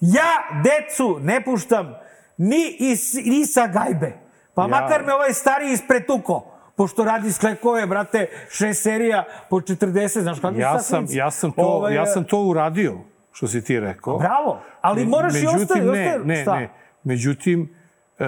ja 0.00 0.62
decu 0.64 1.18
ne 1.20 1.44
puštam 1.44 1.94
ni, 2.36 2.76
is, 2.78 3.14
ni 3.14 3.46
sa 3.46 3.66
gajbe. 3.66 4.12
Pa 4.54 4.62
ja. 4.62 4.68
makar 4.68 5.04
me 5.06 5.14
ovaj 5.14 5.32
stariji 5.32 5.72
ispretuko 5.72 6.52
pošto 6.76 7.04
radi 7.04 7.32
sklekove, 7.32 7.86
brate, 7.86 8.26
šest 8.50 8.82
serija 8.82 9.24
po 9.50 9.60
40, 9.60 10.20
znaš 10.20 10.40
kako 10.40 10.56
ja 10.56 10.78
sam, 10.78 11.06
ja 11.10 11.30
sam 11.30 11.52
to, 11.52 11.62
ovaj, 11.62 11.94
ja 11.94 12.06
sam 12.06 12.24
to 12.24 12.40
uradio 12.42 12.98
što 13.36 13.48
si 13.48 13.64
ti 13.64 13.80
rekao. 13.80 14.18
Bravo, 14.18 14.60
ali 14.80 15.06
moraš 15.06 15.32
Međutim, 15.32 15.58
i 15.58 15.62
ostati... 15.62 15.80
Ne, 15.80 16.18
ne, 16.24 16.42
šta? 16.42 16.60
ne. 16.60 16.70
Međutim, 17.04 17.74
e, 18.18 18.24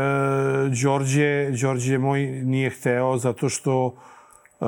Đorđe, 0.82 1.50
Đorđe 1.62 1.98
moj 1.98 2.20
nije 2.26 2.70
hteo 2.70 3.16
zato 3.16 3.48
što 3.48 3.94
e, 4.60 4.64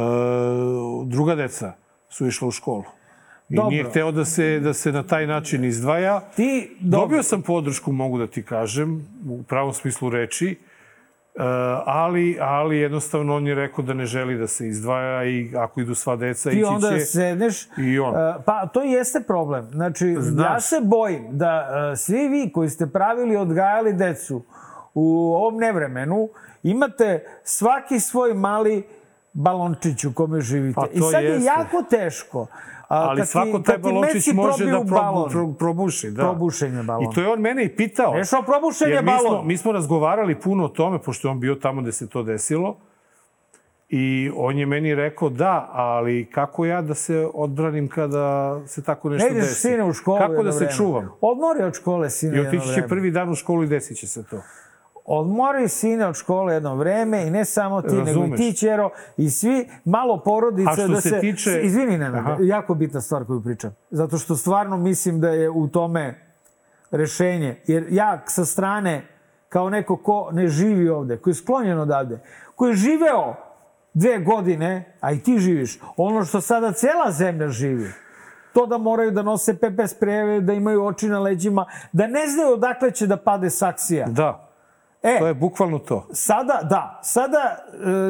druga 1.07 1.35
deca 1.35 1.73
su 2.09 2.27
išla 2.27 2.49
u 2.49 2.51
školu. 2.51 2.85
I 3.49 3.57
dobro. 3.57 3.71
nije 3.71 3.85
hteo 3.85 4.13
da 4.13 4.25
se, 4.25 4.61
da 4.61 4.73
se 4.73 4.93
na 4.93 5.03
taj 5.03 5.27
način 5.27 5.65
izdvaja. 5.65 6.21
Ti, 6.21 6.77
dobro. 6.81 7.01
Dobio 7.01 7.23
sam 7.23 7.43
podršku, 7.43 7.93
mogu 7.93 8.19
da 8.19 8.27
ti 8.27 8.43
kažem, 8.43 9.07
u 9.29 9.43
pravom 9.43 9.75
smislu 9.75 10.11
reči. 10.11 10.57
Uh, 11.41 11.47
ali, 11.87 12.39
ali 12.41 12.79
jednostavno 12.79 13.37
on 13.37 13.47
je 13.47 13.55
rekao 13.55 13.85
da 13.85 13.95
ne 13.95 14.07
želi 14.07 14.39
da 14.39 14.47
se 14.47 14.69
izdvaja 14.69 15.25
i 15.25 15.53
ako 15.57 15.81
idu 15.81 15.95
sva 15.95 16.17
deca, 16.17 16.51
Ti 16.51 16.57
ići 16.57 16.65
onda 16.65 16.91
će 16.91 17.01
sedneš, 17.01 17.69
i 17.79 17.99
on. 17.99 18.09
Uh, 18.09 18.43
pa 18.47 18.67
to 18.67 18.83
jeste 18.83 19.21
problem. 19.27 19.71
Znači, 19.71 20.17
Znaš. 20.21 20.53
ja 20.53 20.61
se 20.61 20.77
bojim 20.83 21.27
da 21.31 21.69
uh, 21.93 21.99
svi 21.99 22.29
vi 22.29 22.51
koji 22.53 22.69
ste 22.69 22.87
pravili, 22.87 23.37
odgajali 23.37 23.93
decu 23.93 24.43
u 24.95 25.35
ovom 25.35 25.57
nevremenu, 25.57 26.29
imate 26.63 27.25
svaki 27.45 28.01
svoj 28.01 28.35
mali 28.35 28.85
balončić 29.33 30.05
u 30.05 30.13
kome 30.15 30.41
živite. 30.41 30.81
Pa 30.81 30.87
I 30.93 31.01
sad 31.01 31.23
jeste. 31.23 31.27
je 31.27 31.45
jako 31.45 31.83
teško. 31.91 32.47
A, 32.89 32.97
ali 33.09 33.27
svako 33.27 33.59
taj 33.59 33.79
balončić 33.79 34.33
može 34.35 34.65
da 34.65 34.85
probu, 34.85 35.29
pro, 35.31 35.53
probuši. 35.59 36.11
Da. 36.11 36.23
Probušen 36.23 36.77
je 36.77 36.83
balon. 36.83 37.05
I 37.05 37.15
to 37.15 37.21
je 37.21 37.29
on 37.29 37.41
mene 37.41 37.65
i 37.65 37.77
pitao. 37.77 38.15
Nešao 38.15 38.43
probušen 38.43 38.91
je 38.91 39.03
balon. 39.03 39.23
Mi 39.23 39.39
smo, 39.39 39.43
mi 39.43 39.57
smo 39.57 39.73
razgovarali 39.73 40.41
puno 40.41 40.65
o 40.65 40.69
tome, 40.69 40.99
pošto 40.99 41.29
je 41.29 41.33
on 41.33 41.41
bio 41.41 41.55
tamo 41.55 41.83
gde 41.83 41.93
se 41.93 42.09
to 42.09 42.23
desilo. 42.23 42.77
I 43.89 44.31
on 44.37 44.59
je 44.59 44.67
meni 44.67 44.95
rekao 44.95 45.29
da, 45.29 45.69
ali 45.73 46.29
kako 46.33 46.65
ja 46.67 46.83
da 46.83 46.95
se 46.95 47.29
odbranim 47.35 47.89
kada 47.89 48.61
se 48.67 48.83
tako 48.85 49.09
nešto 49.11 49.29
ne 49.29 49.33
ideš, 49.33 49.45
desi? 49.49 49.61
sine 49.61 49.85
u 49.85 49.93
školu 49.93 50.19
Kako 50.19 50.43
da 50.43 50.53
se 50.53 50.59
vreme. 50.59 50.73
čuvam? 50.73 51.09
Odmori 51.21 51.63
od 51.63 51.75
škole, 51.75 52.11
sine, 52.11 52.37
I 52.37 52.41
otići 52.41 52.75
će 52.75 52.83
prvi 52.89 53.11
dan 53.11 53.31
u 53.31 53.35
školu 53.35 53.63
i 53.63 53.67
desit 53.67 53.97
će 53.97 54.07
se 54.07 54.25
to. 54.25 54.43
Odmori 55.13 55.69
sine 55.69 56.07
od 56.07 56.17
škole 56.17 56.55
jedno 56.55 56.75
vreme 56.75 57.27
i 57.27 57.31
ne 57.31 57.45
samo 57.45 57.83
ti, 57.83 57.97
Razumeš. 57.97 58.15
nego 58.15 58.35
i 58.35 58.37
ti, 58.37 58.57
Čero, 58.57 58.91
i 59.17 59.31
svi, 59.31 59.69
malo 59.85 60.23
porodice 60.25 60.89
da 60.89 61.01
se... 61.01 61.09
se 61.09 61.21
tiče... 61.21 61.61
Izvini, 61.63 61.99
Nenad, 61.99 62.41
jako 62.41 62.75
bitna 62.75 63.01
stvar 63.01 63.25
koju 63.25 63.43
pričam. 63.43 63.75
Zato 63.91 64.19
što 64.19 64.37
stvarno 64.37 64.77
mislim 64.77 65.21
da 65.21 65.29
je 65.31 65.51
u 65.51 65.69
tome 65.69 66.15
rešenje. 66.91 67.57
Jer 67.67 67.87
ja 67.91 68.23
sa 68.27 68.45
strane, 68.45 69.03
kao 69.49 69.71
neko 69.71 69.97
ko 69.97 70.29
ne 70.33 70.49
živi 70.49 70.89
ovde, 70.89 71.17
koji 71.17 71.33
je 71.33 71.37
sklonjen 71.37 71.79
odavde, 71.79 72.21
koji 72.55 72.71
je 72.71 72.77
živeo 72.77 73.35
dve 73.95 74.19
godine, 74.19 74.97
a 75.01 75.13
i 75.13 75.19
ti 75.19 75.39
živiš, 75.39 75.81
ono 75.97 76.25
što 76.25 76.41
sada 76.41 76.73
cela 76.73 77.11
zemlja 77.11 77.49
živi, 77.49 77.89
to 78.53 78.67
da 78.67 78.79
moraju 78.79 79.11
da 79.11 79.23
nose 79.23 79.59
pepe 79.59 79.87
sprejeve, 79.87 80.41
da 80.41 80.53
imaju 80.53 80.85
oči 80.85 81.09
na 81.09 81.19
leđima, 81.21 81.67
da 81.93 82.07
ne 82.07 82.27
znaju 82.27 82.53
odakle 82.53 82.91
će 82.91 83.07
da 83.07 83.17
pade 83.17 83.51
saksija. 83.51 84.07
Da. 84.07 84.50
E, 85.03 85.19
to 85.19 85.27
je 85.27 85.35
bukvalno 85.35 85.79
to. 85.79 86.07
Sada, 86.13 86.61
da, 86.71 87.01
sada, 87.03 87.57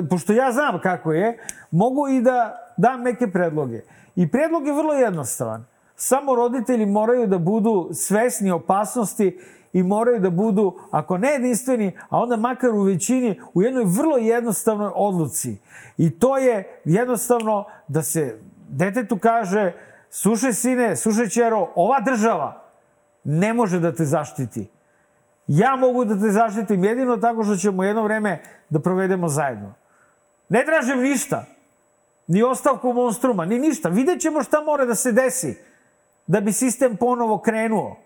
e, 0.04 0.08
pošto 0.08 0.32
ja 0.32 0.52
znam 0.52 0.80
kako 0.80 1.12
je, 1.12 1.38
mogu 1.70 2.08
i 2.08 2.20
da 2.20 2.58
dam 2.76 3.02
neke 3.02 3.26
predloge. 3.26 3.80
I 4.16 4.30
predlog 4.30 4.66
je 4.66 4.72
vrlo 4.72 4.94
jednostavan. 4.94 5.64
Samo 5.96 6.34
roditelji 6.34 6.86
moraju 6.86 7.26
da 7.26 7.38
budu 7.38 7.90
svesni 7.92 8.50
opasnosti 8.50 9.38
i 9.72 9.82
moraju 9.82 10.20
da 10.20 10.30
budu, 10.30 10.78
ako 10.90 11.18
ne 11.18 11.30
jedinstveni, 11.30 11.92
a 12.08 12.18
onda 12.18 12.36
makar 12.36 12.70
u 12.70 12.82
većini, 12.82 13.40
u 13.54 13.62
jednoj 13.62 13.84
vrlo 13.84 14.16
jednostavnoj 14.16 14.90
odluci. 14.94 15.58
I 15.98 16.10
to 16.18 16.38
je 16.38 16.80
jednostavno 16.84 17.64
da 17.88 18.02
se 18.02 18.38
detetu 18.68 19.18
kaže, 19.18 19.72
slušaj 20.10 20.52
sine, 20.52 20.96
slušaj 20.96 21.28
čero, 21.28 21.68
ova 21.74 22.00
država 22.00 22.62
ne 23.24 23.54
može 23.54 23.80
da 23.80 23.94
te 23.94 24.04
zaštiti. 24.04 24.68
Ja 25.52 25.76
mogu 25.76 26.04
da 26.04 26.14
te 26.14 26.30
zaštitim 26.30 26.84
jedino 26.84 27.16
tako 27.16 27.44
što 27.44 27.56
ćemo 27.56 27.84
jedno 27.84 28.02
vreme 28.02 28.38
da 28.68 28.80
provedemo 28.80 29.28
zajedno. 29.28 29.74
Ne 30.48 30.64
tražim 30.64 31.00
ništa. 31.00 31.44
Ni 32.26 32.42
ostavku 32.42 32.92
monstruma, 32.92 33.44
ni 33.44 33.58
ništa. 33.58 33.88
Vidjet 33.88 34.20
ćemo 34.20 34.42
šta 34.42 34.60
mora 34.60 34.84
da 34.84 34.94
se 34.94 35.12
desi. 35.12 35.58
da 36.26 36.40
bi 36.40 36.52
sistem 36.52 36.96
ponovo 36.96 37.38
krenuo. 37.38 37.96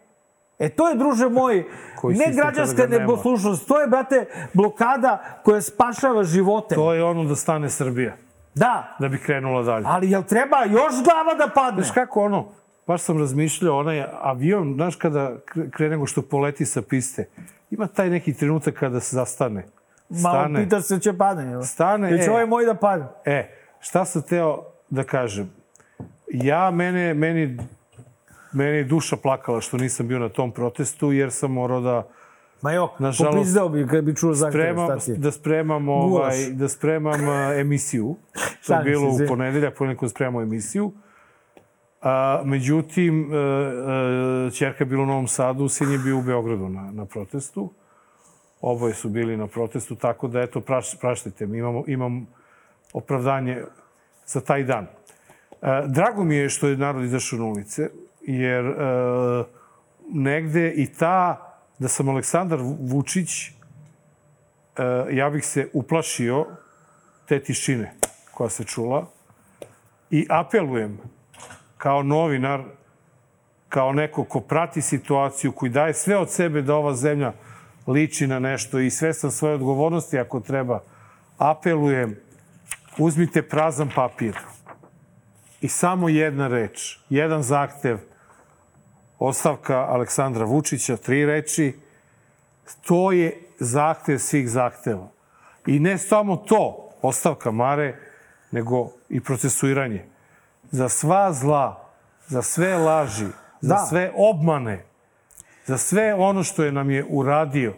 E 0.59 0.69
to 0.69 0.89
je, 0.89 0.95
druže 0.95 1.29
moj, 1.29 1.65
Koji 2.01 2.17
ne 2.17 2.33
građanska 2.33 2.87
neposlušnost, 2.87 3.69
to 3.69 3.81
je, 3.81 3.87
brate, 3.87 4.27
blokada 4.53 5.41
koja 5.45 5.61
spašava 5.61 6.25
živote. 6.25 6.75
To 6.75 6.93
je 6.95 7.05
ono 7.05 7.25
da 7.25 7.37
stane 7.37 7.71
Srbija, 7.71 8.17
Da, 8.55 8.97
da 8.99 9.09
bi 9.09 9.19
krenula 9.19 9.63
dalje. 9.63 9.85
ali 9.89 10.11
jel 10.11 10.23
treba 10.23 10.65
još 10.65 11.05
glava 11.05 11.35
da 11.35 11.49
padne? 11.55 11.83
Znaš 11.83 11.95
kako 11.95 12.21
ono, 12.21 12.49
baš 12.87 13.03
sam 13.03 13.19
razmišljao, 13.19 13.79
onaj 13.79 14.05
avion, 14.21 14.75
znaš 14.75 14.97
kada 14.97 15.37
kre- 15.55 15.71
krene 15.71 15.91
nego 15.91 16.07
što 16.07 16.23
poleti 16.23 16.67
sa 16.67 16.83
piste, 16.83 17.29
ima 17.71 17.87
taj 17.87 18.11
neki 18.11 18.35
trenutak 18.35 18.75
kada 18.75 19.01
se 19.01 19.17
zastane. 19.17 19.67
Malo 20.09 20.41
Stane. 20.41 20.65
pita 20.65 20.81
se 20.81 21.01
će 21.01 21.13
padne. 21.13 21.51
jel? 21.51 21.63
Stane, 21.63 22.11
Jel 22.11 22.19
će 22.19 22.25
e. 22.25 22.31
ovaj 22.31 22.47
moj 22.47 22.65
da 22.65 22.75
padne? 22.75 23.07
E, 23.25 23.49
šta 23.81 24.05
sam 24.05 24.23
teo 24.23 24.65
da 24.91 25.05
kažem? 25.05 25.51
Ja, 26.33 26.71
mene, 26.71 27.15
meni, 27.15 27.59
meni 28.53 28.77
je 28.77 28.85
duša 28.85 29.17
plakala 29.17 29.61
što 29.61 29.77
nisam 29.77 30.09
bio 30.09 30.19
na 30.19 30.29
tom 30.29 30.53
protestu, 30.53 31.13
jer 31.13 31.33
sam 31.33 31.53
morao 31.53 31.81
da 31.81 32.09
Ma 32.63 32.73
jok, 32.73 32.99
Nažalost, 32.99 33.37
popizdeo 33.37 33.69
bi 33.69 33.87
kad 33.87 34.05
bi 34.05 34.17
čuo 34.17 34.35
zahtjeve, 34.35 34.65
spremam, 34.65 34.87
šta 34.87 35.05
ti 35.05 35.11
je? 35.11 35.17
da 35.17 35.31
spremam, 35.31 35.89
ovaj, 35.89 36.51
da 36.51 36.69
spremam 36.69 37.29
a, 37.29 37.55
emisiju. 37.55 38.17
To 38.67 38.75
je 38.75 38.85
bilo 38.85 39.09
u 39.09 39.19
ponedeljak, 39.29 39.75
ponekad 39.79 40.11
spremamo 40.11 40.43
emisiju. 40.43 40.93
A, 42.05 42.43
međutim, 42.45 43.33
e, 43.33 43.37
e, 43.37 44.51
čerka 44.51 44.85
je 44.85 44.87
bila 44.87 45.03
u 45.03 45.07
Novom 45.07 45.29
Sadu, 45.29 45.69
sin 45.69 45.93
je 45.93 45.99
bio 45.99 46.19
u 46.19 46.23
Beogradu 46.23 46.69
na, 46.69 46.91
na 46.93 47.05
protestu. 47.05 47.71
Oboje 48.61 48.95
su 48.95 49.09
bili 49.09 49.37
na 49.37 49.47
protestu, 49.47 49.97
tako 49.97 50.29
da, 50.29 50.41
eto, 50.41 50.61
praš, 50.61 50.99
praštite 51.01 51.47
mi, 51.47 51.59
imamo, 51.59 51.85
imam 51.87 52.27
opravdanje 52.93 53.63
za 54.27 54.41
taj 54.41 54.65
dan. 54.65 54.85
E, 54.85 54.89
drago 55.87 56.25
mi 56.25 56.37
je 56.37 56.49
što 56.49 56.69
je 56.69 56.77
narod 56.77 57.05
izašao 57.05 57.39
na 57.39 57.45
ulice, 57.45 57.91
jer 58.21 58.65
e, 58.65 58.75
negde 60.13 60.71
i 60.71 60.87
ta, 60.87 61.41
da 61.79 61.89
sam 61.89 62.09
Aleksandar 62.09 62.59
Vučić, 62.81 63.49
e, 63.49 63.53
ja 65.11 65.31
bih 65.31 65.47
se 65.47 65.69
uplašio 65.73 66.47
te 67.29 67.41
tišine 67.41 67.95
koja 68.35 68.51
se 68.51 68.65
čula 68.65 69.07
i 70.11 70.27
apelujem 70.31 70.99
kao 71.79 72.03
novinar, 72.03 72.63
kao 73.69 73.93
neko 73.93 74.25
ko 74.25 74.41
prati 74.41 74.83
situaciju, 74.83 75.53
koji 75.53 75.71
daje 75.71 75.95
sve 75.95 76.17
od 76.17 76.31
sebe 76.31 76.63
da 76.63 76.75
ova 76.75 76.95
zemlja 76.95 77.33
liči 77.87 78.27
na 78.27 78.39
nešto 78.39 78.79
i 78.79 78.91
svestan 78.91 79.31
svoje 79.31 79.55
odgovornosti 79.55 80.19
ako 80.19 80.41
treba, 80.41 80.81
apelujem, 81.39 82.17
uzmite 82.99 83.43
prazan 83.43 83.91
papir 83.95 84.37
i 85.61 85.69
samo 85.69 86.09
jedna 86.09 86.49
reč, 86.49 86.99
jedan 87.09 87.43
zahtev, 87.43 87.99
ostavka 89.19 89.77
Aleksandra 89.77 90.45
Vučića, 90.45 90.97
tri 90.97 91.27
reči, 91.27 91.73
to 92.87 93.13
je 93.13 93.41
zahtev 93.59 94.19
svih 94.19 94.51
zahteva. 94.51 95.09
I 95.67 95.79
ne 95.79 95.99
samo 95.99 96.37
to, 96.37 96.91
ostavka 97.03 97.51
Mare, 97.51 97.97
nego 98.51 98.91
i 99.09 99.21
procesuiranje. 99.21 100.05
Za 100.75 100.89
sva 100.89 101.33
zla, 101.33 101.89
za 102.27 102.43
sve 102.43 102.77
laži, 102.79 103.27
za 103.61 103.75
Da. 103.75 103.87
sve 103.89 104.13
obmane, 104.17 104.85
za 105.67 105.79
sve 105.79 106.15
ono 106.15 106.43
što 106.43 106.65
je 106.65 106.73
nam 106.73 106.91
je 106.91 107.05
uradio. 107.09 107.75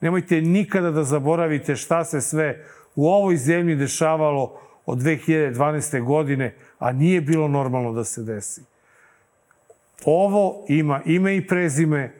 Nemojte 0.00 0.40
nikada 0.40 0.90
da 0.90 1.04
zaboravite 1.04 1.76
šta 1.76 2.04
se 2.04 2.20
sve 2.20 2.64
u 2.94 3.08
ovoj 3.08 3.36
zemlji 3.36 3.76
dešavalo 3.76 4.60
od 4.86 4.98
2012. 4.98 6.02
godine, 6.02 6.54
a 6.78 6.92
nije 6.92 7.20
bilo 7.20 7.48
normalno 7.48 7.92
da 7.92 8.04
se 8.04 8.22
desi. 8.22 8.62
Ovo 10.04 10.64
ima 10.68 11.00
ime 11.04 11.36
i 11.36 11.46
prezime 11.46 12.14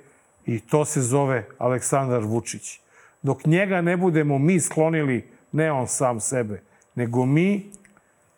i 0.46 0.60
to 0.60 0.84
se 0.84 1.00
zove 1.00 1.46
Aleksandar 1.58 2.22
Vučić. 2.22 2.80
Dok 3.22 3.46
njega 3.46 3.80
ne 3.80 3.96
budemo 3.96 4.38
mi 4.38 4.60
sklonili, 4.60 5.28
ne 5.52 5.72
on 5.72 5.88
sam 5.88 6.20
sebe, 6.20 6.62
nego 6.94 7.26
mi, 7.26 7.70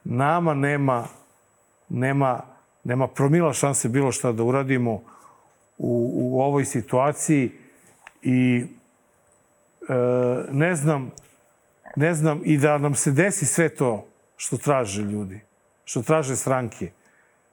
nama 0.05 0.55
nema, 0.55 1.07
nema, 1.89 2.43
nema 2.85 3.09
promila 3.09 3.53
šanse 3.53 3.89
bilo 3.89 4.13
šta 4.13 4.33
da 4.33 4.43
uradimo 4.43 4.93
u, 5.79 6.11
u 6.15 6.41
ovoj 6.41 6.65
situaciji 6.65 7.53
i 8.23 8.65
e, 9.89 9.95
ne 10.51 10.75
znam, 10.75 11.11
ne 11.97 12.15
znam 12.15 12.41
i 12.45 12.59
da 12.59 12.79
nam 12.79 12.95
se 12.95 13.11
desi 13.11 13.47
sve 13.47 13.69
to 13.69 14.07
što 14.37 14.57
traže 14.57 15.03
ljudi, 15.03 15.41
što 15.85 16.03
traže 16.03 16.37
stranke. 16.37 16.91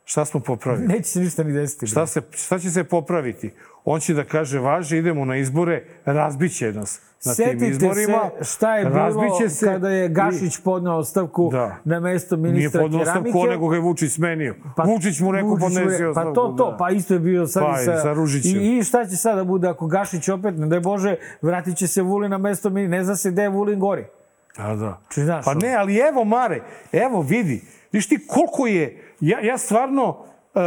Šta 0.06 0.26
smo 0.26 0.39
popravili? 0.39 0.88
Neće 0.88 1.04
se 1.04 1.20
ništa 1.20 1.43
ni 1.43 1.54
desiti. 1.54 1.88
Šta, 1.88 2.08
se, 2.08 2.22
šta 2.32 2.60
će 2.60 2.72
se 2.72 2.84
popraviti? 2.84 3.51
On 3.86 3.99
će 3.99 4.14
da 4.14 4.24
kaže, 4.24 4.60
važe, 4.60 4.97
idemo 4.97 5.26
na 5.26 5.36
izbore, 5.38 5.84
razbiće 6.06 6.74
nas 6.74 7.01
na 7.26 7.36
tim 7.36 7.45
Setite 7.45 7.68
izborima. 7.68 8.30
se 8.39 8.43
šta 8.45 8.76
je 8.76 8.86
bilo 8.86 8.97
razbiće 8.97 9.49
se 9.49 9.66
kada 9.66 9.89
je 9.89 10.10
Gašić 10.10 10.58
podneo 10.58 10.93
ostavku 10.93 11.49
Da. 11.51 11.78
na 11.86 11.99
mesto 11.99 12.36
Nije 12.36 12.51
ministra 12.51 12.82
keramike. 12.82 13.01
ostavku, 13.01 13.45
nego 13.45 13.68
ga 13.68 13.76
je 13.76 13.82
Vučić 13.82 14.12
smenio. 14.12 14.56
Vučić 14.86 15.20
mu 15.20 15.32
rekao, 15.32 15.49
Vučić 15.49 15.62
mu 15.62 15.66
podnesi 15.66 15.97
re- 15.97 16.08
ostavku. 16.08 16.30
Pa 16.30 16.36
to, 16.36 16.56
to, 16.58 16.72
da. 16.72 16.78
pa 16.78 16.89
isto 16.89 17.14
je 17.14 17.20
bio 17.20 17.47
sad 17.47 17.64
Pa 17.66 17.82
i 17.82 17.86
sa, 17.86 17.97
sa 17.97 18.14
Ružićem. 18.14 18.62
I, 18.62 18.78
I 18.78 18.84
šta 18.84 19.06
će 19.06 19.18
sada 19.18 19.36
da 19.36 19.43
bude 19.43 19.68
ako 19.68 19.88
Gašić 19.88 20.30
opet, 20.30 20.58
ne 20.58 20.68
daj 20.68 20.80
Bože, 20.80 21.16
vratit 21.41 21.78
će 21.78 21.88
se 21.88 22.01
Vulin 22.01 22.32
na 22.32 22.38
mesto 22.38 22.70
ministra. 22.70 22.97
Ne 22.97 23.04
zna 23.04 23.16
se 23.16 23.32
gde 23.32 23.41
je 23.41 23.49
Vulin 23.49 23.80
gori. 23.80 24.06
A 24.58 24.76
da. 24.76 25.01
Či 25.10 25.22
znaš, 25.22 25.45
Pa 25.45 25.54
ne, 25.54 25.74
ali 25.74 25.97
evo 25.99 26.24
Mare, 26.24 26.62
evo 26.91 27.22
vidi. 27.22 27.62
Viš 27.91 28.08
ti 28.08 28.28
koliko 28.28 28.68
je, 28.68 29.03
ja, 29.28 29.40
ja 29.40 29.58
stvarno 29.58 30.10
uh, 30.10 30.62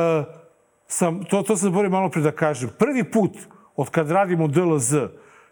sam, 0.87 1.25
to, 1.25 1.43
to 1.43 1.57
sam 1.57 1.69
zaboravio 1.69 1.91
malo 1.91 2.11
pre 2.11 2.23
da 2.23 2.33
kažem, 2.33 2.71
prvi 2.79 3.05
put 3.05 3.33
od 3.77 3.91
kad 3.91 4.11
radimo 4.11 4.49
DLZ, 4.49 4.95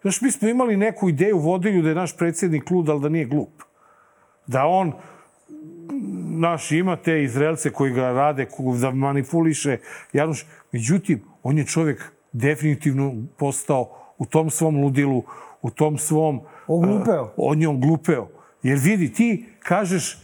znaš, 0.03 0.21
mi 0.21 0.31
smo 0.31 0.49
imali 0.49 0.77
neku 0.77 1.09
ideju 1.09 1.37
u 1.37 1.41
vodilju 1.41 1.83
da 1.83 1.89
je 1.89 1.95
naš 1.95 2.17
predsjednik 2.17 2.71
lud, 2.71 2.89
ali 2.89 3.01
da 3.01 3.09
nije 3.09 3.25
glup. 3.25 3.63
Da 4.47 4.67
on, 4.67 4.93
naš, 6.39 6.73
ima 6.73 6.97
te 6.97 7.23
Izraelce 7.23 7.71
koji 7.71 7.93
ga 7.93 8.13
rade, 8.13 8.47
ko- 8.47 8.77
da 8.81 8.91
manipuliše 8.91 9.79
Januš. 10.13 10.47
Međutim, 10.73 11.23
on 11.43 11.59
je 11.59 11.67
čovjek 11.67 12.13
definitivno 12.33 13.15
postao 13.37 13.91
u 14.19 14.27
tom 14.27 14.51
svom 14.51 14.83
ludilu, 14.83 15.23
u 15.63 15.71
tom 15.71 15.99
svom... 15.99 16.41
Oglupeo. 16.67 17.23
uh, 17.23 17.29
on 17.37 17.63
je 17.63 17.69
oglupeo. 17.69 18.29
Jer 18.63 18.79
vidi, 18.83 19.13
ti 19.13 19.47
kažeš 19.59 20.24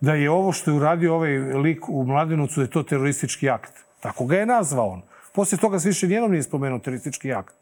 da 0.00 0.14
je 0.14 0.30
ovo 0.30 0.52
što 0.52 0.70
je 0.70 0.76
uradio 0.76 1.14
ovaj 1.14 1.38
lik 1.38 1.88
u 1.88 2.04
Mladenovcu, 2.04 2.60
da 2.60 2.64
je 2.64 2.70
to 2.70 2.82
teroristički 2.82 3.50
akt. 3.50 3.72
Tako 4.00 4.26
ga 4.26 4.36
je 4.36 4.46
nazvao 4.46 4.88
on. 4.88 5.02
Posle 5.32 5.58
toga 5.58 5.78
se 5.78 5.88
više 5.88 6.08
nijednom 6.08 6.30
nije 6.30 6.42
spomenuo 6.42 6.78
teroristički 6.78 7.32
akt. 7.32 7.54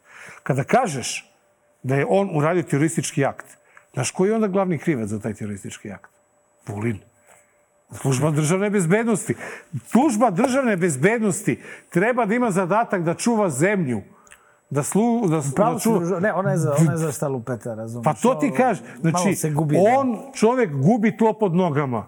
Kada 0.42 0.64
kažeš 0.64 1.30
da 1.82 1.94
je 1.96 2.06
on 2.08 2.30
uradio 2.36 2.62
teroristički 2.62 3.24
akt, 3.24 3.46
znaš 3.92 4.10
koji 4.10 4.28
je 4.28 4.34
onda 4.34 4.48
glavni 4.48 4.78
krivac 4.78 5.08
za 5.08 5.20
taj 5.20 5.34
teroristički 5.34 5.92
akt? 5.92 6.10
Vulin. 6.66 6.98
Služba 7.92 8.30
državne 8.30 8.70
bezbednosti. 8.70 9.34
Služba 9.86 10.30
državne 10.30 10.76
bezbednosti 10.76 11.62
treba 11.90 12.26
da 12.26 12.34
ima 12.34 12.50
zadatak 12.50 13.02
da 13.02 13.14
čuva 13.14 13.50
zemlju. 13.50 14.02
Da, 14.70 14.82
slu, 14.82 15.28
da, 15.28 15.42
Pravo 15.56 15.74
da 15.74 15.80
družo- 15.80 16.20
ne, 16.20 16.32
ona 16.32 16.50
je 16.50 16.56
za, 16.56 16.74
ona 16.80 16.92
je 16.92 16.98
za 16.98 17.12
šta 17.12 17.28
lupeta, 17.28 17.74
razumiješ? 17.74 18.04
Pa 18.04 18.14
to 18.14 18.34
ti 18.34 18.52
kaže. 18.56 18.82
Znači, 19.00 19.36
on, 19.98 20.18
čovek, 20.34 20.70
gubi 20.72 21.16
tlo 21.16 21.32
pod 21.32 21.54
nogama. 21.54 22.06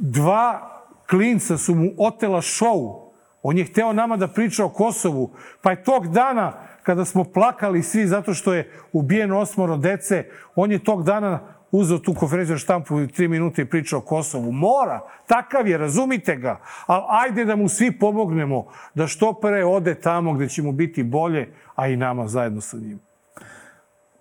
Dva 0.00 0.70
klinca 1.10 1.58
su 1.58 1.74
mu 1.74 1.90
otela 1.98 2.40
šou. 2.42 3.10
On 3.42 3.58
je 3.58 3.64
hteo 3.64 3.92
nama 3.92 4.16
da 4.16 4.28
priča 4.28 4.64
o 4.64 4.68
Kosovu. 4.68 5.30
Pa 5.62 5.70
je 5.70 5.82
tog 5.82 6.08
dana, 6.08 6.52
kada 6.82 7.04
smo 7.04 7.24
plakali 7.24 7.82
svi 7.82 8.06
zato 8.06 8.34
što 8.34 8.54
je 8.54 8.72
ubijeno 8.92 9.38
osmoro 9.38 9.76
dece, 9.76 10.24
on 10.54 10.72
je 10.72 10.84
tog 10.84 11.04
dana 11.04 11.40
uzeo 11.70 11.98
tu 11.98 12.14
konferenciju 12.14 12.58
štampu 12.58 13.00
i 13.00 13.08
tri 13.08 13.28
minute 13.28 13.62
i 13.62 13.64
pričao 13.64 13.98
o 13.98 14.02
Kosovu. 14.02 14.52
Mora. 14.52 15.00
Takav 15.26 15.68
je, 15.68 15.78
razumite 15.78 16.36
ga. 16.36 16.60
Ali 16.86 17.02
ajde 17.08 17.44
da 17.44 17.56
mu 17.56 17.68
svi 17.68 17.98
pomognemo 17.98 18.66
da 18.94 19.06
što 19.06 19.32
pre 19.32 19.64
ode 19.64 19.94
tamo 19.94 20.32
gde 20.32 20.48
će 20.48 20.62
mu 20.62 20.72
biti 20.72 21.02
bolje, 21.02 21.54
a 21.74 21.88
i 21.88 21.96
nama 21.96 22.26
zajedno 22.26 22.60
sa 22.60 22.76
njim. 22.76 23.00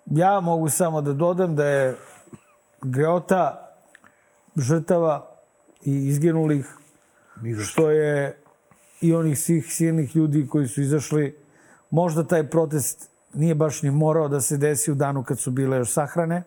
Ja 0.05 0.39
mogu 0.39 0.69
samo 0.69 1.01
da 1.01 1.13
dodam 1.13 1.55
da 1.55 1.65
je 1.65 1.97
greota 2.81 3.71
žrtava 4.55 5.38
i 5.83 6.07
izginulih, 6.07 6.77
što 7.63 7.91
je 7.91 8.37
i 9.01 9.13
onih 9.13 9.39
svih 9.39 9.73
silnih 9.73 10.15
ljudi 10.15 10.47
koji 10.47 10.67
su 10.67 10.81
izašli, 10.81 11.35
možda 11.89 12.23
taj 12.23 12.49
protest 12.49 13.09
nije 13.33 13.55
baš 13.55 13.81
ni 13.81 13.91
morao 13.91 14.27
da 14.27 14.41
se 14.41 14.57
desi 14.57 14.91
u 14.91 14.95
danu 14.95 15.23
kad 15.23 15.39
su 15.39 15.51
bile 15.51 15.77
još 15.77 15.91
sahrane, 15.91 16.43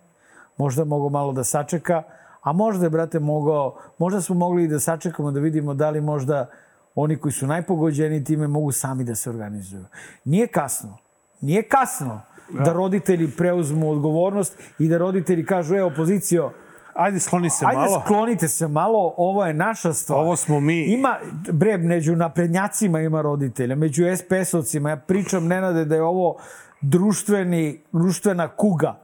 možda 0.57 0.83
je 0.83 0.87
mogao 0.87 1.09
malo 1.09 1.33
da 1.33 1.45
sačeka, 1.45 2.03
a 2.43 2.53
možda 2.53 2.87
je, 2.87 2.91
brate, 2.91 3.18
mogao, 3.18 3.78
možda 3.99 4.20
smo 4.20 4.35
mogli 4.35 4.64
i 4.64 4.68
da 4.68 4.80
sačekamo 4.80 5.30
da 5.30 5.41
vidimo 5.41 5.74
da 5.74 5.91
li 5.91 6.01
možda 6.01 6.51
oni 6.95 7.16
koji 7.16 7.33
su 7.33 7.47
najpogođeni 7.47 8.24
time 8.24 8.49
mogu 8.49 8.72
sami 8.72 9.05
da 9.05 9.14
se 9.14 9.30
organizuju. 9.30 9.85
Nije 10.24 10.47
kasno. 10.47 10.99
Nije 11.41 11.62
kasno 11.62 12.20
da 12.51 12.72
roditelji 12.72 13.30
preuzmu 13.30 13.91
odgovornost 13.91 14.59
i 14.78 14.89
da 14.89 14.99
roditelji 14.99 15.47
kažu, 15.47 15.74
e, 15.74 15.83
opozicijo, 15.83 16.53
Ajde, 16.95 17.20
skloni 17.20 17.51
se 17.51 17.64
Ajde, 17.66 17.78
malo. 17.78 18.03
sklonite 18.05 18.49
se 18.49 18.68
malo, 18.68 19.14
ovo 19.16 19.47
je 19.47 19.55
naša 19.55 19.93
stvar. 19.93 20.20
Ovo 20.20 20.36
smo 20.36 20.61
mi. 20.61 20.84
Ima, 20.84 21.18
bre, 21.53 21.78
među 21.78 22.16
naprednjacima 22.16 23.01
ima 23.01 23.22
roditelja, 23.22 23.74
među 23.74 24.05
SPS-ovcima. 24.05 24.88
Ja 24.88 24.97
pričam, 24.97 25.47
Nenade, 25.47 25.84
da 25.84 25.95
je 25.95 26.03
ovo 26.03 26.36
društveni, 26.80 27.82
društvena 27.93 28.49
kuga 28.49 28.95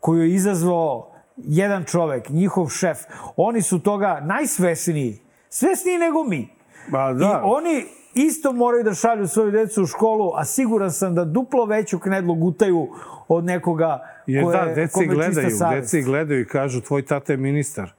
koju 0.00 0.22
je 0.22 0.34
izazvao 0.34 1.12
jedan 1.36 1.84
čovek, 1.84 2.28
njihov 2.28 2.68
šef. 2.68 2.98
Oni 3.36 3.62
su 3.62 3.78
toga 3.78 4.20
najsvesniji. 4.24 5.18
Svesniji 5.48 5.98
nego 5.98 6.24
mi. 6.24 6.48
Ba, 6.88 7.10
I 7.16 7.18
da. 7.18 7.42
oni 7.44 7.84
isto 8.14 8.52
moraju 8.52 8.84
da 8.84 8.94
šalju 8.94 9.28
svoju 9.28 9.50
decu 9.50 9.82
u 9.82 9.86
školu, 9.86 10.32
a 10.34 10.44
siguran 10.44 10.92
sam 10.92 11.14
da 11.14 11.24
duplo 11.24 11.64
veću 11.64 11.98
knedlu 11.98 12.34
gutaju 12.34 12.88
od 13.28 13.44
nekoga 13.44 14.00
Jer 14.32 14.44
da, 14.44 14.58
je, 14.58 14.74
deci 14.74 14.94
kome 14.94 15.24
je 15.24 15.26
čista 15.26 15.42
gledaju, 15.42 15.80
deci 15.80 16.02
gledaju 16.02 16.40
i 16.40 16.44
kažu 16.44 16.80
tvoj 16.80 17.02
tata 17.02 17.32
je 17.32 17.36
ministar. 17.36 17.92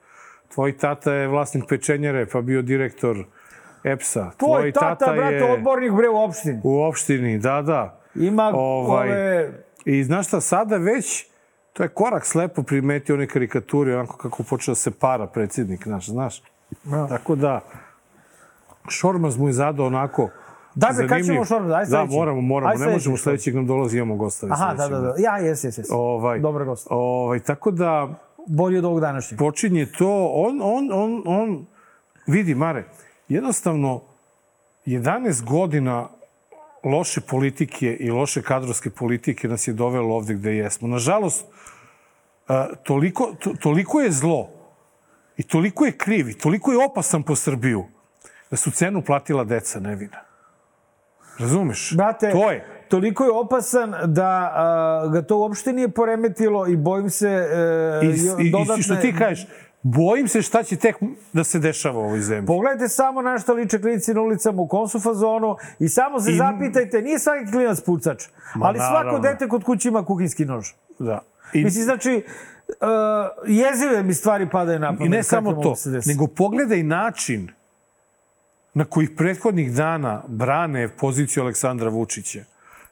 Tvoj 0.53 0.77
tata 0.77 1.13
je 1.13 1.27
vlasnik 1.27 1.63
pečenjere, 1.69 2.25
pa 2.25 2.41
bio 2.41 2.61
direktor 2.61 3.25
EPS-a. 3.83 4.31
Tvoj 4.37 4.71
tata, 4.71 5.13
brate, 5.13 5.35
je 5.35 5.51
odbornik 5.53 5.91
bre 5.91 6.09
u 6.09 6.17
opštini. 6.23 6.61
u 6.63 6.81
opštini, 6.81 7.39
da, 7.39 7.61
da. 7.61 7.99
Ima 8.15 8.51
Ovaj, 8.55 9.09
ove... 9.09 9.49
I 9.85 10.03
znaš 10.03 10.27
šta, 10.27 10.41
sada 10.41 10.77
već, 10.77 11.25
to 11.73 11.83
je 11.83 11.89
korak 11.89 12.25
slepo 12.25 12.63
primetio 12.63 13.15
one 13.15 13.27
karikaturi, 13.27 13.93
onako 13.93 14.17
kako 14.17 14.43
počeo 14.43 14.71
da 14.71 14.75
se 14.75 14.91
para 14.91 15.27
predsjednik 15.27 15.85
naš, 15.85 16.05
znaš. 16.05 16.43
Da. 16.83 17.07
Tako 17.07 17.35
da, 17.35 17.61
Šormaz 18.89 19.37
mu 19.37 19.47
je 19.47 19.53
zadao 19.53 19.85
onako 19.85 20.29
Da, 20.75 21.07
kad 21.09 21.25
ćemo 21.25 21.45
Šormaz? 21.45 21.71
Ajde 21.71 21.91
Da, 21.91 22.05
moramo, 22.05 22.41
moramo. 22.41 22.85
Ne 22.85 22.91
možemo 22.91 23.17
sledećeg 23.17 23.55
nam 23.55 23.67
dolazi, 23.67 23.97
imamo 23.97 24.15
gosta. 24.15 24.47
Aha, 24.49 24.73
da, 24.73 24.87
da, 24.87 24.99
da. 24.99 25.13
Ja, 25.17 25.37
jes, 25.37 25.63
jes, 25.63 25.77
jes. 25.77 25.87
Ovaj, 25.91 26.39
Dobar 26.39 26.65
gost. 26.65 26.87
Ovaj, 26.89 27.39
tako 27.39 27.71
da, 27.71 28.19
Bolji 28.47 28.77
od 28.77 28.85
ovog 28.85 28.99
današnjeg. 28.99 29.39
počinje 29.39 29.85
to, 29.97 30.31
on, 30.33 30.59
on, 30.63 30.89
on, 30.93 31.23
on, 31.25 31.65
vidi, 32.27 32.55
Mare, 32.55 32.83
jednostavno, 33.27 34.01
11 34.85 35.43
godina 35.43 36.07
loše 36.83 37.21
politike 37.21 37.97
i 37.99 38.11
loše 38.11 38.41
kadrovske 38.41 38.89
politike 38.89 39.47
nas 39.47 39.67
je 39.67 39.73
dovelo 39.73 40.15
ovde 40.15 40.33
gde 40.33 40.55
jesmo. 40.55 40.87
Nažalost, 40.87 41.45
a, 42.47 42.67
toliko, 42.83 43.33
to, 43.39 43.53
toliko 43.61 43.99
je 43.99 44.11
zlo 44.11 44.49
i 45.37 45.43
toliko 45.43 45.85
je 45.85 45.97
kriv 45.97 46.29
i 46.29 46.37
toliko 46.37 46.71
je 46.71 46.85
opasan 46.85 47.23
po 47.23 47.35
Srbiju 47.35 47.85
da 48.51 48.57
su 48.57 48.71
cenu 48.71 49.01
platila 49.01 49.43
deca 49.43 49.79
nevina. 49.79 50.30
Razumeš? 51.41 51.93
Brate, 51.97 52.31
to 52.31 52.51
je. 52.51 52.65
toliko 52.89 53.23
je 53.23 53.31
opasan 53.31 53.93
da 54.05 54.51
a, 54.55 55.09
ga 55.13 55.21
to 55.21 55.37
uopšte 55.37 55.73
nije 55.73 55.89
poremetilo 55.89 56.67
i 56.67 56.75
bojim 56.75 57.09
se 57.09 57.29
e, 57.29 58.05
I, 58.05 58.07
i, 58.43 58.47
i 58.47 58.51
dodatne... 58.51 58.83
što 58.83 58.95
ti 58.95 59.15
kažeš, 59.17 59.47
bojim 59.83 60.27
se 60.27 60.41
šta 60.41 60.63
će 60.63 60.75
tek 60.75 60.95
da 61.33 61.43
se 61.43 61.59
dešava 61.59 61.99
u 61.99 62.03
ovoj 62.03 62.19
zemlji. 62.19 62.45
Pogledajte 62.47 62.87
samo 62.87 63.21
na 63.21 63.39
što 63.39 63.53
liče 63.53 63.81
klinici 63.81 64.13
na 64.13 64.21
ulicama 64.21 64.61
u 64.61 64.67
kom 64.67 64.87
su 64.87 64.99
fazonu 64.99 65.55
i 65.79 65.89
samo 65.89 66.19
se 66.19 66.31
I- 66.31 66.37
zapitajte, 66.37 67.01
nije 67.01 67.19
svaki 67.19 67.51
klinac 67.51 67.81
pucač, 67.81 68.27
Ma, 68.55 68.65
ali 68.65 68.79
svako 68.79 68.93
naravno. 68.93 69.19
dete 69.19 69.47
kod 69.47 69.63
kuće 69.63 69.89
ima 69.89 70.05
kuhinski 70.05 70.45
nož. 70.45 70.67
Da. 70.99 71.19
I, 71.53 71.63
Mislim, 71.63 71.83
znači, 71.83 72.23
uh, 72.69 72.75
jezive 73.47 74.03
mi 74.03 74.13
stvari 74.13 74.49
padaju 74.49 74.79
na 74.79 74.87
pamet. 74.87 75.05
I 75.05 75.09
ne 75.09 75.23
samo 75.23 75.53
to, 75.53 75.75
da 75.85 75.99
nego 76.05 76.27
pogledaj 76.27 76.83
način 76.83 77.51
na 78.73 78.85
kojih 78.85 79.09
prethodnih 79.17 79.73
dana 79.73 80.23
brane 80.27 80.87
poziciju 80.89 81.43
Aleksandra 81.43 81.89
Vučića. 81.89 82.39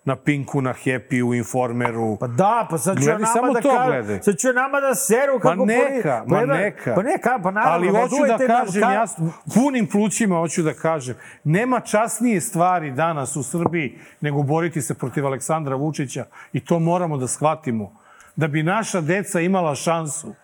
Na 0.05 0.15
Pinku, 0.15 0.61
na 0.61 0.73
Happy, 0.75 1.23
u 1.23 1.33
Informeru. 1.33 2.17
Pa 2.19 2.27
da, 2.27 2.67
pa 2.69 2.77
sad 2.77 2.97
ću 2.97 3.01
ja 3.01 3.05
Gledaj, 3.07 3.21
nama 3.21 3.33
samo 3.33 3.53
da 3.53 3.61
to 3.61 3.85
gledaj. 3.87 4.19
sad 4.21 4.37
ću 4.37 4.47
ja 4.47 4.53
nama 4.53 4.79
da 4.79 4.95
seru 4.95 5.39
Pa 5.43 5.49
kako... 5.49 5.65
neka, 5.65 6.23
poni- 6.27 6.47
ma 6.47 6.53
neka. 6.53 6.95
Pa 6.95 7.01
neka, 7.03 7.39
pa 7.43 7.51
naravno. 7.51 7.73
Ali 7.73 8.01
hoću 8.01 8.15
da 8.27 8.47
kažem, 8.47 8.81
ka- 8.83 8.93
jasno, 8.93 9.31
punim 9.53 9.87
plućima 9.87 10.35
hoću 10.37 10.63
da 10.63 10.73
kažem, 10.73 11.15
nema 11.43 11.79
časnije 11.79 12.41
stvari 12.41 12.91
danas 12.91 13.35
u 13.35 13.43
Srbiji 13.43 13.99
nego 14.21 14.43
boriti 14.43 14.81
se 14.81 14.93
protiv 14.93 15.25
Aleksandra 15.25 15.75
Vučića 15.75 16.25
i 16.53 16.65
to 16.65 16.79
moramo 16.79 17.17
da 17.17 17.27
shvatimo. 17.27 17.99
Da 18.35 18.47
bi 18.47 18.63
naša 18.63 19.01
deca 19.01 19.39
imala 19.39 19.75
šansu, 19.75 20.35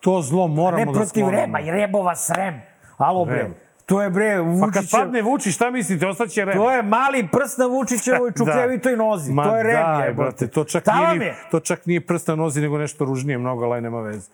to 0.00 0.22
zlo 0.22 0.46
moramo 0.46 0.78
Ne 0.78 0.84
da 0.84 0.92
protiv 0.92 1.08
sklonimo. 1.08 1.30
Rema 1.32 1.60
i 1.60 1.70
Rebova 1.70 2.16
srem. 2.16 2.62
Alo 2.96 3.24
bre, 3.24 3.36
Rem. 3.36 3.54
To 3.86 4.02
je 4.02 4.10
bre 4.10 4.36
Pa 4.60 4.70
kad 4.70 4.84
padne 4.92 5.22
Vučić, 5.22 5.54
šta 5.54 5.70
mislite, 5.70 6.06
ostaće 6.06 6.44
Rem? 6.44 6.56
To 6.56 6.70
je 6.70 6.82
mali 6.82 7.28
prst 7.32 7.58
na 7.58 7.66
Vučićevoj 7.66 8.32
čukljevitoj 8.38 8.96
nozi. 8.96 9.32
Ma 9.32 9.42
to 9.44 9.56
je 9.56 9.62
Rem, 9.62 9.76
daj, 9.76 10.06
jebote. 10.06 10.22
brate, 10.22 10.46
to 10.46 10.64
čak, 10.64 10.82
Šta 10.82 11.12
nije, 11.12 11.26
je? 11.26 11.34
to 11.50 11.60
čak 11.60 11.86
nije 11.86 12.00
prst 12.00 12.28
na 12.28 12.34
nozi, 12.34 12.60
nego 12.60 12.78
nešto 12.78 13.04
ružnije 13.04 13.38
mnogo, 13.38 13.64
ali 13.64 13.80
nema 13.80 14.00
veze. 14.00 14.30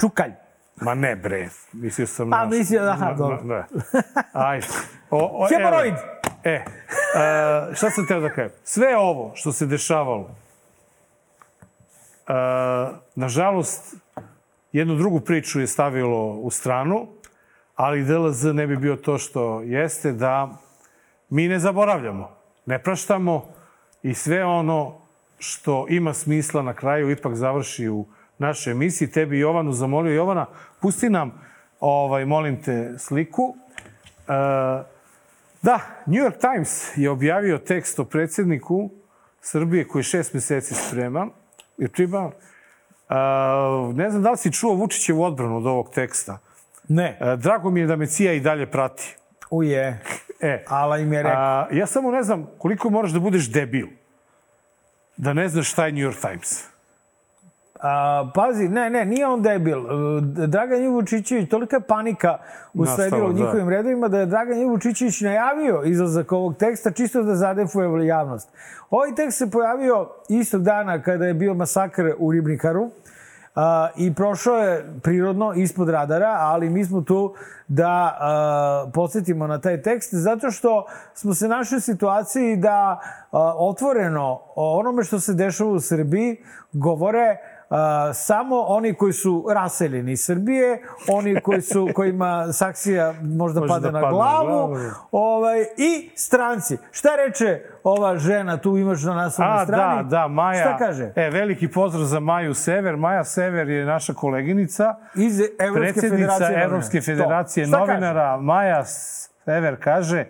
Čukalj. 0.00 0.30
Ma 0.76 0.94
ne, 0.94 1.16
bre, 1.16 1.48
mislio 1.72 2.06
sam... 2.06 2.30
Pa, 2.30 2.38
na- 2.38 2.44
mislio, 2.46 2.82
aha, 2.82 3.04
na- 3.04 3.12
dobro. 3.12 3.40
Da. 3.42 3.66
Ajde. 4.32 4.66
O, 5.10 5.44
o, 5.44 5.48
Hemoroid. 5.48 5.94
E, 6.44 6.54
uh, 6.56 7.74
šta 7.74 7.90
sam 7.90 8.06
teo 8.06 8.20
da 8.20 8.28
kažem? 8.28 8.50
Sve 8.64 8.96
ovo 8.96 9.32
što 9.34 9.52
se 9.52 9.66
dešavalo, 9.66 10.20
uh, 12.28 12.34
nažalost, 13.14 13.94
jednu 14.72 14.94
drugu 14.94 15.20
priču 15.20 15.60
je 15.60 15.66
stavilo 15.66 16.30
u 16.30 16.50
stranu, 16.50 17.06
ali 17.82 18.04
DLZ 18.04 18.44
ne 18.44 18.66
bi 18.66 18.76
bio 18.76 18.96
to 18.96 19.18
što 19.18 19.60
jeste, 19.60 20.12
da 20.12 20.50
mi 21.30 21.48
ne 21.48 21.58
zaboravljamo, 21.58 22.30
ne 22.66 22.82
praštamo 22.82 23.44
i 24.02 24.14
sve 24.14 24.44
ono 24.44 24.98
što 25.38 25.86
ima 25.88 26.14
smisla 26.14 26.62
na 26.62 26.74
kraju 26.74 27.10
ipak 27.10 27.34
završi 27.34 27.88
u 27.88 28.06
našoj 28.38 28.70
emisiji. 28.70 29.10
Tebi 29.10 29.38
Jovanu 29.38 29.72
zamolio. 29.72 30.14
Jovana, 30.14 30.46
pusti 30.80 31.10
nam, 31.10 31.40
ovaj, 31.80 32.24
molim 32.24 32.62
te, 32.62 32.94
sliku. 32.98 33.56
E, 34.28 34.32
da, 35.62 35.78
New 36.06 36.24
York 36.24 36.38
Times 36.40 36.96
je 36.96 37.10
objavio 37.10 37.58
tekst 37.58 37.98
o 37.98 38.04
predsjedniku 38.04 38.90
Srbije 39.40 39.88
koji 39.88 40.00
je 40.00 40.04
šest 40.04 40.34
meseci 40.34 40.74
spreman. 40.74 41.30
Je 41.78 41.88
priban. 41.88 42.26
E, 42.26 42.32
ne 43.94 44.10
znam 44.10 44.22
da 44.22 44.30
li 44.30 44.36
si 44.36 44.52
čuo 44.52 44.74
Vučićevu 44.74 45.22
odbranu 45.22 45.56
od 45.56 45.66
ovog 45.66 45.90
teksta. 45.94 46.38
Ne. 46.88 47.18
E, 47.20 47.36
drago 47.36 47.70
mi 47.70 47.80
je 47.80 47.86
da 47.86 47.96
me 47.96 48.06
Cija 48.06 48.32
i 48.32 48.40
dalje 48.40 48.66
prati. 48.70 49.16
Uje. 49.50 50.00
E, 50.40 50.64
Ala 50.68 50.98
im 50.98 51.12
je 51.12 51.22
rekao. 51.22 51.42
a, 51.42 51.66
ja 51.72 51.86
samo 51.86 52.10
ne 52.10 52.22
znam 52.22 52.46
koliko 52.58 52.90
moraš 52.90 53.10
da 53.10 53.20
budeš 53.20 53.52
debil 53.52 53.86
da 55.16 55.32
ne 55.32 55.48
znaš 55.48 55.72
šta 55.72 55.86
je 55.86 55.92
New 55.92 56.10
York 56.10 56.20
Times. 56.20 56.64
A, 57.80 58.30
pazi, 58.34 58.68
ne, 58.68 58.90
ne, 58.90 59.04
nije 59.04 59.26
on 59.26 59.42
debil. 59.42 59.78
E, 59.78 60.46
Dragan 60.46 60.82
Ivučićević, 60.82 61.50
tolika 61.50 61.76
je 61.76 61.82
panika 61.88 62.38
usledila 62.74 63.24
u 63.26 63.32
da. 63.32 63.38
njihovim 63.38 63.68
redovima 63.68 64.08
da 64.08 64.18
je 64.18 64.26
Dragan 64.26 64.58
Ivučićević 64.58 65.20
najavio 65.20 65.82
izlazak 65.84 66.32
ovog 66.32 66.56
teksta 66.56 66.90
čisto 66.90 67.22
da 67.22 67.34
zadefuje 67.34 68.06
javnost. 68.06 68.48
Ovaj 68.90 69.14
tekst 69.14 69.38
se 69.38 69.50
pojavio 69.50 70.08
istog 70.28 70.62
dana 70.62 71.02
kada 71.02 71.26
je 71.26 71.34
bio 71.34 71.54
masakr 71.54 72.12
u 72.18 72.32
Ribnikaru 72.32 72.90
a, 73.54 73.88
i 73.96 74.14
prošao 74.14 74.56
je 74.56 74.94
prirodno 75.02 75.52
ispod 75.52 75.88
radara, 75.88 76.36
ali 76.38 76.70
mi 76.70 76.84
smo 76.84 77.00
tu 77.00 77.34
da 77.68 78.16
a, 78.20 78.90
podsjetimo 78.94 79.46
na 79.46 79.60
taj 79.60 79.82
tekst 79.82 80.14
zato 80.14 80.50
što 80.50 80.86
smo 81.14 81.34
se 81.34 81.48
našli 81.48 81.76
u 81.76 81.80
situaciji 81.80 82.56
da 82.56 83.00
a, 83.30 83.54
otvoreno 83.56 84.40
o 84.56 84.78
onome 84.78 85.04
što 85.04 85.20
se 85.20 85.34
dešava 85.34 85.70
u 85.70 85.80
Srbiji 85.80 86.36
govore 86.72 87.36
samo 88.14 88.60
oni 88.60 88.94
koji 88.94 89.12
su 89.12 89.46
raseljeni 89.54 90.12
iz 90.12 90.24
Srbije, 90.24 90.82
oni 91.08 91.40
koji 91.40 91.62
su, 91.62 91.88
kojima 91.94 92.52
saksija 92.52 93.14
možda 93.22 93.60
Može 93.60 93.68
pada 93.72 93.90
da 93.90 93.90
na 93.90 94.00
padne 94.00 94.18
na 94.18 94.24
glavu, 94.24 94.68
glavu. 94.68 94.90
ovaj, 95.10 95.60
i 95.76 96.10
stranci. 96.14 96.78
Šta 96.90 97.08
reče 97.16 97.60
ova 97.84 98.16
žena, 98.16 98.56
tu 98.56 98.76
imaš 98.76 99.02
na 99.02 99.14
naslovnoj 99.14 99.62
A, 99.62 99.64
strani? 99.64 100.02
da, 100.02 100.08
da, 100.08 100.28
Maja. 100.28 100.60
Šta 100.60 100.76
kaže? 100.78 101.12
E, 101.16 101.30
veliki 101.30 101.68
pozdrav 101.68 102.04
za 102.04 102.20
Maju 102.20 102.54
Sever. 102.54 102.96
Maja 102.96 103.24
Sever 103.24 103.68
je 103.68 103.84
naša 103.84 104.14
koleginica. 104.14 104.94
Iz 105.14 105.40
Evropske 105.58 106.00
federacije 106.00 106.26
novinara. 106.48 106.64
Evropske 106.64 107.00
federacije 107.00 107.66
novinara. 107.66 108.36
Maja 108.36 108.84
Sever 108.84 109.76
kaže 109.80 110.24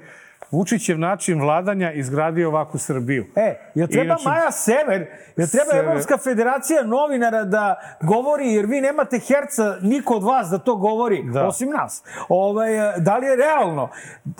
Vučićev 0.53 0.99
način 0.99 1.41
vladanja 1.41 1.93
izgradio 1.93 2.49
ovakvu 2.49 2.79
Srbiju. 2.79 3.25
E, 3.37 3.55
jel 3.75 3.89
treba 3.89 4.05
Inače- 4.05 4.29
Maja 4.29 4.51
Sever, 4.51 5.07
jel 5.37 5.49
treba 5.49 5.71
Sever. 5.71 5.85
Evropska 5.85 6.19
federacija 6.19 6.83
novinara 6.85 7.45
da 7.45 7.75
govori, 8.03 8.47
jer 8.47 8.67
vi 8.67 8.81
nemate 8.81 9.19
herca, 9.19 9.77
niko 9.83 10.15
od 10.15 10.23
vas 10.23 10.49
da 10.49 10.59
to 10.59 10.77
govori, 10.77 11.23
Da. 11.25 11.47
osim 11.47 11.71
nas. 11.71 12.03
Ovaj, 12.29 12.71
da 12.99 13.17
li 13.17 13.27
je 13.27 13.37
realno? 13.37 13.89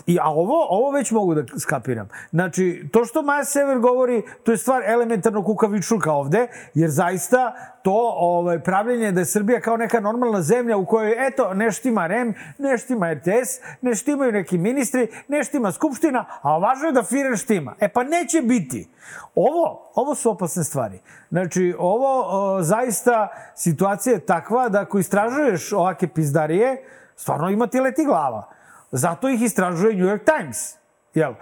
I, 0.05 0.19
a 0.19 0.25
ovo, 0.25 0.67
ovo 0.69 0.91
već 0.91 1.11
mogu 1.11 1.35
da 1.35 1.59
skapiram. 1.59 2.09
Znači, 2.31 2.89
to 2.91 3.05
što 3.05 3.21
Maja 3.21 3.43
Sever 3.45 3.79
govori, 3.79 4.21
to 4.43 4.51
je 4.51 4.57
stvar 4.57 4.83
elementarnog 4.85 5.45
kukavičluka 5.45 6.11
ovde, 6.11 6.47
jer 6.73 6.89
zaista 6.89 7.53
to 7.83 8.13
ovaj, 8.17 8.59
pravljenje 8.59 9.11
da 9.11 9.19
je 9.19 9.25
Srbija 9.25 9.61
kao 9.61 9.77
neka 9.77 9.99
normalna 9.99 10.41
zemlja 10.41 10.77
u 10.77 10.85
kojoj, 10.85 11.27
eto, 11.27 11.53
neštima 11.53 12.07
REM, 12.07 12.33
neštima 12.57 13.13
RTS, 13.13 13.59
neštimaju 13.81 14.31
neki 14.31 14.57
ministri, 14.57 15.07
neštima 15.27 15.71
Skupština, 15.71 15.93
skupština, 15.93 16.25
a 16.41 16.57
važno 16.57 16.87
je 16.87 16.91
da 16.91 17.03
Firer 17.03 17.37
štima. 17.37 17.75
E 17.79 17.89
pa 17.89 18.03
neće 18.03 18.41
biti. 18.41 18.87
Ovo, 19.35 19.91
ovo 19.95 20.15
su 20.15 20.31
opasne 20.31 20.63
stvari. 20.63 20.99
Znači, 21.29 21.75
ovo 21.79 22.23
o, 22.25 22.61
zaista 22.61 23.27
situacija 23.55 24.13
je 24.13 24.25
takva 24.25 24.69
da 24.69 24.81
ako 24.81 24.99
istražuješ 24.99 25.73
ovake 25.73 26.07
pizdarije, 26.07 26.83
stvarno 27.15 27.49
ima 27.49 27.67
ti 27.67 27.79
leti 27.79 28.05
glava. 28.05 28.49
Zato 28.91 29.29
ih 29.29 29.41
istražuje 29.41 29.95
New 29.95 30.07
York 30.07 30.23
Times. 30.37 30.82
Jel? 31.13 31.33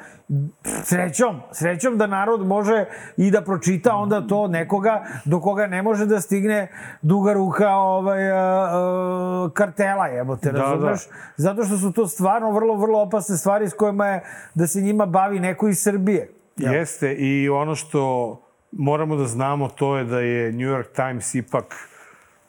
Srećom, 0.83 1.41
srećom 1.51 1.97
da 1.97 2.07
narod 2.07 2.47
može 2.47 2.85
i 3.17 3.31
da 3.31 3.41
pročita 3.41 3.95
onda 3.95 4.27
to 4.27 4.47
nekoga 4.47 5.03
do 5.25 5.39
koga 5.39 5.67
ne 5.67 5.81
može 5.81 6.05
da 6.05 6.21
stigne 6.21 6.67
duga 7.01 7.33
ruka 7.33 7.69
ovaj, 7.69 8.31
a, 8.31 8.37
a, 8.37 9.49
kartela, 9.53 10.07
jebote, 10.07 10.51
Da, 10.51 10.59
razumeš? 10.59 11.01
Zato 11.37 11.63
što 11.63 11.77
su 11.77 11.91
to 11.91 12.07
stvarno 12.07 12.51
vrlo, 12.51 12.75
vrlo 12.75 13.01
opasne 13.01 13.37
stvari 13.37 13.69
s 13.69 13.73
kojima 13.73 14.07
je 14.07 14.23
da 14.53 14.67
se 14.67 14.81
njima 14.81 15.05
bavi 15.05 15.39
neko 15.39 15.67
iz 15.67 15.79
Srbije. 15.79 16.33
Jel? 16.57 16.73
Jeste, 16.73 17.13
i 17.13 17.49
ono 17.49 17.75
što 17.75 18.41
moramo 18.71 19.15
da 19.15 19.25
znamo 19.25 19.69
to 19.69 19.97
je 19.97 20.03
da 20.03 20.19
je 20.19 20.51
New 20.51 20.69
York 20.69 20.95
Times 20.95 21.35
ipak 21.35 21.75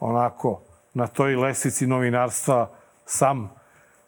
onako 0.01 0.61
na 0.95 1.07
toj 1.07 1.37
lestvici 1.37 1.87
novinarstva 1.87 2.70
sam 3.05 3.61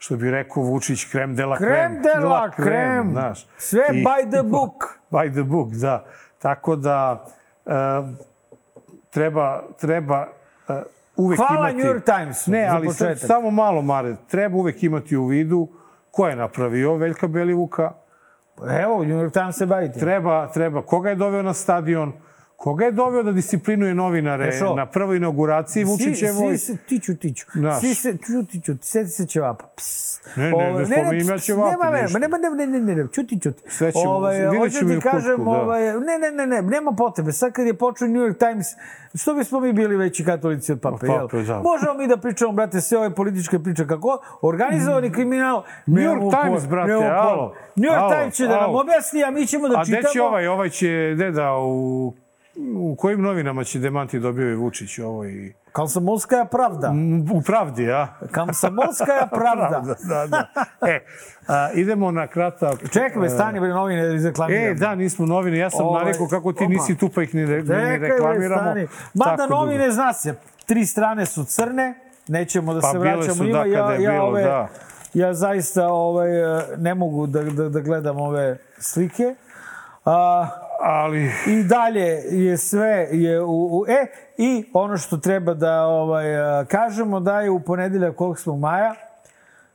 što 0.04 0.16
bi 0.16 0.30
rekao 0.30 0.62
Vučić, 0.62 1.04
krem 1.04 1.36
de 1.36 1.46
la 1.46 1.56
krem. 1.56 1.70
Krem 1.70 2.02
de 2.02 2.26
la 2.26 2.50
krem. 2.50 3.10
Znaš. 3.10 3.46
Sve 3.56 3.84
by 3.90 4.30
the 4.30 4.42
book. 4.56 4.98
By 5.10 5.32
the 5.32 5.42
book, 5.42 5.68
da. 5.72 6.04
Tako 6.38 6.76
da 6.76 7.24
uh, 7.64 7.72
treba, 9.10 9.62
treba 9.80 10.26
uh, 10.68 10.74
uvek 11.16 11.38
Hvala 11.38 11.70
imati... 11.70 11.76
New 11.76 11.94
York 11.94 12.04
Timesu 12.04 12.50
Ne, 12.50 12.68
ali 12.70 12.86
početak. 12.86 13.18
samo 13.18 13.50
malo, 13.50 13.82
Mare. 13.82 14.16
Treba 14.28 14.56
uvek 14.56 14.82
imati 14.82 15.16
u 15.16 15.26
vidu 15.26 15.68
ko 16.10 16.28
je 16.28 16.36
napravio 16.36 16.94
Veljka 16.94 17.26
Belivuka, 17.26 17.92
Evo, 18.82 19.04
New 19.04 19.16
York 19.16 19.32
Times 19.32 19.56
se 19.56 19.66
bavite. 19.66 20.00
treba, 20.00 20.48
treba, 20.48 20.82
koga 20.82 21.10
je 21.10 21.16
doveo 21.16 21.42
na 21.42 21.54
stadion, 21.54 22.12
koga 22.56 22.84
je 22.84 22.92
doveo 22.92 23.22
da 23.22 23.32
disciplinuje 23.32 23.94
novinare 23.94 24.48
Ešo. 24.48 24.74
na 24.74 24.86
prvoj 24.86 25.16
inauguraciji 25.16 25.84
Vučićevoj. 25.84 26.48
Svi, 26.48 26.58
svi 26.58 26.76
se 26.76 26.76
tiću, 26.78 27.16
tiću. 27.16 27.46
Znaš. 27.54 27.80
Svi 27.80 27.94
se 27.94 28.16
tiću, 28.16 28.44
tiću. 28.44 28.72
Seti 28.82 29.10
se 29.10 29.26
ćevapa. 29.26 29.64
Pss. 29.76 30.20
Ne, 30.36 30.44
ne, 30.44 30.50
ne 30.50 30.56
Ovaj, 30.56 30.84
spominjem 30.86 31.28
ja 31.28 31.36
pss, 31.36 31.46
ćevape, 31.46 31.70
Nema, 31.72 32.02
ništa. 32.02 32.18
nema, 32.18 32.38
nema, 32.38 32.56
ne, 32.56 32.66
ne, 32.66 32.80
ne, 32.80 32.94
ne, 32.94 33.06
čuti, 33.12 33.40
čuti. 33.40 33.62
Sve 33.68 33.92
ćemo, 33.92 34.04
ovaj, 34.06 34.48
vidjet 34.48 34.72
ćemo 34.72 34.92
i 34.92 34.96
u 34.96 35.00
kutku, 35.00 35.10
kažem, 35.10 35.36
da. 35.36 35.50
ovaj, 35.50 35.82
ne, 35.82 36.18
ne, 36.20 36.30
ne, 36.32 36.46
ne, 36.46 36.62
nema 36.62 36.92
potrebe. 36.92 37.32
Sad 37.32 37.52
kad 37.52 37.66
je 37.66 37.74
počeo 37.74 38.08
New 38.08 38.22
York 38.22 38.38
Times, 38.40 38.66
što 39.14 39.34
bismo 39.34 39.60
mi 39.60 39.72
bili 39.72 39.96
veći 39.96 40.24
katolici 40.24 40.72
od 40.72 40.80
pape, 40.80 41.06
Od 41.06 41.30
jel? 41.32 41.44
da. 41.44 41.62
Možemo 41.62 41.94
mi 41.94 42.08
da 42.08 42.16
pričamo, 42.16 42.52
brate, 42.52 42.80
sve 42.80 42.98
ove 42.98 43.10
političke 43.10 43.58
priče 43.58 43.86
kako 43.86 44.18
organizovani 44.42 45.12
kriminal. 45.12 45.62
New 45.86 46.02
York 46.02 46.42
Times, 46.42 46.68
brate, 46.68 46.92
alo. 46.92 47.54
New 47.76 47.84
York 47.84 47.98
Alo, 47.98 48.10
Times 48.12 48.34
će 48.34 48.46
da 48.46 48.54
nam 48.54 48.64
alo. 48.64 48.80
objasni, 48.80 49.24
a 49.24 49.30
mi 49.30 49.46
ćemo 49.46 49.68
da 49.68 49.78
A 49.78 49.84
čitamo. 49.84 50.00
gde 50.00 50.08
će 50.12 50.22
ovaj? 50.22 50.46
Ovaj 50.46 50.68
će, 50.70 51.12
gde 51.14 51.30
da, 51.30 51.52
u, 51.54 52.14
u 52.76 52.96
kojim 52.96 53.22
novinama 53.22 53.64
će 53.64 53.78
demanti 53.78 54.18
dobio 54.20 54.50
i 54.50 54.54
Vučić 54.54 54.98
ovo 54.98 55.24
i... 55.24 55.52
Komsomolska 55.72 56.44
pravda. 56.44 56.92
U 57.34 57.42
pravdi, 57.42 57.92
a? 57.92 58.08
Komsomolska 58.34 59.28
pravda. 59.38 59.82
da, 60.08 60.26
da. 60.26 60.46
E, 60.88 61.00
a, 61.48 61.70
idemo 61.72 62.10
na 62.10 62.26
kratak... 62.26 62.90
Čekaj 62.92 63.22
me, 63.22 63.28
stani 63.30 63.60
bre 63.60 63.68
novine 63.68 64.08
da 64.08 64.14
izreklamiram. 64.14 64.64
E, 64.64 64.74
da, 64.74 64.94
nismo 64.94 65.26
novine. 65.26 65.58
Ja 65.58 65.70
sam 65.70 65.86
Ovaj, 65.86 66.04
narekao 66.04 66.28
kako 66.28 66.52
ti 66.52 66.64
opa. 66.64 66.72
nisi 66.72 66.96
tu 66.98 67.08
pa 67.08 67.22
ih 67.22 67.30
Čekaj, 67.30 67.62
bre, 67.62 67.98
reklamiramo. 67.98 68.62
stani. 68.62 68.86
Mada 69.14 69.46
novine, 69.46 69.84
dugo. 69.84 69.94
zna 69.94 70.12
se, 70.12 70.34
tri 70.66 70.86
strane 70.86 71.26
su 71.26 71.44
crne, 71.44 71.94
nećemo 72.28 72.74
da 72.74 72.80
Pa 72.80 72.92
se 72.92 72.98
bile 72.98 73.16
vraćamo 73.16 73.34
su, 73.34 73.44
njima. 73.44 73.58
da, 73.58 73.64
je 73.64 73.72
ja, 73.72 74.10
bilo, 74.12 74.24
ove, 74.26 74.42
da. 74.42 74.68
ja 75.14 75.34
zaista 75.34 75.88
ovaj, 75.88 76.28
ne 76.76 76.94
mogu 76.94 77.26
da, 77.26 77.42
da, 77.42 77.68
da 77.68 77.80
gledam 77.80 78.20
ove 78.20 78.58
slike. 78.78 79.34
A, 80.04 80.48
Ali... 80.80 81.30
I 81.46 81.62
dalje 81.62 82.06
je 82.30 82.58
sve 82.58 83.08
je 83.12 83.42
u, 83.42 83.78
u 83.80 83.84
e 83.88 84.06
i 84.38 84.64
ono 84.72 84.96
što 84.96 85.16
treba 85.16 85.54
da 85.54 85.86
ovaj 85.86 86.24
kažemo 86.68 87.20
da 87.20 87.40
je 87.40 87.50
u 87.50 87.60
ponedeljak 87.60 88.16
8. 88.16 88.58
maja 88.58 88.94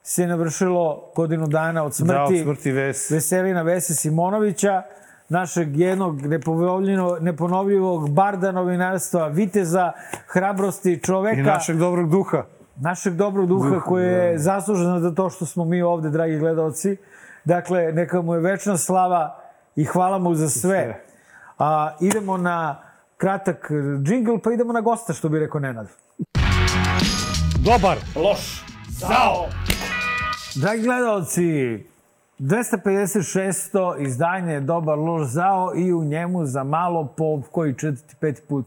se 0.03 0.27
navršilo 0.27 1.11
godinu 1.15 1.47
dana 1.47 1.83
od 1.83 1.95
smrti, 1.95 2.13
Da, 2.13 2.23
od 2.23 2.43
smrti 2.43 2.71
Ves. 2.71 3.11
Veselina 3.11 3.61
Vese 3.61 3.93
Simonovića, 3.93 4.81
našeg 5.29 5.79
jednog 5.79 6.21
neponovljivog 7.21 8.09
barda 8.09 8.51
novinarstva, 8.51 9.27
viteza, 9.27 9.91
hrabrosti 10.27 10.99
čoveka. 11.03 11.39
I 11.39 11.43
našeg 11.43 11.77
dobrog 11.77 12.09
duha. 12.09 12.43
našeg 12.75 13.13
dobrog 13.13 13.47
duha 13.47 13.69
Duha, 13.69 13.81
koji 13.81 14.07
je 14.07 14.31
da. 14.31 14.37
zaslužen 14.37 14.99
za 14.99 15.15
to 15.15 15.29
što 15.29 15.45
smo 15.45 15.65
mi 15.65 15.81
ovde, 15.81 16.09
dragi 16.09 16.37
gledalci. 16.39 16.97
Dakle, 17.45 17.91
neka 17.91 18.21
mu 18.21 18.33
je 18.33 18.39
večna 18.39 18.77
slava 18.77 19.38
i 19.79 19.85
hvala 19.85 20.17
mu 20.19 20.35
za 20.35 20.49
sve. 20.49 21.03
A, 21.57 21.91
idemo 21.99 22.37
na 22.37 22.79
kratak 23.17 23.71
džingl, 24.03 24.37
pa 24.43 24.51
idemo 24.51 24.73
na 24.73 24.81
gosta, 24.81 25.13
što 25.13 25.29
bi 25.29 25.39
rekao 25.39 25.59
Nenad. 25.61 25.87
Dobar. 27.65 27.97
Loš. 28.15 28.65
Zao. 28.89 29.47
Dragi 30.55 30.81
gledalci, 30.81 31.41
256. 32.39 34.01
izdanje 34.01 34.59
Dobar 34.59 34.97
loš 34.97 35.27
zao 35.27 35.71
i 35.75 35.93
u 35.93 36.03
njemu 36.03 36.45
za 36.45 36.63
malo 36.63 37.13
po 37.17 37.41
koji 37.51 37.73
četvrti, 37.73 38.15
peti 38.19 38.41
put 38.41 38.65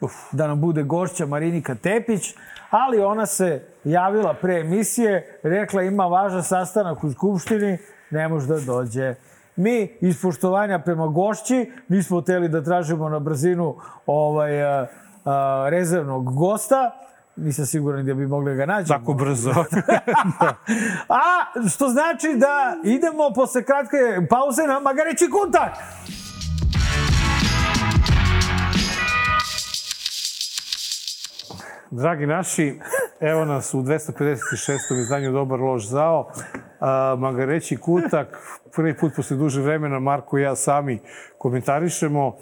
Uf. 0.00 0.12
da 0.32 0.46
nam 0.46 0.60
bude 0.60 0.82
gošća 0.82 1.26
Marinika 1.26 1.74
Tepić, 1.74 2.34
ali 2.70 3.00
ona 3.00 3.26
se 3.26 3.62
javila 3.84 4.34
pre 4.34 4.60
emisije, 4.60 5.40
rekla 5.42 5.82
ima 5.82 6.06
važan 6.06 6.42
sastanak 6.42 7.04
u 7.04 7.12
Skupštini, 7.12 7.78
ne 8.10 8.28
može 8.28 8.46
da 8.46 8.60
dođe. 8.60 9.14
Mi 9.56 9.96
iz 10.00 10.22
poštovanja 10.22 10.78
prema 10.78 11.06
gošći 11.06 11.72
nismo 11.88 12.20
hteli 12.20 12.48
da 12.48 12.64
tražimo 12.64 13.08
na 13.08 13.18
brzinu 13.18 13.76
ovaj, 14.06 14.64
a, 14.64 14.86
a, 15.24 15.66
rezervnog 15.70 16.34
gosta, 16.34 16.90
nisam 17.36 17.66
siguran 17.66 18.02
gdje 18.02 18.14
bi 18.14 18.26
mogli 18.26 18.50
da 18.50 18.56
ga 18.56 18.66
nađemo. 18.66 18.98
Tako 18.98 19.12
brzo. 19.12 19.50
A, 21.08 21.68
što 21.74 21.88
znači 21.88 22.34
da 22.36 22.76
idemo 22.84 23.30
posle 23.34 23.64
kratke 23.64 23.96
pauze 24.30 24.62
na 24.62 24.80
Magareći 24.80 25.30
kontakt. 25.30 25.80
Dragi 31.90 32.26
naši, 32.26 32.80
evo 33.20 33.44
nas 33.44 33.74
u 33.74 33.82
256. 33.82 35.00
izdanju 35.00 35.32
Dobar 35.32 35.60
loš 35.60 35.88
zao. 35.88 36.30
A, 36.80 37.16
Magareći 37.18 37.76
kutak, 37.76 38.38
prvi 38.74 38.96
put 38.96 39.12
posle 39.16 39.36
duže 39.36 39.60
vremena 39.62 39.98
Marko 40.00 40.38
i 40.38 40.42
ja 40.42 40.56
sami 40.56 40.98
komentarišemo. 41.38 42.36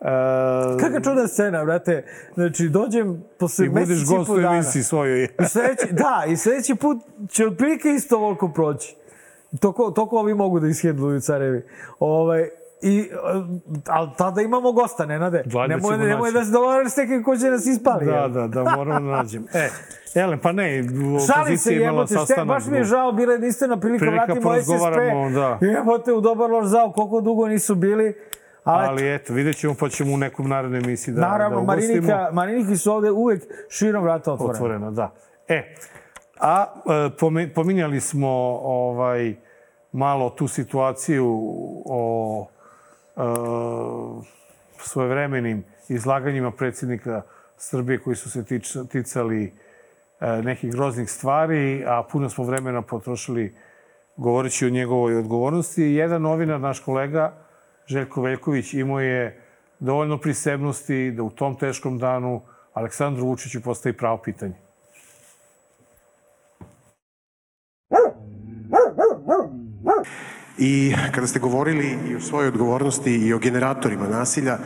A, 0.00 0.76
Kakva 0.80 1.00
čudna 1.00 1.26
scena, 1.26 1.64
brate. 1.64 2.04
Znači, 2.34 2.68
dođem 2.68 3.24
posle 3.38 3.66
I 3.66 3.68
meseci 3.68 3.86
budeš 3.88 4.02
i 4.02 4.06
po 4.06 4.16
gost 4.18 4.30
u 4.30 4.36
dana. 4.36 4.54
emisiji 4.54 4.82
svojoj. 4.82 5.24
I 5.24 5.44
sledeći, 5.44 5.86
da, 5.90 6.24
i 6.28 6.36
sledeći 6.36 6.74
put 6.74 6.98
će 7.28 7.46
otprilike 7.46 7.88
isto 7.88 8.18
voliko 8.18 8.48
proći. 8.48 8.96
Toko, 9.60 9.90
toko 9.90 10.16
ovi 10.16 10.34
mogu 10.34 10.60
da 10.60 10.68
ishendluju 10.68 11.20
carevi. 11.20 11.62
Ovaj, 11.98 12.48
I, 12.84 13.10
ali 13.86 14.10
tada 14.18 14.42
imamo 14.42 14.72
gosta, 14.72 15.06
Nenade. 15.06 15.44
Valjda 15.52 15.76
Nemoj, 15.76 15.92
ćemo 15.92 16.04
nemoj 16.04 16.20
naći. 16.20 16.34
da 16.34 16.44
se 16.44 16.52
dogovaraš 16.52 16.92
s 16.92 16.96
nekim 16.96 17.24
ko 17.24 17.36
će 17.36 17.50
nas 17.50 17.66
ispali. 17.66 18.06
Da, 18.06 18.28
da, 18.28 18.48
da, 18.48 18.62
moramo 18.76 19.10
da 19.10 19.16
nađem. 19.16 19.46
E, 19.54 19.68
Elem, 20.14 20.38
pa 20.38 20.52
ne, 20.52 20.82
Šalim 21.32 21.58
se, 21.58 21.74
jebote, 21.74 22.14
šte, 22.24 22.44
baš 22.44 22.66
mi 22.66 22.76
je 22.76 22.84
žao, 22.84 23.12
bila 23.12 23.32
je 23.32 23.36
jedinstvena 23.36 23.80
prilika, 23.80 24.04
Prilika 24.04 24.24
vratimo 24.24 24.62
SSP. 24.62 25.34
da. 25.34 25.58
Jebote, 25.66 26.12
u 26.12 26.20
dobar 26.20 26.50
loš 26.50 26.66
zao, 26.66 26.92
koliko 26.92 27.20
dugo 27.20 27.48
nisu 27.48 27.74
bili. 27.74 28.14
Ali, 28.64 28.88
Ali 28.88 29.14
eto, 29.14 29.32
vidjet 29.34 29.56
ćemo, 29.56 29.74
pa 29.80 29.88
ćemo 29.88 30.14
u 30.14 30.16
nekom 30.16 30.48
narednoj 30.48 30.80
emisiji 30.80 31.14
da, 31.14 31.20
naravno, 31.20 31.56
da 31.56 31.62
ugostimo. 31.62 32.06
Marinika, 32.06 32.28
Mariniki 32.32 32.76
su 32.76 32.92
ovde 32.92 33.10
uvek 33.10 33.42
širom 33.68 34.02
vrata 34.02 34.32
otvorena. 34.32 34.54
Otvorena, 34.54 34.90
da. 34.90 35.10
E, 35.48 35.74
a 36.40 36.66
e, 37.44 37.50
pominjali 37.54 38.00
smo 38.00 38.28
ovaj 38.62 39.34
malo 39.92 40.30
tu 40.30 40.48
situaciju 40.48 41.26
o 41.84 42.46
svojevremenim 44.78 45.64
izlaganjima 45.88 46.50
predsjednika 46.50 47.22
Srbije 47.56 47.98
koji 47.98 48.16
su 48.16 48.30
se 48.30 48.44
tič, 48.44 48.76
ticali 48.90 49.44
e, 50.20 50.42
nekih 50.42 50.72
groznih 50.72 51.10
stvari, 51.10 51.84
a 51.86 52.02
puno 52.12 52.30
smo 52.30 52.44
vremena 52.44 52.82
potrošili 52.82 53.54
govoreći 54.16 54.66
o 54.66 54.70
njegovoj 54.70 55.16
odgovornosti. 55.16 55.82
Jedan 55.82 56.22
novinar, 56.22 56.60
naš 56.60 56.80
kolega, 56.80 57.32
Željko 57.86 58.22
Veljković, 58.22 58.74
imao 58.74 59.00
je 59.00 59.40
dovoljno 59.78 60.18
prisebnosti 60.18 61.10
da 61.10 61.22
u 61.22 61.30
tom 61.30 61.56
teškom 61.58 61.98
danu 61.98 62.42
Aleksandru 62.72 63.26
Vučiću 63.26 63.62
postavi 63.62 63.96
pravo 63.96 64.18
pitanje. 64.18 64.63
I 70.58 70.94
kada 71.12 71.26
ste 71.26 71.38
govorili 71.38 71.98
i 72.10 72.16
o 72.16 72.20
svojoj 72.20 72.48
odgovornosti 72.48 73.10
i 73.10 73.32
o 73.32 73.38
generatorima 73.38 74.08
nasilja, 74.08 74.58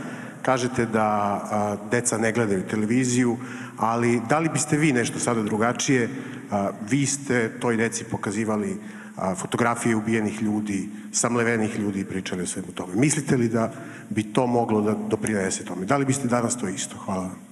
kažete 0.43 0.87
da 0.87 1.05
a, 1.05 1.77
deca 1.91 2.19
ne 2.19 2.33
gledaju 2.33 2.63
televiziju, 2.63 3.37
ali 3.77 4.21
da 4.29 4.39
li 4.39 4.49
biste 4.49 4.77
vi 4.77 4.93
nešto 4.93 5.19
sada 5.19 5.43
drugačije? 5.43 6.09
A, 6.51 6.71
vi 6.91 7.07
ste 7.07 7.51
toj 7.61 7.77
deci 7.77 8.05
pokazivali 8.05 8.77
a, 9.17 9.35
fotografije 9.35 9.97
ubijenih 9.97 10.43
ljudi, 10.43 10.89
samlevenih 11.13 11.79
ljudi 11.79 12.01
i 12.01 12.05
pričali 12.05 12.43
o 12.43 12.47
svemu 12.47 12.69
tome. 12.75 12.95
Mislite 12.95 13.37
li 13.37 13.49
da 13.49 13.73
bi 14.11 14.23
to 14.23 14.47
moglo 14.47 14.81
da 14.81 14.95
doprinese 14.95 15.65
tome? 15.65 15.87
Da 15.87 15.97
li 15.97 16.05
biste 16.05 16.29
danas 16.29 16.57
to 16.57 16.69
isto? 16.69 16.97
Hvala 16.97 17.23
vam. 17.23 17.48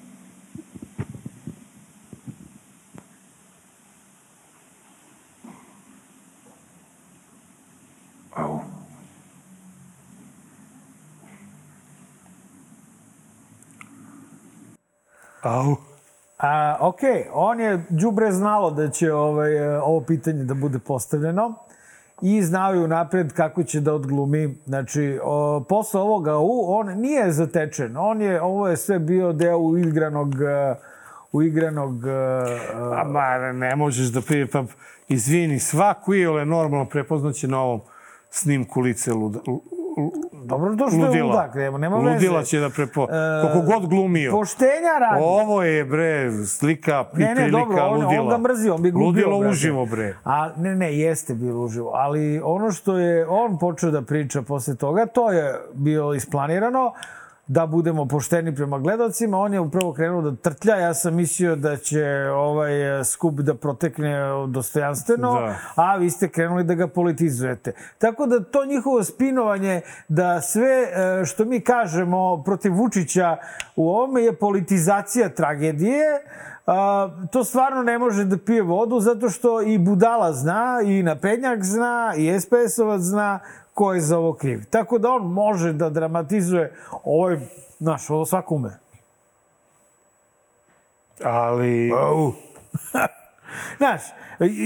Au. 15.47 15.77
A, 16.39 16.77
ok, 16.81 17.01
on 17.33 17.61
je 17.61 17.85
đubre 17.89 18.33
znalo 18.33 18.71
da 18.71 18.91
će 18.91 19.13
ovaj, 19.13 19.57
e, 19.57 19.81
ovo 19.81 20.01
pitanje 20.01 20.45
da 20.45 20.55
bude 20.55 20.79
postavljeno 20.79 21.55
i 22.23 22.43
znao 22.43 22.73
je 22.73 22.81
unapred 22.81 23.33
kako 23.33 23.63
će 23.63 23.81
da 23.81 23.95
odglumi. 23.95 24.57
Znači, 24.67 25.19
o, 25.23 25.65
posle 25.69 26.01
ovoga 26.01 26.37
u, 26.37 26.65
on 26.67 27.01
nije 27.01 27.33
zatečen. 27.33 27.97
On 27.97 28.21
je, 28.21 28.43
ovo 28.43 28.69
je 28.69 28.77
sve 28.77 28.99
bio 28.99 29.33
deo 29.33 29.59
uigranog 29.59 30.35
uigranog... 31.33 32.07
A, 32.97 33.05
ma, 33.05 33.53
ne 33.53 33.77
možeš 33.77 34.07
da 34.07 34.21
prije, 34.21 34.47
pa 34.47 34.65
izvini, 35.09 35.59
svaku 35.59 36.15
iole 36.15 36.45
normalno 36.45 36.85
prepoznaće 36.87 37.49
na 37.49 37.61
ovom 37.61 37.81
snimku 38.31 38.81
lice 38.81 39.13
luda, 39.13 39.39
Dobro, 40.45 40.77
to 40.77 40.89
što 40.89 40.97
je 41.01 41.07
ludila. 41.07 41.27
ludak, 41.27 41.55
nema, 41.55 41.79
nema 41.79 41.97
veze. 41.97 42.11
Ludila 42.15 42.43
će 42.43 42.59
da 42.61 42.71
prepo... 42.71 43.07
Koliko 43.43 43.61
god 43.73 43.89
glumio. 43.89 44.31
Poštenja 44.33 44.99
radi. 45.01 45.23
Ovo 45.25 45.63
je, 45.63 45.85
bre, 45.85 46.31
slika 46.47 47.05
i 47.17 47.19
Ne, 47.19 47.29
ne, 47.29 47.35
prilika 47.35 47.59
dobro, 47.59 47.85
on, 47.85 48.05
ludila. 48.05 48.23
on 48.23 48.29
ga 48.29 48.39
mrzi, 48.39 48.71
on 48.71 48.83
bi 48.83 48.91
glubio. 48.91 49.07
Ludilo 49.07 49.39
brate. 49.39 49.51
uživo, 49.51 49.87
bre. 49.87 50.17
A, 50.25 50.51
ne, 50.57 50.75
ne, 50.75 50.99
jeste 50.99 51.35
bilo 51.35 51.61
uživo. 51.65 51.91
Ali 51.95 52.41
ono 52.45 52.73
što 52.73 52.97
je 52.99 53.27
on 53.29 53.59
počeo 53.59 53.91
da 53.91 54.03
priča 54.03 54.43
posle 54.43 54.77
toga, 54.77 55.07
to 55.07 55.33
je 55.33 55.55
bilo 55.75 56.15
isplanirano 56.15 56.93
da 57.49 57.67
budemo 57.67 58.07
pošteni 58.07 58.55
prema 58.55 58.79
gledalcima. 58.79 59.39
On 59.39 59.55
je 59.55 59.61
upravo 59.61 59.93
krenuo 59.93 60.23
da 60.23 60.37
trtlja. 60.37 60.77
Ja 60.77 60.95
sam 60.95 61.15
mislio 61.15 61.57
da 61.57 61.77
će 61.77 62.05
ovaj 62.35 63.05
skup 63.05 63.35
da 63.35 63.55
protekne 63.55 64.15
dostojanstveno, 64.49 65.33
Da. 65.33 65.55
a 65.75 65.97
vi 65.97 66.11
ste 66.11 66.29
krenuli 66.29 66.65
da 66.65 66.75
ga 66.75 66.89
politizujete. 66.89 67.73
Tako 67.99 68.27
da 68.27 68.45
to 68.45 68.65
njihovo 68.65 69.05
spinovanje 69.05 69.81
da 70.09 70.41
sve 70.41 70.83
e, 70.83 71.25
što 71.25 71.45
mi 71.45 71.61
kažemo 71.61 72.43
protiv 72.45 72.75
Vučića 72.75 73.37
u 73.77 73.91
ovome 73.91 74.23
je 74.23 74.37
politizacija 74.37 75.29
tragedije, 75.29 76.05
a, 76.67 77.09
to 77.33 77.45
stvarno 77.45 77.83
ne 77.83 77.99
može 77.99 78.25
da 78.25 78.39
pije 78.39 78.63
vodu 78.63 79.01
zato 79.01 79.29
što 79.31 79.63
i 79.63 79.79
Budala 79.79 80.33
zna, 80.33 80.81
i 80.85 81.03
Naprednjak 81.03 81.65
zna, 81.65 82.15
i 82.17 82.41
SPS-ovac 82.41 82.99
zna 83.01 83.41
ko 83.77 83.93
je 83.93 84.01
za 84.01 84.19
ovo 84.19 84.33
kriv. 84.33 84.65
Tako 84.71 84.99
da 84.99 85.11
on 85.11 85.23
može 85.23 85.73
da 85.73 85.91
dramatizuje 85.91 86.73
ovaj, 87.05 87.39
znaš, 87.79 88.11
ovo 88.11 88.27
svako 88.27 88.55
ume. 88.55 88.79
Ali... 91.25 91.93
Au. 91.93 92.33
Znaš, 93.79 94.01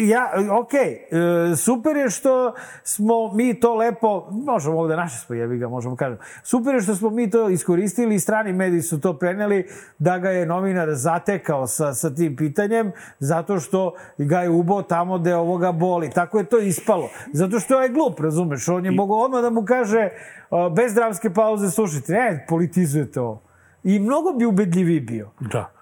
ja, 0.08 0.32
okej, 0.60 0.92
e, 0.92 1.56
super 1.56 1.96
je 1.96 2.10
što 2.10 2.54
smo 2.82 3.32
mi 3.32 3.60
to 3.60 3.74
lepo, 3.74 4.28
možemo 4.30 4.78
ovde 4.78 4.96
naše 4.96 5.18
smo 5.18 5.34
jebi 5.34 5.58
ga, 5.58 5.68
možemo 5.68 5.96
kažem, 5.96 6.18
super 6.42 6.74
je 6.74 6.80
što 6.80 6.94
smo 6.94 7.10
mi 7.10 7.30
to 7.30 7.48
iskoristili 7.48 8.14
i 8.14 8.20
strani 8.20 8.52
mediji 8.52 8.82
su 8.82 9.00
to 9.00 9.18
preneli 9.18 9.68
da 9.98 10.18
ga 10.18 10.30
je 10.30 10.46
novinar 10.46 10.88
zatekao 10.92 11.66
sa, 11.66 11.94
sa 11.94 12.14
tim 12.14 12.36
pitanjem, 12.36 12.92
zato 13.18 13.60
što 13.60 13.94
ga 14.18 14.40
je 14.40 14.50
ubo 14.50 14.82
tamo 14.82 15.18
gde 15.18 15.34
ovoga 15.34 15.72
boli. 15.72 16.10
Tako 16.10 16.38
je 16.38 16.44
to 16.44 16.58
ispalo. 16.58 17.08
Zato 17.32 17.60
što 17.60 17.80
je 17.80 17.88
glup, 17.88 18.20
razumeš? 18.20 18.68
On 18.68 18.84
je 18.84 18.90
mogao 18.90 19.18
odmah 19.18 19.42
da 19.42 19.50
mu 19.50 19.64
kaže 19.64 20.08
uh, 20.50 20.72
bez 20.76 20.94
dramske 20.94 21.30
pauze, 21.30 21.70
slušajte, 21.70 22.12
ne, 22.12 22.46
politizujete 22.48 23.20
ovo. 23.20 23.42
I 23.84 23.98
mnogo 23.98 24.32
bi 24.32 24.46
ubedljiviji 24.46 25.00
bio. 25.00 25.30
Da. 25.40 25.79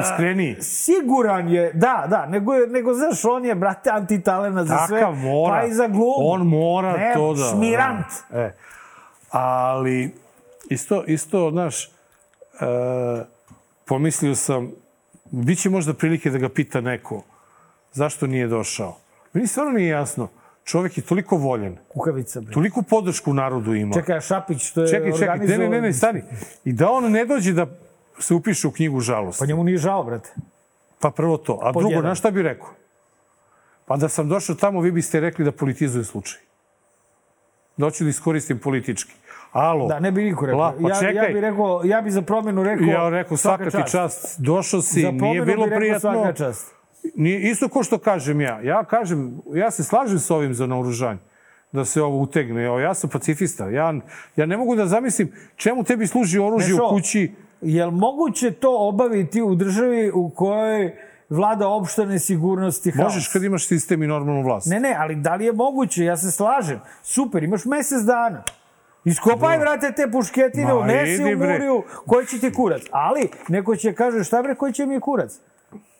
Iskreniji. 0.00 0.56
Siguran 0.60 1.48
je, 1.48 1.72
da, 1.72 2.06
da, 2.10 2.26
nego, 2.26 2.52
nego 2.68 2.94
znaš, 2.94 3.24
on 3.24 3.44
je, 3.44 3.54
brate, 3.54 3.90
antitalenat 3.90 4.66
za 4.66 4.86
sve, 4.88 5.00
Takav 5.00 5.14
mora. 5.14 5.60
pa 5.60 5.66
i 5.66 5.72
za 5.72 5.86
glumu. 5.86 6.14
On 6.18 6.46
mora 6.46 6.96
ne, 6.96 7.14
to 7.14 7.34
da... 7.34 7.44
Šmirant. 7.44 8.06
E. 8.32 8.52
Ali, 9.30 10.14
isto, 10.70 11.04
isto, 11.06 11.50
znaš, 11.50 11.84
e, 11.84 11.88
pomislio 13.84 14.34
sam, 14.34 14.70
bit 15.24 15.58
će 15.58 15.70
možda 15.70 15.94
prilike 15.94 16.30
da 16.30 16.38
ga 16.38 16.48
pita 16.48 16.80
neko 16.80 17.22
zašto 17.96 18.26
nije 18.26 18.46
došao. 18.46 18.96
Meni 19.32 19.46
stvarno 19.46 19.72
nije 19.72 19.88
jasno. 19.88 20.28
Čovek 20.64 20.98
je 20.98 21.02
toliko 21.02 21.36
voljen. 21.36 21.76
Kukavica, 21.88 22.40
bre. 22.40 22.52
Toliko 22.52 22.82
podršku 22.82 23.34
narodu 23.34 23.74
ima. 23.74 23.94
Čekaj, 23.94 24.20
Šapić, 24.20 24.70
to 24.70 24.82
je 24.82 24.88
čekaj, 24.88 25.12
čekaj. 25.12 25.38
Ne, 25.38 25.58
ne, 25.58 25.68
ne, 25.68 25.80
ne, 25.80 25.92
stani. 25.92 26.22
I 26.64 26.72
da 26.72 26.90
on 26.90 27.12
ne 27.12 27.24
dođe 27.24 27.52
da 27.52 27.66
se 28.18 28.34
upiše 28.34 28.68
u 28.68 28.70
knjigu 28.70 29.00
žalosti. 29.00 29.40
Pa 29.40 29.46
njemu 29.46 29.64
nije 29.64 29.78
žao, 29.78 30.04
brate. 30.04 30.34
Pa 31.00 31.10
prvo 31.10 31.36
to. 31.36 31.58
A 31.62 31.72
drugo, 31.72 32.00
znaš 32.00 32.18
šta 32.18 32.30
bi 32.30 32.42
rekao? 32.42 32.68
Pa 33.86 33.96
da 33.96 34.08
sam 34.08 34.28
došao 34.28 34.56
tamo, 34.56 34.80
vi 34.80 34.92
biste 34.92 35.20
rekli 35.20 35.44
da 35.44 35.52
politizujem 35.52 36.04
slučaj. 36.04 36.40
Da 37.76 37.86
hoću 37.86 38.04
da 38.04 38.10
iskoristim 38.10 38.58
politički. 38.58 39.12
Alo. 39.52 39.88
Da, 39.88 40.00
ne 40.00 40.12
bi 40.12 40.24
niko 40.24 40.46
rekao. 40.46 40.60
La, 40.60 40.74
pa 40.82 40.88
ja, 40.88 40.94
čekaj. 40.94 41.14
ja 41.14 41.32
bih 41.32 41.40
rekao, 41.40 41.80
ja 41.84 42.00
bi 42.00 42.10
za 42.10 42.22
promenu 42.22 42.62
rekao... 42.62 42.86
Ja 42.86 43.08
rekao, 43.08 43.36
svaka, 43.36 43.70
ti 43.70 43.90
čast. 43.90 44.40
Došao 44.40 44.82
si, 44.82 45.12
nije 45.12 45.42
bilo 45.42 45.66
prijatno. 45.66 46.12
svaka 46.12 46.32
čast. 46.32 46.74
Nije, 47.14 47.50
isto 47.50 47.68
ko 47.68 47.82
što 47.82 47.98
kažem 47.98 48.40
ja. 48.40 48.60
Ja 48.60 48.84
kažem, 48.84 49.40
ja 49.54 49.70
se 49.70 49.84
slažem 49.84 50.18
s 50.18 50.30
ovim 50.30 50.54
za 50.54 50.66
naoružanje 50.66 51.18
da 51.72 51.84
se 51.84 52.02
ovo 52.02 52.18
utegne. 52.18 52.62
Ja 52.62 52.94
sam 52.94 53.10
pacifista. 53.10 53.68
Ja, 53.68 53.94
ja 54.36 54.46
ne 54.46 54.56
mogu 54.56 54.76
da 54.76 54.86
zamislim 54.86 55.32
čemu 55.56 55.84
tebi 55.84 56.06
služi 56.06 56.38
oružje 56.38 56.74
Nešo, 56.74 56.86
u 56.86 56.90
kući. 56.90 57.32
Je 57.60 57.86
li 57.86 57.92
moguće 57.92 58.50
to 58.50 58.76
obaviti 58.78 59.42
u 59.42 59.54
državi 59.54 60.10
u 60.14 60.30
kojoj 60.30 60.96
vlada 61.28 61.68
opšta 61.68 62.04
nesigurnost 62.04 62.86
i 62.86 62.90
haos? 62.90 63.04
Možeš 63.04 63.28
kad 63.28 63.42
imaš 63.42 63.66
sistem 63.66 64.02
i 64.02 64.06
normalnu 64.06 64.42
vlast. 64.42 64.66
Ne, 64.66 64.80
ne, 64.80 64.96
ali 64.98 65.14
da 65.14 65.34
li 65.34 65.44
je 65.44 65.52
moguće? 65.52 66.04
Ja 66.04 66.16
se 66.16 66.30
slažem. 66.30 66.80
Super, 67.02 67.42
imaš 67.42 67.64
mesec 67.64 68.02
dana. 68.02 68.42
Iskopaj, 69.04 69.58
vrate, 69.58 69.92
te 69.96 70.10
pušketine, 70.10 70.74
Ma, 70.74 70.78
unesi 70.78 71.24
u 71.24 71.38
muriju, 71.38 71.82
koji 72.06 72.26
će 72.26 72.38
ti 72.38 72.52
kurac. 72.52 72.82
Ali, 72.90 73.28
neko 73.48 73.76
će 73.76 73.94
kaže, 73.94 74.24
šta 74.24 74.42
bre, 74.42 74.54
koji 74.54 74.72
će 74.72 74.86
mi 74.86 75.00
kurac? 75.00 75.40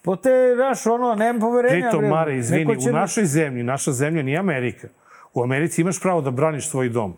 Po 0.03 0.17
te, 0.17 0.53
znaš, 0.57 0.87
ono, 0.87 1.15
nemam 1.15 1.41
poverenja. 1.41 1.89
Pritom, 1.89 2.01
bre. 2.01 2.09
Mare, 2.09 2.37
izvini, 2.37 2.77
u 2.91 2.93
našoj 2.93 3.25
zemlji, 3.25 3.63
naša 3.63 3.93
zemlja 3.93 4.23
nije 4.23 4.39
Amerika. 4.39 4.89
U 5.35 5.43
Americi 5.43 5.81
imaš 5.81 6.01
pravo 6.01 6.21
da 6.21 6.31
braniš 6.31 6.71
svoj 6.71 6.89
dom. 6.89 7.17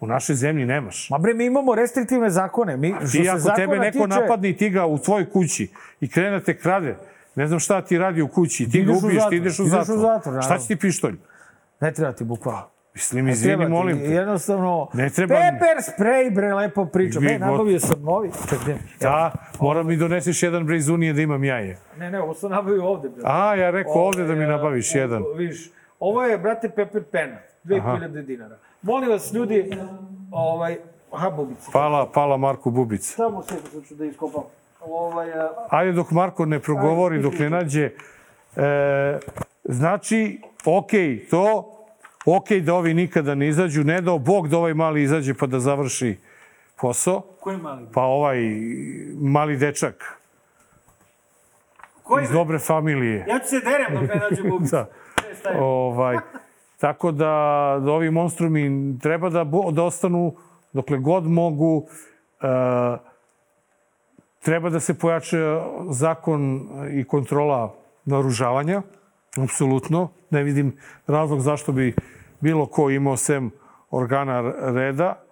U 0.00 0.06
našoj 0.06 0.34
zemlji 0.36 0.66
nemaš. 0.66 1.10
Ma 1.10 1.18
bre, 1.18 1.34
mi 1.34 1.44
imamo 1.44 1.74
restriktivne 1.74 2.30
zakone. 2.30 2.76
Mi, 2.76 2.94
što 3.08 3.22
Ti 3.22 3.28
ako 3.28 3.50
tebe 3.56 3.78
neko 3.78 3.92
tiče, 3.92 4.06
napadne 4.20 4.48
i 4.50 4.56
ti 4.56 4.70
ga 4.70 4.86
u 4.86 4.98
tvojoj 4.98 5.30
kući 5.30 5.70
i 6.00 6.10
krene 6.10 6.30
da 6.30 6.40
te 6.44 6.58
krade, 6.58 6.96
ne 7.34 7.46
znam 7.46 7.60
šta 7.60 7.82
ti 7.82 7.98
radi 7.98 8.22
u 8.22 8.28
kući, 8.28 8.70
ti, 8.70 8.82
ga 8.82 8.92
ubiješ, 8.92 9.10
ti 9.10 9.14
zatvor, 9.14 9.34
ideš 9.34 9.58
u 9.58 9.62
ideš 9.62 9.70
u 9.72 9.76
zatvor. 9.76 9.98
zatvor, 9.98 10.42
šta 10.42 10.58
će 10.58 10.66
ti 10.66 10.76
pištolj? 10.76 11.14
Ne 11.80 11.92
treba 11.92 12.12
ti 12.12 12.24
bukvalno. 12.24 12.68
Mislim, 12.94 13.24
Ne 13.24 13.32
izvini, 13.32 13.64
ti, 13.64 13.70
molim 13.70 13.98
te. 13.98 14.04
Jednostavno, 14.04 14.88
Ne 14.94 15.10
treba. 15.10 15.34
Pepper 15.34 15.76
spray, 15.78 16.34
bre, 16.34 16.54
lepo 16.54 16.84
pričam. 16.84 17.22
Vi 17.22 17.28
E, 17.28 17.38
nabavio 17.38 17.80
sam 17.80 18.02
novi. 18.02 18.30
Čekaj, 18.50 18.74
Da, 19.00 19.32
moram 19.60 19.86
mi 19.86 19.96
doneseš 19.96 20.42
jedan 20.42 20.66
bre 20.66 20.76
iz 20.76 20.88
Unije 20.88 21.12
da 21.12 21.20
imam 21.20 21.44
jaje. 21.44 21.78
Ne, 21.96 22.10
ne, 22.10 22.20
ovo 22.20 22.34
sam 22.34 22.50
nabavio 22.50 22.84
ovde. 22.84 23.08
Bre. 23.08 23.22
A, 23.24 23.54
ja 23.54 23.70
rekao 23.70 23.92
ovde 23.92 24.24
da 24.24 24.34
mi 24.34 24.46
nabaviš 24.46 24.94
jedan. 24.94 25.22
Viš, 25.36 25.70
ovo 26.00 26.22
je, 26.24 26.38
brate, 26.38 26.68
Pepper 26.68 27.02
pena. 27.12 27.36
2000 27.64 28.22
dinara. 28.24 28.58
Molim 28.82 29.10
vas, 29.10 29.32
ljudi, 29.32 29.70
ovaj, 30.30 30.76
aha, 31.12 31.30
bubica. 31.30 31.70
Pala, 31.72 32.10
pala 32.12 32.36
Marko 32.36 32.70
Bubica. 32.70 33.14
Samo 33.16 33.42
se 33.42 33.54
ću 33.88 33.94
da 33.94 34.04
iskopam. 34.04 34.42
Ovaj, 34.80 35.32
a, 35.32 35.48
Ajde 35.68 35.92
dok 35.92 36.10
Marko 36.10 36.46
ne 36.46 36.60
progovori, 36.60 37.22
dok 37.22 37.38
ne 37.38 37.50
nađe. 37.50 37.90
E, 38.56 39.18
znači, 39.64 40.40
okej, 40.64 41.26
to, 41.30 41.74
okej 42.26 42.60
da 42.60 42.74
ovi 42.74 42.94
nikada 42.94 43.34
ne 43.34 43.48
izađu, 43.48 43.84
ne 43.84 44.00
dao 44.00 44.18
Bog 44.18 44.48
da 44.48 44.58
ovaj 44.58 44.74
mali 44.74 45.02
izađe 45.02 45.34
pa 45.34 45.46
da 45.46 45.60
završi 45.60 46.16
posao. 46.76 47.20
koji 47.40 47.56
mali? 47.56 47.86
Pa 47.94 48.02
ovaj 48.02 48.38
mali 49.20 49.56
dečak 49.56 50.18
Koji? 52.02 52.24
iz 52.24 52.30
dobre 52.30 52.58
familije. 52.58 53.24
Ja 53.28 53.38
ću 53.38 53.46
se 53.48 53.60
derem 53.60 54.00
dok 54.00 54.14
ne 54.14 54.20
nađem 54.20 54.50
bubicu. 54.50 54.76
Da. 55.44 55.58
Ovaj, 55.60 56.16
tako 56.80 57.12
da, 57.12 57.76
da 57.84 57.92
ovi 57.92 58.10
monstrumi 58.10 58.98
treba 58.98 59.30
da, 59.30 59.44
da 59.72 59.82
ostanu 59.82 60.34
dokle 60.72 60.98
god 60.98 61.26
mogu. 61.26 61.86
E, 62.42 63.08
treba 64.44 64.70
da 64.70 64.80
se 64.80 64.98
pojača 64.98 65.62
zakon 65.90 66.68
i 66.92 67.04
kontrola 67.04 67.74
naružavanja. 68.04 68.82
Apsolutno. 69.42 70.08
Ne 70.30 70.42
vidim 70.42 70.76
razlog 71.06 71.40
zašto 71.40 71.72
bi 71.72 71.94
bilo 72.40 72.66
ko 72.66 72.90
imao 72.90 73.16
sem 73.16 73.50
organa 73.90 74.40
reda 74.72 75.22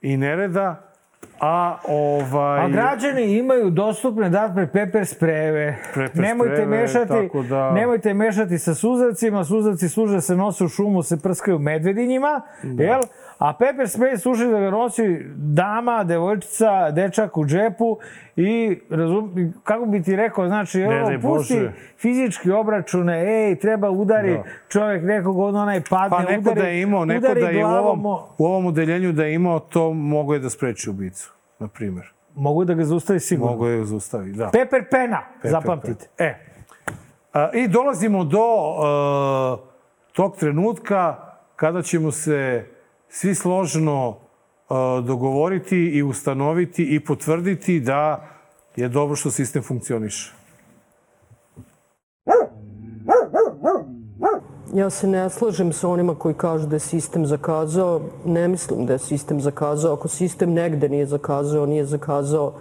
i 0.00 0.16
nereda. 0.16 0.92
A 1.40 1.76
ovaj... 1.84 2.60
A 2.60 2.68
građani 2.68 3.22
imaju 3.28 3.70
dostupne 3.70 4.30
dakle 4.30 4.66
pepper 4.66 5.06
sprejeve. 5.06 5.78
Pepper 5.86 6.10
nemojte 6.16 6.54
sprejeve, 6.54 6.76
mešati, 6.76 7.08
tako 7.08 7.42
da- 7.42 7.70
nemojte 7.70 8.14
mešati 8.14 8.58
sa 8.58 8.74
suzavcima. 8.74 9.44
Suzavci 9.44 9.88
služe 9.88 10.20
se 10.20 10.36
nose 10.36 10.64
u 10.64 10.68
šumu, 10.68 11.02
se 11.02 11.16
prskaju 11.18 11.58
medvedinjima, 11.58 12.40
Da. 12.64 12.82
jel? 12.84 13.00
A 13.38 13.52
pepper 13.54 13.88
sprej 13.88 14.16
služi 14.16 14.46
da 14.46 14.60
ga 14.60 14.70
nosi 14.70 15.02
dama, 15.36 16.04
devojčica, 16.04 16.90
dečak 16.90 17.36
u 17.36 17.46
džepu 17.46 17.98
i 18.36 18.78
razum, 18.90 19.32
kako 19.64 19.86
bi 19.86 20.02
ti 20.02 20.16
rekao, 20.16 20.46
znači, 20.46 20.78
Ne 20.78 21.00
daj 21.00 21.20
pusti 21.20 21.54
Bože. 21.54 21.72
fizički 21.98 22.50
obračune, 22.50 23.14
ej, 23.42 23.56
treba 23.56 23.90
udari 23.90 24.32
Da. 24.32 24.42
čovjek 24.68 25.02
nekog, 25.04 25.38
on 25.38 25.56
onaj 25.56 25.80
padne, 25.80 26.10
Pa 26.10 26.22
neko 26.22 26.40
udari, 26.40 26.60
da 26.60 26.66
je 26.66 26.82
imao, 26.82 27.04
neko 27.04 27.34
da 27.34 27.40
je 27.40 27.56
u 27.56 27.60
glavom 27.60 28.06
ovom, 28.06 28.22
u 28.38 28.46
ovom 28.46 28.66
udeljenju 28.66 29.12
da 29.12 29.24
je 29.24 29.34
imao, 29.34 29.58
to 29.60 29.92
mogo 29.92 30.34
je 30.34 30.40
da 30.40 30.50
spreči 30.50 30.90
ubicu, 30.90 31.29
na 31.60 31.68
primjer. 31.68 32.12
Mogu 32.34 32.64
da 32.64 32.74
ga 32.74 32.84
zaustavi 32.84 33.20
sigurno. 33.20 33.52
Mogo 33.52 33.68
je 33.68 33.78
da 33.78 33.84
zaustavi, 33.84 34.32
da. 34.32 34.50
Pepper 34.50 34.84
pena, 34.90 35.22
Pepper 35.34 35.50
zapamtite. 35.50 36.08
E, 36.18 36.34
a, 37.32 37.50
i 37.54 37.68
dolazimo 37.68 38.24
do 38.24 38.44
a, 38.82 39.56
tog 40.12 40.36
trenutka 40.36 41.16
kada 41.56 41.82
ćemo 41.82 42.12
se 42.12 42.66
svi 43.08 43.34
složno 43.34 44.16
a, 44.68 45.02
dogovoriti 45.06 45.76
i 45.76 46.02
ustanoviti 46.02 46.94
i 46.94 47.00
potvrditi 47.00 47.80
da 47.80 48.28
je 48.76 48.88
dobro 48.88 49.16
što 49.16 49.30
sistem 49.30 49.62
funkcioniše. 49.62 50.39
Ja 54.74 54.90
se 54.90 55.06
ne 55.06 55.30
slažem 55.30 55.72
sa 55.72 55.88
onima 55.88 56.14
koji 56.14 56.34
kažu 56.34 56.66
da 56.66 56.76
je 56.76 56.80
sistem 56.80 57.26
zakazao. 57.26 58.00
Ne 58.24 58.48
mislim 58.48 58.86
da 58.86 58.92
je 58.92 58.98
sistem 58.98 59.40
zakazao. 59.40 59.94
Ako 59.94 60.08
sistem 60.08 60.52
negde 60.52 60.88
nije 60.88 61.06
zakazao, 61.06 61.66
nije 61.66 61.84
zakazao 61.84 62.52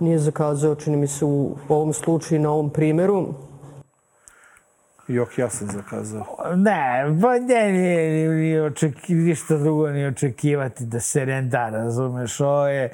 nije 0.00 0.18
zakazao, 0.18 0.74
čini 0.74 0.96
mi 0.96 1.06
se, 1.06 1.24
u 1.24 1.56
ovom 1.68 1.92
slučaju, 1.92 2.40
na 2.40 2.50
ovom 2.50 2.70
primeru. 2.70 3.34
Jok, 5.08 5.38
ja 5.38 5.50
sam 5.50 5.68
zakazao. 5.70 6.24
Ne, 6.56 7.18
pa 7.22 7.38
ne, 7.38 7.72
nije, 7.72 8.28
nije 8.28 8.62
očeki, 8.62 9.14
ništa 9.14 9.56
drugo 9.58 9.90
nije 9.90 10.08
očekivati 10.08 10.84
da 10.84 11.00
se 11.00 11.24
renda, 11.24 11.68
razumeš? 11.68 12.40
Ovo 12.40 12.66
je 12.68 12.90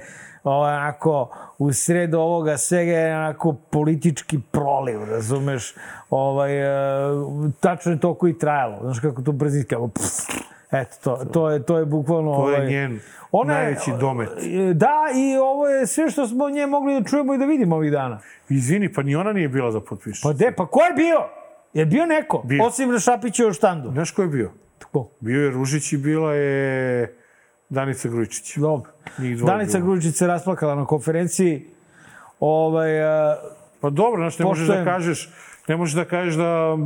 onako, 0.50 1.30
u 1.58 1.72
sredu 1.72 2.18
ovoga 2.18 2.56
svega 2.56 2.92
je 2.92 3.16
onako 3.16 3.52
politički 3.70 4.38
proliv, 4.50 5.04
razumeš? 5.04 5.74
Ovaj, 6.10 6.62
e, 6.62 6.66
tačno 7.60 7.92
je 7.92 8.00
to 8.00 8.14
koji 8.14 8.38
trajalo. 8.38 8.78
Znaš 8.82 9.00
kako 9.00 9.22
to 9.22 9.32
pff, 9.88 10.46
Eto, 10.72 10.96
to, 11.04 11.24
to, 11.24 11.50
je, 11.50 11.62
to 11.62 11.78
je 11.78 11.84
bukvalno... 11.84 12.36
To 12.36 12.50
je 12.50 12.56
ovaj, 12.56 12.66
njen 12.68 13.00
ona 13.32 13.52
je- 13.52 13.62
najveći 13.62 13.90
domet. 14.00 14.28
Da, 14.74 14.94
i 15.14 15.36
ovo 15.36 15.68
je 15.68 15.86
sve 15.86 16.10
što 16.10 16.26
smo 16.26 16.50
nje 16.50 16.66
mogli 16.66 17.00
da 17.00 17.08
čujemo 17.08 17.34
i 17.34 17.38
da 17.38 17.44
vidimo 17.44 17.76
ovih 17.76 17.92
dana. 17.92 18.18
Izvini, 18.48 18.92
pa 18.92 19.02
ni 19.02 19.16
ona 19.16 19.32
nije 19.32 19.48
bila 19.48 19.70
da 19.70 19.80
potpiše. 19.80 20.20
Pa 20.22 20.32
de, 20.32 20.52
pa 20.56 20.66
ko 20.66 20.80
je 20.80 20.92
bio? 20.92 21.18
Je 21.74 21.86
bio 21.86 22.06
neko? 22.06 22.42
Bio. 22.44 22.64
Osim 22.64 22.90
na 22.90 22.98
u 23.48 23.52
štandu. 23.52 23.90
Znaš 23.90 24.10
ko 24.10 24.22
je 24.22 24.28
bio? 24.28 24.50
Ko? 24.92 25.10
Bio 25.20 25.44
je 25.44 25.50
Ružić 25.50 25.92
i 25.92 25.96
bila 25.96 26.34
je 26.34 27.16
Danica 27.68 28.08
Grujičić. 28.08 28.56
Dobro. 28.56 28.90
Danica. 29.46 29.80
Grujičić 29.80 30.14
se 30.16 30.26
rasplakala 30.26 30.74
na 30.74 30.84
konferenciji. 30.84 31.66
Ovaj, 32.40 33.04
a, 33.04 33.36
Pa 33.80 33.90
dobro, 33.90 34.22
znaš, 34.22 34.38
ne 34.38 34.44
možeš 34.44 34.68
da 34.68 34.84
kažeš, 34.84 35.30
ne 35.68 35.76
možeš 35.76 35.94
da 35.94 36.04
kažeš 36.04 36.34
da... 36.34 36.76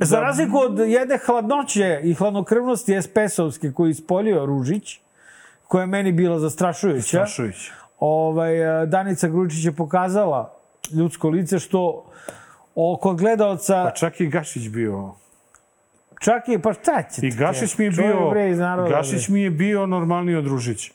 za 0.00 0.16
da- 0.16 0.22
razliku 0.22 0.58
od 0.58 0.78
jedne 0.78 1.18
hladnoće 1.26 2.00
i 2.02 2.14
hladnokrvnosti 2.14 2.92
SPS-ovske 2.92 3.72
koju 3.72 3.86
je 3.86 3.90
ispoljio 3.90 4.46
Ružić, 4.46 5.00
koja 5.68 5.80
je 5.80 5.86
meni 5.86 6.12
bila 6.12 6.38
zastrašujuća, 6.38 7.02
Strašujuć. 7.08 7.70
ovaj, 7.98 8.66
a, 8.66 8.86
Danica 8.86 9.28
Grujičić 9.28 9.64
je 9.64 9.72
pokazala 9.72 10.54
ljudsko 10.92 11.28
lice 11.28 11.58
što 11.58 12.04
o, 12.74 12.98
kod 13.02 13.16
gledalca... 13.16 13.84
Pa 13.84 13.90
čak 13.90 14.20
i 14.20 14.26
Gašić 14.26 14.68
bio. 14.68 15.14
Čak 16.22 16.48
i, 16.48 16.58
pa 16.58 16.72
šta 16.72 17.02
će 17.02 17.26
I 17.26 17.30
Gašić 17.30 17.78
mi 17.78 17.84
je 17.84 17.90
bio, 17.90 18.30
bre, 18.30 18.50
iz 18.50 18.58
naroda, 18.58 18.88
Gašić 18.88 19.28
mi 19.28 19.42
je 19.42 19.50
bio 19.50 19.86
normalniji 19.86 20.36
od 20.36 20.46
Ružića. 20.46 20.92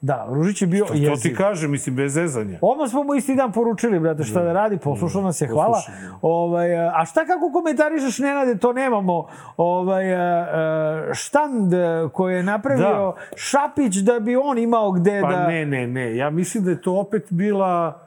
Da, 0.00 0.26
Ružić 0.30 0.62
je 0.62 0.66
bio 0.66 0.84
To, 0.84 0.92
to 0.92 1.16
ti 1.22 1.34
kažem, 1.34 1.70
mislim, 1.70 1.96
bez 1.96 2.12
zezanja. 2.12 2.58
Odmah 2.62 2.90
smo 2.90 3.02
mu 3.02 3.14
isti 3.14 3.34
dan 3.34 3.52
poručili, 3.52 4.00
brate, 4.00 4.24
šta 4.24 4.42
da 4.42 4.52
radi, 4.52 4.78
poslušao 4.78 5.22
nas 5.22 5.40
je, 5.40 5.48
hvala. 5.48 5.82
Ovaj, 6.22 6.88
a 6.88 7.04
šta 7.04 7.26
kako 7.26 7.52
komentarišeš, 7.52 8.18
Nenade, 8.18 8.58
to 8.58 8.72
nemamo. 8.72 9.26
Ovaj, 9.56 10.12
e, 10.12 10.16
e, 10.16 11.14
štand 11.14 11.72
koji 12.12 12.34
je 12.34 12.42
napravio 12.42 12.84
Da. 12.84 13.12
Šapić 13.36 13.96
da 13.96 14.20
bi 14.20 14.36
on 14.36 14.58
imao 14.58 14.92
gde 14.92 15.20
Pa 15.22 15.32
da... 15.32 15.46
ne, 15.46 15.66
ne, 15.66 15.86
ne. 15.86 16.16
Ja 16.16 16.30
mislim 16.30 16.64
da 16.64 16.70
je 16.70 16.82
to 16.82 16.92
opet 16.92 17.26
bila 17.30 18.05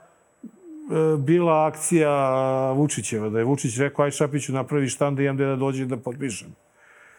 bila 1.18 1.66
akcija 1.68 2.12
Vučićeva, 2.72 3.30
da 3.30 3.40
je 3.40 3.46
Vučić 3.46 3.78
rekao, 3.78 4.06
aj 4.06 4.12
Šapiću 4.12 4.54
napravi 4.54 4.88
štand 4.88 5.18
da 5.18 5.24
imam 5.24 5.36
gde 5.36 5.46
da 5.46 5.56
dođe 5.56 5.86
da 5.86 5.98
potpišem. 5.98 6.48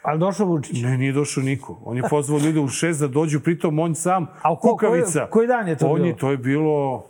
Ali 0.02 0.18
došao 0.18 0.46
Vučić. 0.46 0.82
Ne, 0.82 0.98
nije 0.98 1.12
došao 1.12 1.42
niko. 1.42 1.78
On 1.84 1.96
je 1.96 2.02
pozvao 2.10 2.38
ljude 2.38 2.60
u 2.60 2.68
šest 2.68 3.00
da 3.00 3.08
dođu, 3.08 3.40
pritom 3.40 3.78
on 3.78 3.94
sam, 3.94 4.26
A 4.34 4.48
ko- 4.50 4.56
kukavica. 4.56 5.18
koji- 5.20 5.30
koji 5.30 5.46
dan 5.48 5.68
je 5.68 5.76
to 5.76 5.86
on 5.86 5.94
bilo? 5.94 6.06
Je, 6.06 6.16
to 6.16 6.30
je 6.30 6.36
bilo, 6.36 7.04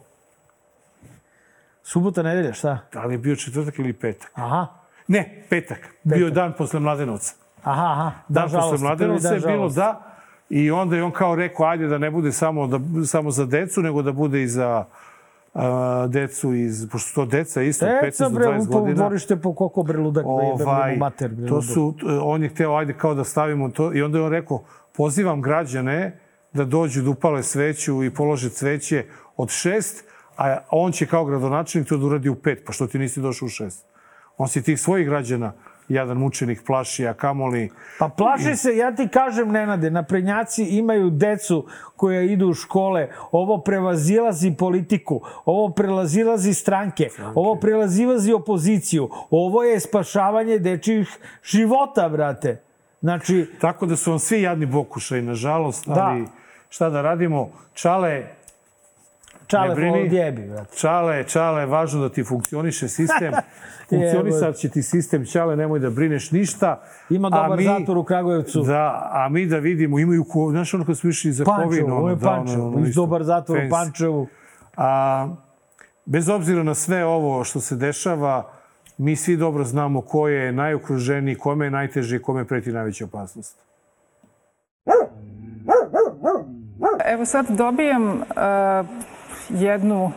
Subota, 1.82 2.22
nedelja, 2.22 2.52
šta? 2.52 2.78
da 2.92 3.04
li 3.04 3.14
je 3.14 3.18
bio 3.18 3.36
četvrtak 3.36 3.78
ili 3.78 3.92
petak? 3.92 4.30
Aha, 4.34 4.66
Ne, 5.08 5.44
petak. 5.50 5.78
Bio 6.04 6.24
je 6.24 6.30
dan 6.30 6.52
posle 6.52 6.80
Mladenovca. 6.80 7.34
aha, 7.62 7.82
aha. 7.84 8.10
Dan 8.28 8.48
žalosti, 8.48 8.70
posle 8.70 8.78
prvi 8.78 8.86
Mladenovca 8.88 9.28
dan 9.30 9.34
je 9.34 9.46
bilo 9.46 9.68
da. 9.68 10.06
I 10.50 10.70
onda 10.70 10.96
je 10.96 11.04
on 11.04 11.10
kao 11.10 11.34
rekao, 11.34 11.66
ajde 11.66 11.86
da 11.86 11.98
ne 11.98 12.10
bude 12.10 12.32
samo, 12.32 12.66
da, 12.66 12.78
samo 13.04 13.30
za 13.30 13.46
decu, 13.46 13.82
nego 13.82 14.02
da 14.02 14.12
bude 14.12 14.42
i 14.42 14.48
za 14.48 14.84
a, 15.54 16.06
decu 16.08 16.54
iz, 16.54 16.86
pošto 16.92 17.08
su 17.08 17.14
to 17.14 17.26
deca 17.26 17.62
isto, 17.62 17.86
od 17.86 17.92
15 17.92 18.02
Deca, 18.02 18.28
do 18.28 18.34
bre, 18.34 18.46
20 18.46 18.68
u 18.68 18.70
godina. 18.70 18.96
dvorište 18.96 19.36
po 19.36 19.54
koko 19.54 19.82
bre 19.82 19.98
ludak, 19.98 20.26
ovaj, 20.26 20.46
ovaj, 20.66 20.96
mater, 20.96 21.30
bre, 21.30 21.46
to 21.46 21.62
su, 21.62 21.94
on 22.22 22.42
je 22.42 22.48
hteo, 22.48 22.74
ajde 22.74 22.92
kao 22.92 23.14
da 23.14 23.24
stavimo 23.24 23.68
to, 23.68 23.94
i 23.94 24.02
onda 24.02 24.18
je 24.18 24.24
on 24.24 24.32
rekao, 24.32 24.62
pozivam 24.96 25.42
građane 25.42 26.18
da 26.52 26.64
dođu 26.64 27.02
da 27.02 27.10
upale 27.10 27.42
sveću 27.42 28.04
i 28.04 28.10
polože 28.10 28.50
cveće 28.50 29.04
od 29.36 29.50
šest, 29.50 30.04
a 30.36 30.58
on 30.70 30.92
će 30.92 31.06
kao 31.06 31.24
gradonačelnik 31.24 31.88
to 31.88 31.96
da 31.96 32.06
uradi 32.06 32.28
u 32.28 32.34
pet, 32.34 32.62
pa 32.66 32.72
što 32.72 32.86
ti 32.86 32.98
nisi 32.98 33.20
došao 33.20 33.46
u 33.46 33.48
šest? 33.48 33.86
On 34.36 34.48
si 34.48 34.62
tih 34.62 34.80
svojih 34.80 35.06
građana, 35.06 35.52
jadan 35.90 36.16
mučenik 36.16 36.62
plaši, 36.66 37.06
a 37.06 37.14
kamoli... 37.14 37.70
Pa 37.98 38.08
plaši 38.08 38.56
se, 38.56 38.76
ja 38.76 38.94
ti 38.94 39.08
kažem, 39.08 39.48
Nenade, 39.52 39.90
naprednjaci 39.90 40.64
imaju 40.64 41.10
decu 41.10 41.66
koja 41.96 42.22
idu 42.22 42.48
u 42.48 42.54
škole. 42.54 43.08
Ovo 43.32 43.58
prevazilazi 43.58 44.54
politiku, 44.58 45.20
ovo 45.44 45.68
prelazilazi 45.74 46.54
stranke, 46.54 47.08
ovo 47.34 47.54
prelazilazi 47.54 48.32
opoziciju. 48.32 49.10
Ovo 49.30 49.62
je 49.62 49.80
spašavanje 49.80 50.58
dečijih 50.58 51.18
života, 51.44 52.08
brate. 52.08 52.60
Znači, 53.00 53.46
Tako 53.60 53.86
da 53.86 53.96
su 53.96 54.10
vam 54.10 54.18
svi 54.18 54.42
jadni 54.42 54.66
bokušaj, 54.66 55.22
nažalost, 55.22 55.88
Da. 55.88 56.04
ali 56.04 56.24
šta 56.68 56.90
da 56.90 57.02
radimo? 57.02 57.50
Čale, 57.74 58.24
čale 59.50 59.74
brini. 59.74 60.02
odjebi, 60.02 60.42
brate. 60.42 60.76
Čale, 60.76 61.24
čale, 61.24 61.66
važno 61.66 62.00
da 62.00 62.08
ti 62.08 62.24
funkcioniše 62.24 62.88
sistem. 62.88 63.32
Funkcionisat 63.90 64.56
će 64.56 64.68
ti 64.68 64.82
sistem, 64.82 65.26
čale, 65.26 65.56
nemoj 65.56 65.78
da 65.78 65.90
brineš 65.90 66.30
ništa. 66.30 66.82
Ima 67.10 67.30
dobar 67.30 67.58
mi- 67.58 67.64
zatvor 67.64 67.98
u 67.98 68.04
Kragujevcu. 68.04 68.62
Da, 68.62 69.10
a 69.12 69.28
mi 69.28 69.46
da 69.46 69.58
vidimo, 69.58 69.98
imaju, 69.98 70.24
ko, 70.24 70.48
znaš 70.50 70.74
ono 70.74 70.84
kad 70.84 70.98
smo 70.98 71.10
išli 71.10 71.32
za 71.32 71.44
Pančevo, 71.44 71.68
Kovinu, 71.68 71.96
ovo 71.96 72.08
je 72.08 72.16
da, 72.16 72.26
Pančevo, 72.26 72.66
ono, 72.66 72.76
ono 72.76 72.86
dobar 72.94 73.24
zatvor 73.24 73.58
u. 73.58 73.70
Pančevu. 73.70 74.26
A, 74.76 75.28
bez 76.04 76.28
obzira 76.28 76.62
na 76.62 76.74
sve 76.74 77.04
ovo 77.04 77.44
što 77.44 77.60
se 77.60 77.76
dešava, 77.76 78.50
mi 78.98 79.16
svi 79.16 79.36
dobro 79.36 79.64
znamo 79.64 80.00
ko 80.00 80.28
je 80.28 80.52
najokruženiji, 80.52 81.34
kome 81.34 81.66
je 81.66 81.70
najteže 81.70 82.16
i 82.16 82.22
kome 82.22 82.44
preti 82.44 82.72
najveća 82.72 83.04
opasnost. 83.04 83.58
Evo 87.04 87.24
sad 87.24 87.46
dobijem 87.50 88.12
uh, 88.12 88.20
jednu, 89.54 90.12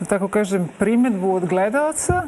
da 0.00 0.06
tako 0.06 0.28
kažem, 0.28 0.68
primetbu 0.78 1.34
od 1.34 1.46
gledalca. 1.46 2.22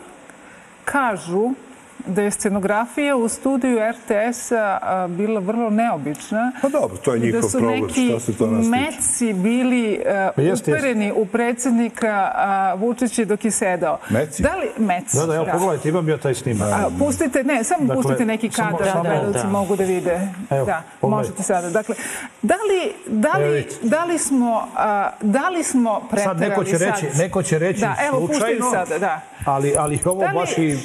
Kažu 0.85 1.51
da 1.99 2.23
je 2.23 2.31
scenografija 2.31 3.17
u 3.17 3.29
studiju 3.29 3.79
RTS-a 3.91 4.79
bila 5.09 5.41
vrlo 5.41 5.71
neobična. 5.71 6.53
Pa 6.63 6.69
dobro, 6.71 6.97
to 6.97 7.13
je 7.13 7.19
da 7.21 7.27
njihov 7.27 7.43
su 7.43 7.51
problem, 7.51 7.81
neki 7.81 8.09
šta 8.09 8.21
se 8.23 8.35
to 8.35 8.47
nas 8.47 8.61
tiče. 8.61 8.71
meci 8.73 9.33
bili 9.35 9.99
uh, 9.99 10.05
Pa 10.37 10.43
jeste, 10.43 10.73
upereni 10.73 11.13
u 11.13 11.27
predsednika 11.27 12.33
uh, 12.75 12.81
Vučića 12.81 13.25
dok 13.25 13.45
je 13.45 13.51
sedao. 13.51 13.99
Meci? 14.11 14.43
Da 14.43 14.51
li, 14.51 14.69
meci, 14.79 15.17
Da, 15.17 15.27
da, 15.27 15.35
evo 15.35 15.47
pogledajte, 15.53 15.89
imam 15.89 16.09
ja 16.09 16.17
taj 16.19 16.35
snimak. 16.35 16.69
A, 16.69 16.91
pustite, 16.99 17.45
ne, 17.45 17.65
samo 17.65 17.81
Dakle, 17.81 18.03
pustite 18.03 18.25
neki 18.25 18.49
kadar, 18.51 18.73
samo- 18.87 19.03
da 19.03 19.11
gledalci 19.11 19.39
da. 19.39 19.49
mogu 19.49 19.77
da 19.77 19.85
vide. 19.85 20.21
Evo, 20.51 20.65
da, 20.67 20.83
pogledajte. 21.01 21.31
možete 21.31 21.43
sada. 21.45 21.71
Dakle, 21.71 21.95
da 22.43 22.55
li, 22.57 22.93
da 23.09 23.33
li, 23.35 23.67
da 23.83 24.05
li 24.05 24.19
smo, 24.19 24.69
a, 24.77 25.11
da 25.21 25.49
li 25.49 25.63
smo 25.63 26.01
preterali 26.01 26.39
Sad 26.39 26.49
neko 26.49 26.65
će 26.65 26.79
reći, 26.79 27.07
sad? 27.07 27.19
neko 27.19 27.43
će 27.43 27.59
reći 27.59 27.81
Da, 27.81 27.95
evo, 28.01 28.19
pustite 28.19 28.39
slučajno, 28.39 28.71
sada, 28.73 28.99
da. 28.99 29.21
ali, 29.45 29.75
ali 29.79 29.99
ovo 30.05 30.21
Da 30.21 30.27
li- 30.27 30.35
baš 30.35 30.59
i 30.59 30.77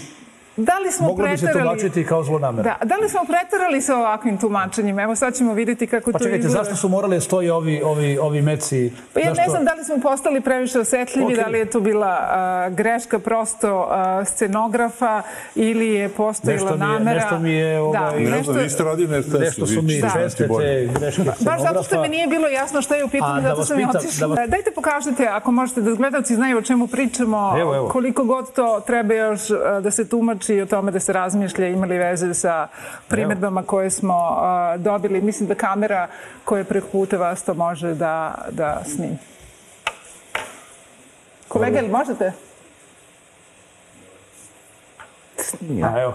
Da 0.58 0.74
li 0.76 0.92
smo 0.92 1.08
Moglo 1.08 1.28
bi 1.28 1.38
se 1.38 1.46
preterali... 1.46 1.70
tumačiti 1.70 2.06
kao 2.06 2.24
zlonamera. 2.24 2.64
Da, 2.80 2.86
da 2.86 2.96
li 2.96 3.10
smo 3.10 3.20
preterali 3.22 3.82
sa 3.82 3.96
ovakvim 3.96 4.38
tumačenjima? 4.38 5.02
Evo 5.02 5.16
sad 5.16 5.34
ćemo 5.34 5.54
vidjeti 5.54 5.88
kako 5.88 6.12
Pa 6.12 6.18
to 6.18 6.24
čekajte, 6.24 6.40
izgleda. 6.40 6.64
zašto 6.64 6.76
su 6.78 6.90
morali 6.90 7.16
da 7.16 7.22
stoje 7.22 7.54
ovi, 7.54 7.82
ovi, 7.82 8.18
ovi 8.18 8.42
meci? 8.42 8.92
Pa 9.14 9.20
ja 9.20 9.26
Zašto? 9.26 9.42
ne 9.42 9.50
znam 9.50 9.66
da 9.66 9.74
li 9.74 9.84
smo 9.84 9.98
postali 10.00 10.42
previše 10.42 10.80
osetljivi, 10.80 11.26
Okej. 11.26 11.38
da 11.38 11.48
li 11.48 11.60
je 11.60 11.66
to 11.66 11.80
bila 11.82 12.18
a, 12.22 12.70
greška 12.70 13.20
prosto 13.20 13.88
a, 13.90 14.26
scenografa 14.26 15.22
ili 15.56 15.88
je 15.90 16.10
postojila 16.10 16.54
Nešto 16.64 16.78
mi 16.78 16.84
je- 16.84 16.90
namera. 16.90 17.16
nešto 17.16 17.40
mi 17.40 17.52
je, 17.52 17.80
ovaj, 17.80 18.00
da, 18.02 18.12
Ne 18.12 18.26
znam, 18.26 18.32
nešto, 18.32 18.52
vi 18.54 18.70
ste 18.70 18.84
radili 18.84 19.08
na 19.10 19.40
Nešto 19.40 19.68
su 19.68 19.82
mi 19.82 20.02
česte 20.16 20.48
te 20.50 20.90
greške 20.96 21.22
Baš 21.40 21.62
zato 21.62 21.84
što 21.84 22.02
mi 22.02 22.08
nije 22.10 22.28
bilo 22.28 22.48
jasno 22.50 22.82
šta 22.82 22.96
je 22.96 23.04
u 23.04 23.08
A, 23.08 23.10
pitanju, 23.10 23.42
da 23.42 23.50
zato 23.50 23.66
sam 23.66 23.80
i 23.80 23.86
otišla. 23.86 24.28
da 24.28 24.34
vas- 24.34 24.50
Dajte 24.50 24.72
pokažite, 24.72 25.28
ako 25.28 25.52
možete 25.52 25.82
da 25.82 25.92
gledalci 25.92 26.36
znaju 26.36 26.58
o 26.58 26.64
čemu 26.64 26.88
pričamo, 26.88 27.56
Evo, 27.58 27.76
evo. 27.76 27.88
koliko 27.88 28.24
god 28.24 28.52
to 28.52 28.82
treba 28.82 29.14
još 29.14 29.42
a, 29.52 29.80
da 29.80 29.92
se 29.92 30.10
tumači 30.10 30.42
i 30.52 30.62
o 30.62 30.66
tome 30.66 30.92
da 30.92 31.00
se 31.00 31.14
razmišlja, 31.14 31.68
ima 31.68 31.86
li 31.86 31.98
veze 31.98 32.34
sa 32.34 32.68
primetbama 33.08 33.64
koje 33.64 33.90
smo 33.90 34.14
a, 34.32 34.78
dobili. 34.78 35.22
Mislim 35.22 35.50
da 35.50 35.56
kamera 35.56 36.08
koja 36.44 36.60
je 36.60 36.64
preko 36.66 36.88
puta 36.88 37.18
vas 37.18 37.44
to 37.44 37.54
može 37.54 37.94
da, 37.94 38.46
da 38.52 38.82
snimi. 38.86 39.18
Kolega, 41.48 41.80
ili 41.80 41.90
možete? 41.90 42.32
A, 45.84 46.02
evo. 46.02 46.14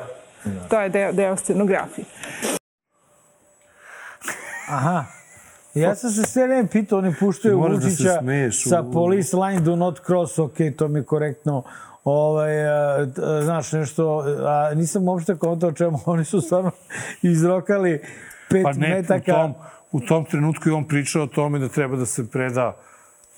To 0.68 0.80
je 0.80 0.88
deo, 0.88 1.12
deo 1.12 1.36
scenografije. 1.36 2.04
Aha. 4.68 5.04
Ja 5.74 5.94
sam 5.94 6.10
se 6.10 6.22
sve 6.22 6.46
vreme 6.46 6.68
pitao, 6.68 6.98
oni 6.98 7.14
puštaju 7.14 7.58
da 7.58 7.66
Vučića 7.66 8.20
u- 8.22 8.50
sa 8.52 8.82
police 8.84 9.36
line 9.36 9.60
do 9.60 9.76
not 9.76 10.00
cross, 10.06 10.38
ok, 10.38 10.54
to 10.78 10.88
mi 10.88 10.98
je 10.98 11.04
korektno. 11.04 11.62
Ovaj, 12.06 12.68
a, 12.68 13.06
t- 13.14 13.22
a, 13.24 13.42
znaš 13.42 13.72
nešto, 13.72 14.24
a 14.44 14.74
nisam 14.74 15.08
uopšte 15.08 15.36
kontao 15.36 15.72
čemu, 15.72 15.98
oni 16.06 16.24
su 16.24 16.40
stvarno 16.40 16.70
izrokali 17.22 18.00
pet 18.50 18.62
Pa 18.62 18.72
ne, 18.72 18.86
u 18.86 18.90
metaka. 18.90 19.32
tom, 19.32 19.54
u 19.92 20.00
tom 20.00 20.24
trenutku 20.24 20.68
je 20.68 20.72
on 20.74 20.88
pričao 20.88 21.22
o 21.22 21.26
tome 21.26 21.58
da 21.58 21.68
treba 21.68 21.96
da 21.96 22.06
se 22.06 22.30
preda 22.30 22.76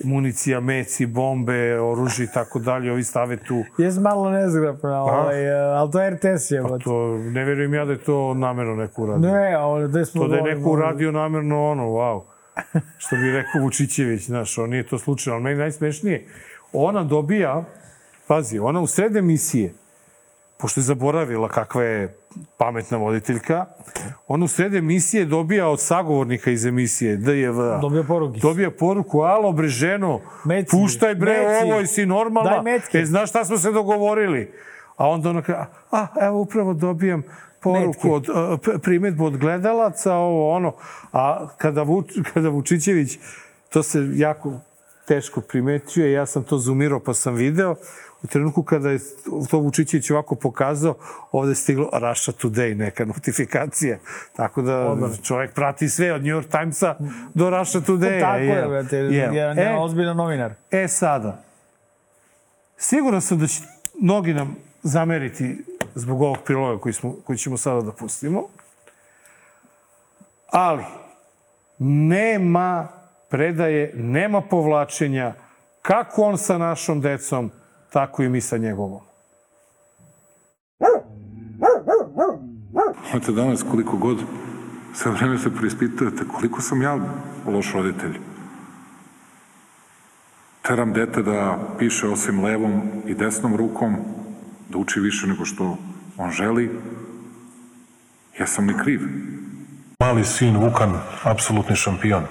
municija, 0.05 0.61
meci, 0.61 1.07
bombe, 1.07 1.81
oružje 1.81 2.25
i 2.25 2.29
tako 2.35 2.59
dalje, 2.59 2.93
ovi 2.93 3.05
stave 3.05 3.37
tu. 3.37 3.65
Jes 3.79 3.99
malo 3.99 4.31
nezgrapno, 4.31 4.91
ovaj, 4.91 5.51
a, 5.51 5.65
ali 5.65 5.91
to 5.91 6.01
je 6.03 6.11
RTS 6.11 6.51
je. 6.51 6.63
Pa 6.63 6.79
to, 6.79 7.19
ne 7.19 7.45
verujem 7.45 7.75
ja 7.75 7.85
da 7.85 7.93
je 7.93 7.99
to 7.99 8.35
namerno 8.35 8.75
neko 8.77 9.03
uradio. 9.03 9.33
Ne, 9.33 9.59
ovo, 9.59 9.87
da 9.87 10.05
smo... 10.05 10.23
To 10.23 10.29
da 10.29 10.37
je 10.37 10.43
neko 10.43 10.71
uradio 10.71 11.13
namerno 11.13 11.71
ono, 11.71 11.83
wow. 11.83 12.23
Što 12.99 13.17
bi 13.17 13.33
rekao 13.33 13.61
Vučićević, 13.63 14.27
znaš, 14.27 14.59
on 14.59 14.71
nije 14.71 14.87
to 14.87 14.99
slučajno, 14.99 15.35
ali 15.35 15.45
meni 15.45 15.59
najsmešnije. 15.59 16.27
Ona 16.73 17.05
dobija, 17.05 17.65
pazi, 18.29 18.59
ona 18.59 18.81
u 18.81 18.87
sred 18.87 19.17
emisije, 19.17 19.73
pošto 20.59 20.81
je 20.81 20.85
zaboravila 20.85 21.49
kakva 21.49 21.83
je 21.83 22.17
pametna 22.57 22.99
voditeljka, 22.99 23.67
ona 24.29 24.45
u 24.45 24.49
sred 24.49 24.75
emisije 24.75 25.25
dobija 25.25 25.69
od 25.69 25.81
sagovornika 25.81 26.51
iz 26.51 26.67
emisije, 26.67 27.17
DJV. 27.17 27.61
Dobija 27.81 28.03
poruke. 28.03 28.41
Dobija 28.41 28.71
poruku, 28.71 29.21
alo 29.21 29.53
bre 29.53 29.69
ženo, 29.69 30.21
Meci, 30.45 30.71
puštaj 30.71 31.15
bre 31.15 31.33
meci. 31.39 31.65
ovo, 31.65 31.81
jesi 31.81 32.07
normalna? 32.07 32.51
Daj 32.51 32.63
metke. 32.63 32.99
E, 32.99 33.05
znaš 33.07 33.31
šta 33.31 33.45
smo 33.45 33.59
se 33.59 33.73
dogovorili? 33.73 34.53
A 34.97 35.09
onda 35.09 35.31
ona 35.31 35.43
kaže, 35.43 35.59
a, 35.91 36.07
evo 36.21 36.41
upravo 36.41 36.75
dobijam 36.75 37.23
poruku 37.61 38.13
od, 38.13 38.27
p- 38.65 38.79
primetbu 38.83 39.25
od 39.25 39.37
gledalaca, 39.37 40.15
ovo 40.15 40.51
ono. 40.53 40.73
A 41.13 41.49
kada, 41.59 41.83
Vuč, 41.83 42.07
kada 42.35 42.49
Vučićević, 42.49 43.19
to 43.69 43.83
se 43.83 44.09
jako 44.15 44.53
teško 45.07 45.41
primećuje, 45.41 46.13
ja 46.13 46.27
sam 46.27 46.45
to 46.45 46.59
zoomirao 46.59 47.01
pa 47.01 47.15
sam 47.15 47.35
video, 47.35 47.75
u 48.23 48.27
trenutku 48.27 48.63
kada 48.63 48.91
je 48.91 48.99
to 49.51 49.59
Vučićević 49.59 50.11
ovako 50.11 50.35
pokazao, 50.35 50.95
ovde 51.33 51.51
je 51.51 51.55
stiglo 51.55 51.91
Russia 51.93 52.35
Today, 52.43 52.75
neka 52.75 53.05
notifikacija. 53.05 53.99
Tako 54.37 54.63
da 54.63 54.91
Odmah. 54.91 55.11
čovjek 55.23 55.55
prati 55.55 55.89
sve 55.89 56.13
od 56.13 56.23
New 56.23 56.37
York 56.37 56.51
Timesa 56.59 56.97
do 57.35 57.51
Russia 57.51 57.81
Today. 57.81 58.21
Tako 58.21 58.39
je, 58.39 58.69
brate, 58.69 58.97
Jel? 58.97 59.35
je, 59.35 59.55
je 59.57 59.79
ozbiljan 59.79 60.17
novinar. 60.17 60.55
E 60.71 60.89
sada, 60.89 61.43
siguran 62.77 63.21
sam 63.21 63.39
da 63.39 63.47
će 63.47 63.63
mnogi 64.01 64.35
nam 64.35 64.57
zameriti 64.83 65.65
zbog 65.95 66.23
ovog 66.23 66.39
priloga 66.45 66.81
koji, 66.81 66.93
smo, 66.93 67.17
koji 67.25 67.39
ćemo 67.39 67.57
sada 67.57 67.81
da 67.81 67.93
pustimo, 67.93 68.43
ali 70.47 70.85
nema 71.79 72.89
predaje, 73.29 73.93
nema 73.95 74.41
povlačenja, 74.41 75.35
kako 75.83 76.23
on 76.23 76.39
sa 76.39 76.59
našom 76.59 77.01
decom, 77.01 77.51
tako 77.93 78.23
i 78.23 78.29
mi 78.29 78.41
sa 78.41 78.57
njegovom. 78.57 79.01
Znate, 83.11 83.33
danas 83.33 83.65
koliko 83.71 83.97
god 83.97 84.19
sve 84.95 85.13
vreme 85.13 85.39
se 85.39 85.57
preispitujete 85.57 86.25
koliko 86.35 86.61
sam 86.61 86.83
ja 86.83 86.99
loš 87.47 87.73
roditelj. 87.73 88.19
Teram 90.63 90.93
dete 90.93 91.23
da 91.23 91.59
piše 91.79 92.09
osim 92.09 92.45
levom 92.45 92.83
i 93.07 93.15
desnom 93.15 93.57
rukom, 93.57 93.97
da 94.69 94.79
uči 94.79 95.01
više 95.01 95.27
nego 95.27 95.45
što 95.45 95.77
on 96.17 96.31
želi. 96.31 96.81
Ja 98.41 98.47
sam 98.47 98.67
ni 98.67 98.75
kriv. 98.83 99.01
Mali 100.01 100.25
sin 100.25 100.57
Vukan, 100.57 100.93
apsolutni 101.25 101.77
šampion. 101.77 102.25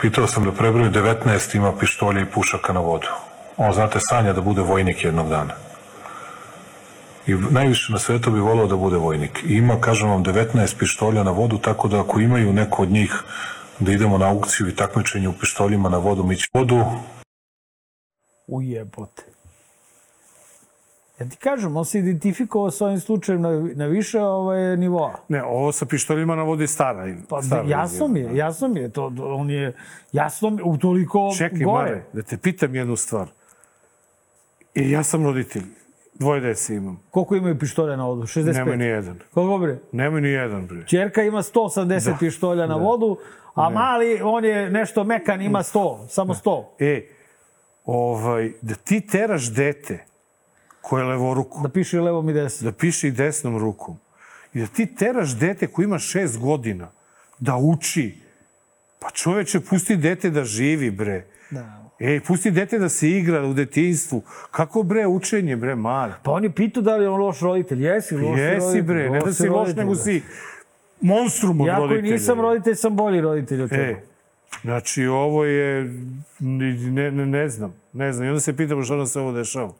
Pitao 0.00 0.26
sam 0.26 0.44
da 0.44 0.52
prebroji 0.52 0.90
19, 0.90 1.56
ima 1.56 1.72
pištolje 1.80 2.22
i 2.22 2.26
pušaka 2.34 2.72
na 2.72 2.80
vodu. 2.80 3.19
On, 3.60 3.72
znate, 3.72 3.98
sanja 4.00 4.32
da 4.32 4.40
bude 4.40 4.62
vojnik 4.62 5.04
jednog 5.04 5.28
dana. 5.28 5.54
I 7.26 7.34
najviše 7.34 7.92
na 7.92 7.98
svetu 7.98 8.30
bi 8.30 8.40
volao 8.40 8.66
da 8.66 8.76
bude 8.76 8.96
vojnik. 8.96 9.42
I 9.44 9.54
ima, 9.54 9.80
kažem 9.80 10.08
vam, 10.10 10.24
19 10.24 10.78
pištolja 10.78 11.22
na 11.22 11.30
vodu, 11.30 11.58
tako 11.58 11.88
da 11.88 12.00
ako 12.00 12.20
imaju 12.20 12.52
neko 12.52 12.82
od 12.82 12.90
njih 12.90 13.22
da 13.80 13.92
idemo 13.92 14.18
na 14.18 14.28
aukciju 14.28 14.68
i 14.68 14.76
takmičenje 14.76 15.28
u 15.28 15.32
pištoljima 15.32 15.88
na 15.88 15.98
vodu, 15.98 16.24
mi 16.24 16.36
će 16.36 16.46
vodu, 16.54 16.84
Ujebote. 18.46 19.22
Ja 21.20 21.28
ti 21.28 21.36
kažem, 21.36 21.76
on 21.76 21.84
se 21.84 21.98
identifikovao 21.98 22.70
s 22.70 22.80
ovim 22.80 23.00
slučajem 23.00 23.42
na, 23.42 23.50
na 23.74 23.86
više 23.86 24.20
ovaj, 24.20 24.76
nivoa. 24.76 25.14
Ne, 25.28 25.42
ovo 25.44 25.72
sa 25.72 25.86
pištoljima 25.86 26.36
na 26.36 26.42
vodi 26.42 26.62
je 26.62 26.66
stara. 26.68 27.08
i- 27.08 27.14
Pa 27.28 27.42
stara 27.42 27.68
jasno 27.68 28.08
mi 28.08 28.20
je, 28.20 28.36
jasno 28.36 28.68
mi 28.68 28.80
je. 28.80 28.88
To, 28.88 29.12
on 29.20 29.50
je 29.50 29.76
jasno 30.12 30.50
mi, 30.50 30.62
utoliko 30.64 31.30
Čekaj, 31.38 31.58
gore. 31.58 31.82
Mare, 31.84 32.02
da 32.12 32.22
te 32.22 32.38
pitam 32.38 32.74
jednu 32.74 32.96
stvar. 32.96 33.28
I 34.74 34.90
ja 34.90 35.02
sam 35.02 35.24
roditelj. 35.24 35.62
Dvoje 36.14 36.40
dece 36.40 36.74
imam. 36.74 37.02
Koliko 37.10 37.36
imaju 37.36 37.58
pištolja 37.58 37.96
na 37.96 38.06
vodu? 38.06 38.22
65? 38.22 38.52
Nemoj 38.54 38.76
ni 38.76 38.84
jedan. 38.84 39.18
Koliko 39.34 39.58
bre? 39.58 39.78
Nemoj 39.92 40.20
ni 40.20 40.28
jedan, 40.28 40.66
bre. 40.66 40.86
Čerka 40.86 41.22
ima 41.22 41.42
180 41.42 42.04
Da. 42.04 42.16
pištolja 42.18 42.66
na 42.66 42.74
Da. 42.74 42.84
vodu, 42.84 43.16
a 43.54 43.68
Ne. 43.68 43.74
mali, 43.74 44.20
on 44.22 44.44
je 44.44 44.70
nešto 44.70 45.04
mekan, 45.04 45.42
ima 45.42 45.62
100, 45.62 46.06
samo 46.08 46.34
100. 46.34 46.64
E, 46.78 47.06
ovaj, 47.84 48.52
da 48.62 48.74
ti 48.74 49.00
teraš 49.00 49.52
dete 49.52 50.04
koje 50.80 51.02
je 51.02 51.06
levoruko. 51.06 51.60
Da 51.62 51.68
piše 51.68 52.00
levom 52.00 52.28
i 52.28 52.32
desnom. 52.32 52.72
Da 52.72 52.78
piše 52.78 53.08
i 53.08 53.10
desnom 53.10 53.58
rukom. 53.58 53.96
I 54.54 54.60
da 54.60 54.66
ti 54.66 54.94
teraš 54.94 55.30
dete 55.30 55.66
koje 55.66 55.84
ima 55.84 55.98
šest 55.98 56.38
godina 56.38 56.90
da 57.38 57.56
uči. 57.56 58.18
Pa 58.98 59.10
čoveče, 59.10 59.60
pusti 59.60 59.96
dete 59.96 60.30
da 60.30 60.44
živi, 60.44 60.90
bre. 60.90 61.24
Da. 61.50 61.79
Ej, 62.00 62.20
pusti 62.20 62.50
dete 62.50 62.78
da 62.78 62.88
se 62.88 63.10
igra 63.10 63.42
u 63.42 63.54
detinstvu. 63.54 64.22
Kako 64.50 64.82
bre 64.82 65.06
učenje, 65.06 65.56
bre, 65.56 65.74
mare? 65.74 66.12
Pa 66.22 66.30
on 66.30 66.44
je 66.44 66.50
pitao 66.50 66.82
da 66.82 66.96
li 66.96 67.04
je 67.04 67.08
on 67.08 67.20
loš 67.20 67.40
roditelj. 67.40 67.84
Jesi 67.86 68.16
loš 68.16 68.38
Jesi, 68.38 68.60
roditelj. 68.60 68.82
bre, 68.82 69.10
ne 69.10 69.20
da 69.20 69.32
si 69.32 69.48
loš, 69.48 69.74
nego 69.76 69.94
si 69.94 70.22
monstrum 71.00 71.60
od 71.60 71.66
Ja 71.66 71.76
roditelja. 71.76 72.00
koji 72.00 72.12
nisam 72.12 72.40
roditelj, 72.40 72.74
sam 72.74 72.96
bolji 72.96 73.20
roditelj 73.20 73.62
od 73.62 73.70
tebe. 73.70 73.82
E, 73.82 74.00
znači, 74.62 75.06
ovo 75.06 75.44
je, 75.44 75.94
ne, 76.38 76.72
ne, 77.10 77.26
ne 77.26 77.48
znam, 77.48 77.74
ne 77.92 78.12
znam. 78.12 78.26
I 78.26 78.30
onda 78.30 78.40
se 78.40 78.56
pitamo 78.56 78.82
što 78.82 78.96
nam 78.96 79.06
se 79.06 79.20
ovo 79.20 79.32
dešava. 79.32 79.72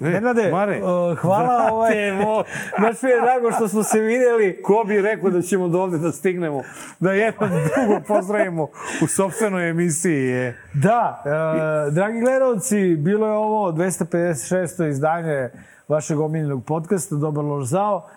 Ne, 0.00 0.10
Nenade, 0.10 0.50
Mare, 0.50 0.82
uh, 0.82 1.18
hvala, 1.18 1.68
ovaj, 1.72 1.94
baš 2.82 3.02
mi 3.02 3.10
je 3.10 3.20
drago 3.20 3.52
što 3.52 3.68
smo 3.68 3.82
se 3.82 4.00
videli. 4.00 4.62
Ko 4.62 4.84
bi 4.86 5.02
rekao 5.02 5.30
da 5.30 5.42
ćemo 5.42 5.68
do 5.68 5.82
ovde 5.82 5.98
da 5.98 6.12
stignemo, 6.12 6.62
da 7.00 7.12
jedan 7.12 7.50
drugo 7.68 8.00
pozdravimo 8.08 8.68
u 9.02 9.06
sobstvenoj 9.06 9.70
emisiji 9.70 10.24
je. 10.24 10.56
Da, 10.74 11.22
e, 11.26 11.90
dragi 11.90 12.20
gledalci, 12.20 12.96
bilo 12.96 13.26
je 13.26 13.32
ovo 13.32 13.72
256. 13.72 14.88
izdanje 14.88 15.50
vašeg 15.88 16.20
omiljenog 16.20 16.64
podcasta 16.64 17.16
Dobar 17.16 17.44
loš 17.44 17.64
zao. 17.64 18.08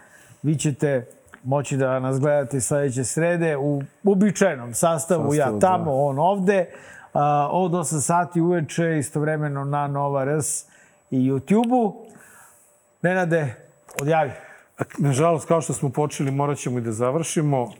Vi 0.43 0.55
ćete 0.55 1.05
moći 1.43 1.77
da 1.77 1.99
nas 1.99 2.19
gledate 2.19 2.61
sledeće 2.61 3.03
srede 3.03 3.57
u 3.57 3.81
uobičajenom 4.03 4.73
sastavu, 4.73 5.33
ja 5.33 5.45
Sastavu, 5.45 5.59
tamo, 5.59 5.85
da. 5.85 5.91
on 5.91 6.19
ovde. 6.19 6.65
A, 7.13 7.49
od 7.51 7.71
8 7.71 7.99
sati 7.99 8.41
uveče, 8.41 8.97
istovremeno 8.99 9.63
na 9.63 9.87
Nova 9.87 10.25
RS 10.25 10.70
i 11.11 11.17
YouTube-u. 11.17 12.05
Nenade, 13.01 13.55
odjavi. 14.01 14.31
Nažalost, 14.97 15.47
kao 15.47 15.61
što 15.61 15.73
smo 15.73 15.89
počeli, 15.89 16.31
morat 16.31 16.57
ćemo 16.57 16.79
i 16.79 16.81
da 16.81 16.91
završimo. 16.91 17.71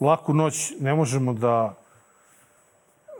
Laku 0.00 0.34
noć 0.34 0.72
ne 0.80 0.94
možemo 0.94 1.32
da 1.32 1.74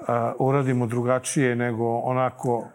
a, 0.07 0.33
uradimo 0.39 0.87
drugačije 0.87 1.57
nego 1.57 1.99
onako 1.99 2.69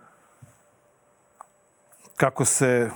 kako 2.17 2.45
se, 2.45 2.89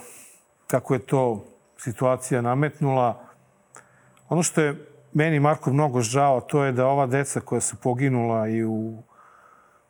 kako 0.67 0.93
je 0.93 0.99
to 0.99 1.45
situacija 1.77 2.41
nametnula. 2.41 3.23
Ono 4.29 4.43
što 4.43 4.61
je 4.61 4.87
meni, 5.13 5.39
Marko, 5.39 5.73
mnogo 5.73 6.01
žao, 6.01 6.41
to 6.41 6.63
je 6.63 6.71
da 6.71 6.87
ova 6.87 7.05
deca 7.05 7.39
koja 7.39 7.61
su 7.61 7.75
poginula 7.75 8.47
i 8.47 8.63
u 8.63 9.03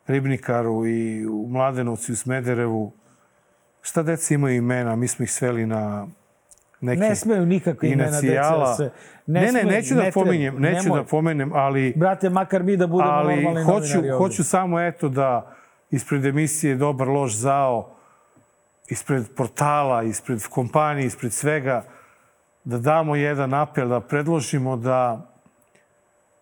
Ribnikaru 0.06 0.86
i 0.86 1.26
u 1.26 1.46
Mladenovcu 1.48 2.12
i 2.12 2.14
u 2.14 2.16
Smederevu, 2.16 2.92
šta 3.82 4.02
deca 4.02 4.34
imaju 4.34 4.56
imena? 4.56 4.96
Mi 4.96 5.08
smo 5.08 5.22
ih 5.22 5.32
sveli 5.32 5.66
na 5.66 6.06
neke 6.80 7.00
Ne 7.00 7.16
smeju 7.16 7.46
nikakve 7.46 7.88
imena 7.88 8.20
deca 8.20 8.56
da 8.56 8.74
se... 8.74 8.90
Ne, 9.26 9.40
ne, 9.40 9.48
smeju, 9.48 9.66
neću 9.66 9.94
da 9.94 10.02
ne 10.02 10.10
treba, 10.10 10.24
pominjem, 10.24 10.54
neću 10.58 10.84
nemoj. 10.84 10.98
da 10.98 11.04
pomenem, 11.04 11.52
ali... 11.52 11.92
Brate, 11.96 12.30
makar 12.30 12.62
mi 12.62 12.76
da 12.76 12.86
budemo 12.86 13.10
ali 13.10 13.34
normalni 13.34 13.64
hoću, 13.64 13.78
novinari 13.78 14.10
ovde. 14.10 14.24
hoću 14.24 14.44
samo 14.44 14.80
eto 14.80 15.08
da 15.08 15.54
ispred 15.90 16.24
emisije 16.24 16.76
Dobar, 16.76 17.08
loš, 17.08 17.36
zao, 17.36 17.96
ispred 18.88 19.24
portala, 19.36 20.02
ispred 20.02 20.42
kompanije, 20.50 21.06
ispred 21.06 21.32
svega, 21.32 21.84
da 22.64 22.78
damo 22.78 23.16
jedan 23.16 23.54
apel, 23.54 23.88
da 23.88 24.00
predložimo 24.00 24.76
da 24.76 25.30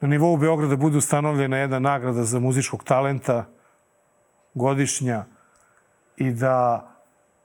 na 0.01 0.09
nivou 0.09 0.37
Beograda 0.37 0.77
bude 0.77 0.97
ustanovljena 0.97 1.57
jedna 1.57 1.79
nagrada 1.79 2.25
za 2.25 2.39
muzičkog 2.41 2.85
talenta 2.85 3.45
godišnja 4.55 5.25
i 6.17 6.31
da 6.31 6.89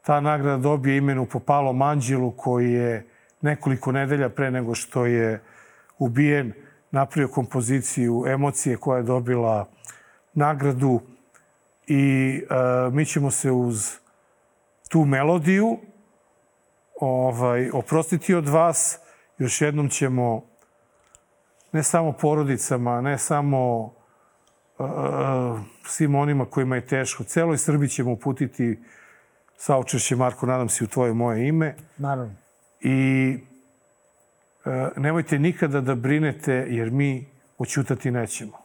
ta 0.02 0.22
nagrada 0.22 0.57
dobije 0.57 0.98
imenu 0.98 1.26
po 1.26 1.40
Palom 1.40 1.82
Anđelu 1.82 2.32
koji 2.32 2.72
je 2.72 3.07
nekoliko 3.41 3.91
nedelja 3.91 4.30
pre 4.30 4.52
nego 4.52 4.76
što 4.76 5.06
je 5.06 5.41
ubijen 5.99 6.53
napravio 6.91 7.28
kompoziciju 7.28 8.23
emocije 8.28 8.78
koja 8.78 8.98
je 8.98 9.03
dobila 9.03 9.69
nagradu 10.34 10.99
i 11.88 12.36
e, 12.49 12.90
mi 12.91 13.06
ćemo 13.06 13.32
se 13.32 13.52
uz 13.52 13.98
tu 14.90 15.06
melodiju 15.06 15.78
ovaj, 17.02 17.69
oprostiti 17.73 18.34
od 18.34 18.48
vas. 18.48 18.99
Još 19.38 19.61
jednom 19.61 19.90
ćemo 19.90 20.44
ne 21.72 21.84
samo 21.84 22.11
porodicama, 22.11 23.02
ne 23.02 23.18
samo 23.18 23.94
uh, 24.78 25.60
svim 25.86 26.15
onima 26.15 26.45
kojima 26.45 26.76
je 26.76 26.88
teško. 26.88 27.23
Celoj 27.23 27.57
Srbiji 27.57 27.90
ćemo 27.90 28.11
uputiti 28.11 28.80
saučešće, 29.61 30.15
Marko, 30.15 30.45
nadam 30.45 30.69
se 30.69 30.83
u 30.83 30.88
tvoje 30.88 31.13
moje 31.13 31.47
ime. 31.47 31.75
Naravno. 31.97 32.35
I 32.79 33.38
uh, 34.65 34.97
nemojte 34.97 35.39
nikada 35.39 35.81
da 35.81 35.95
brinete, 35.95 36.53
jer 36.53 36.91
mi 36.91 37.27
oćutati 37.57 38.11
nećemo. 38.11 38.60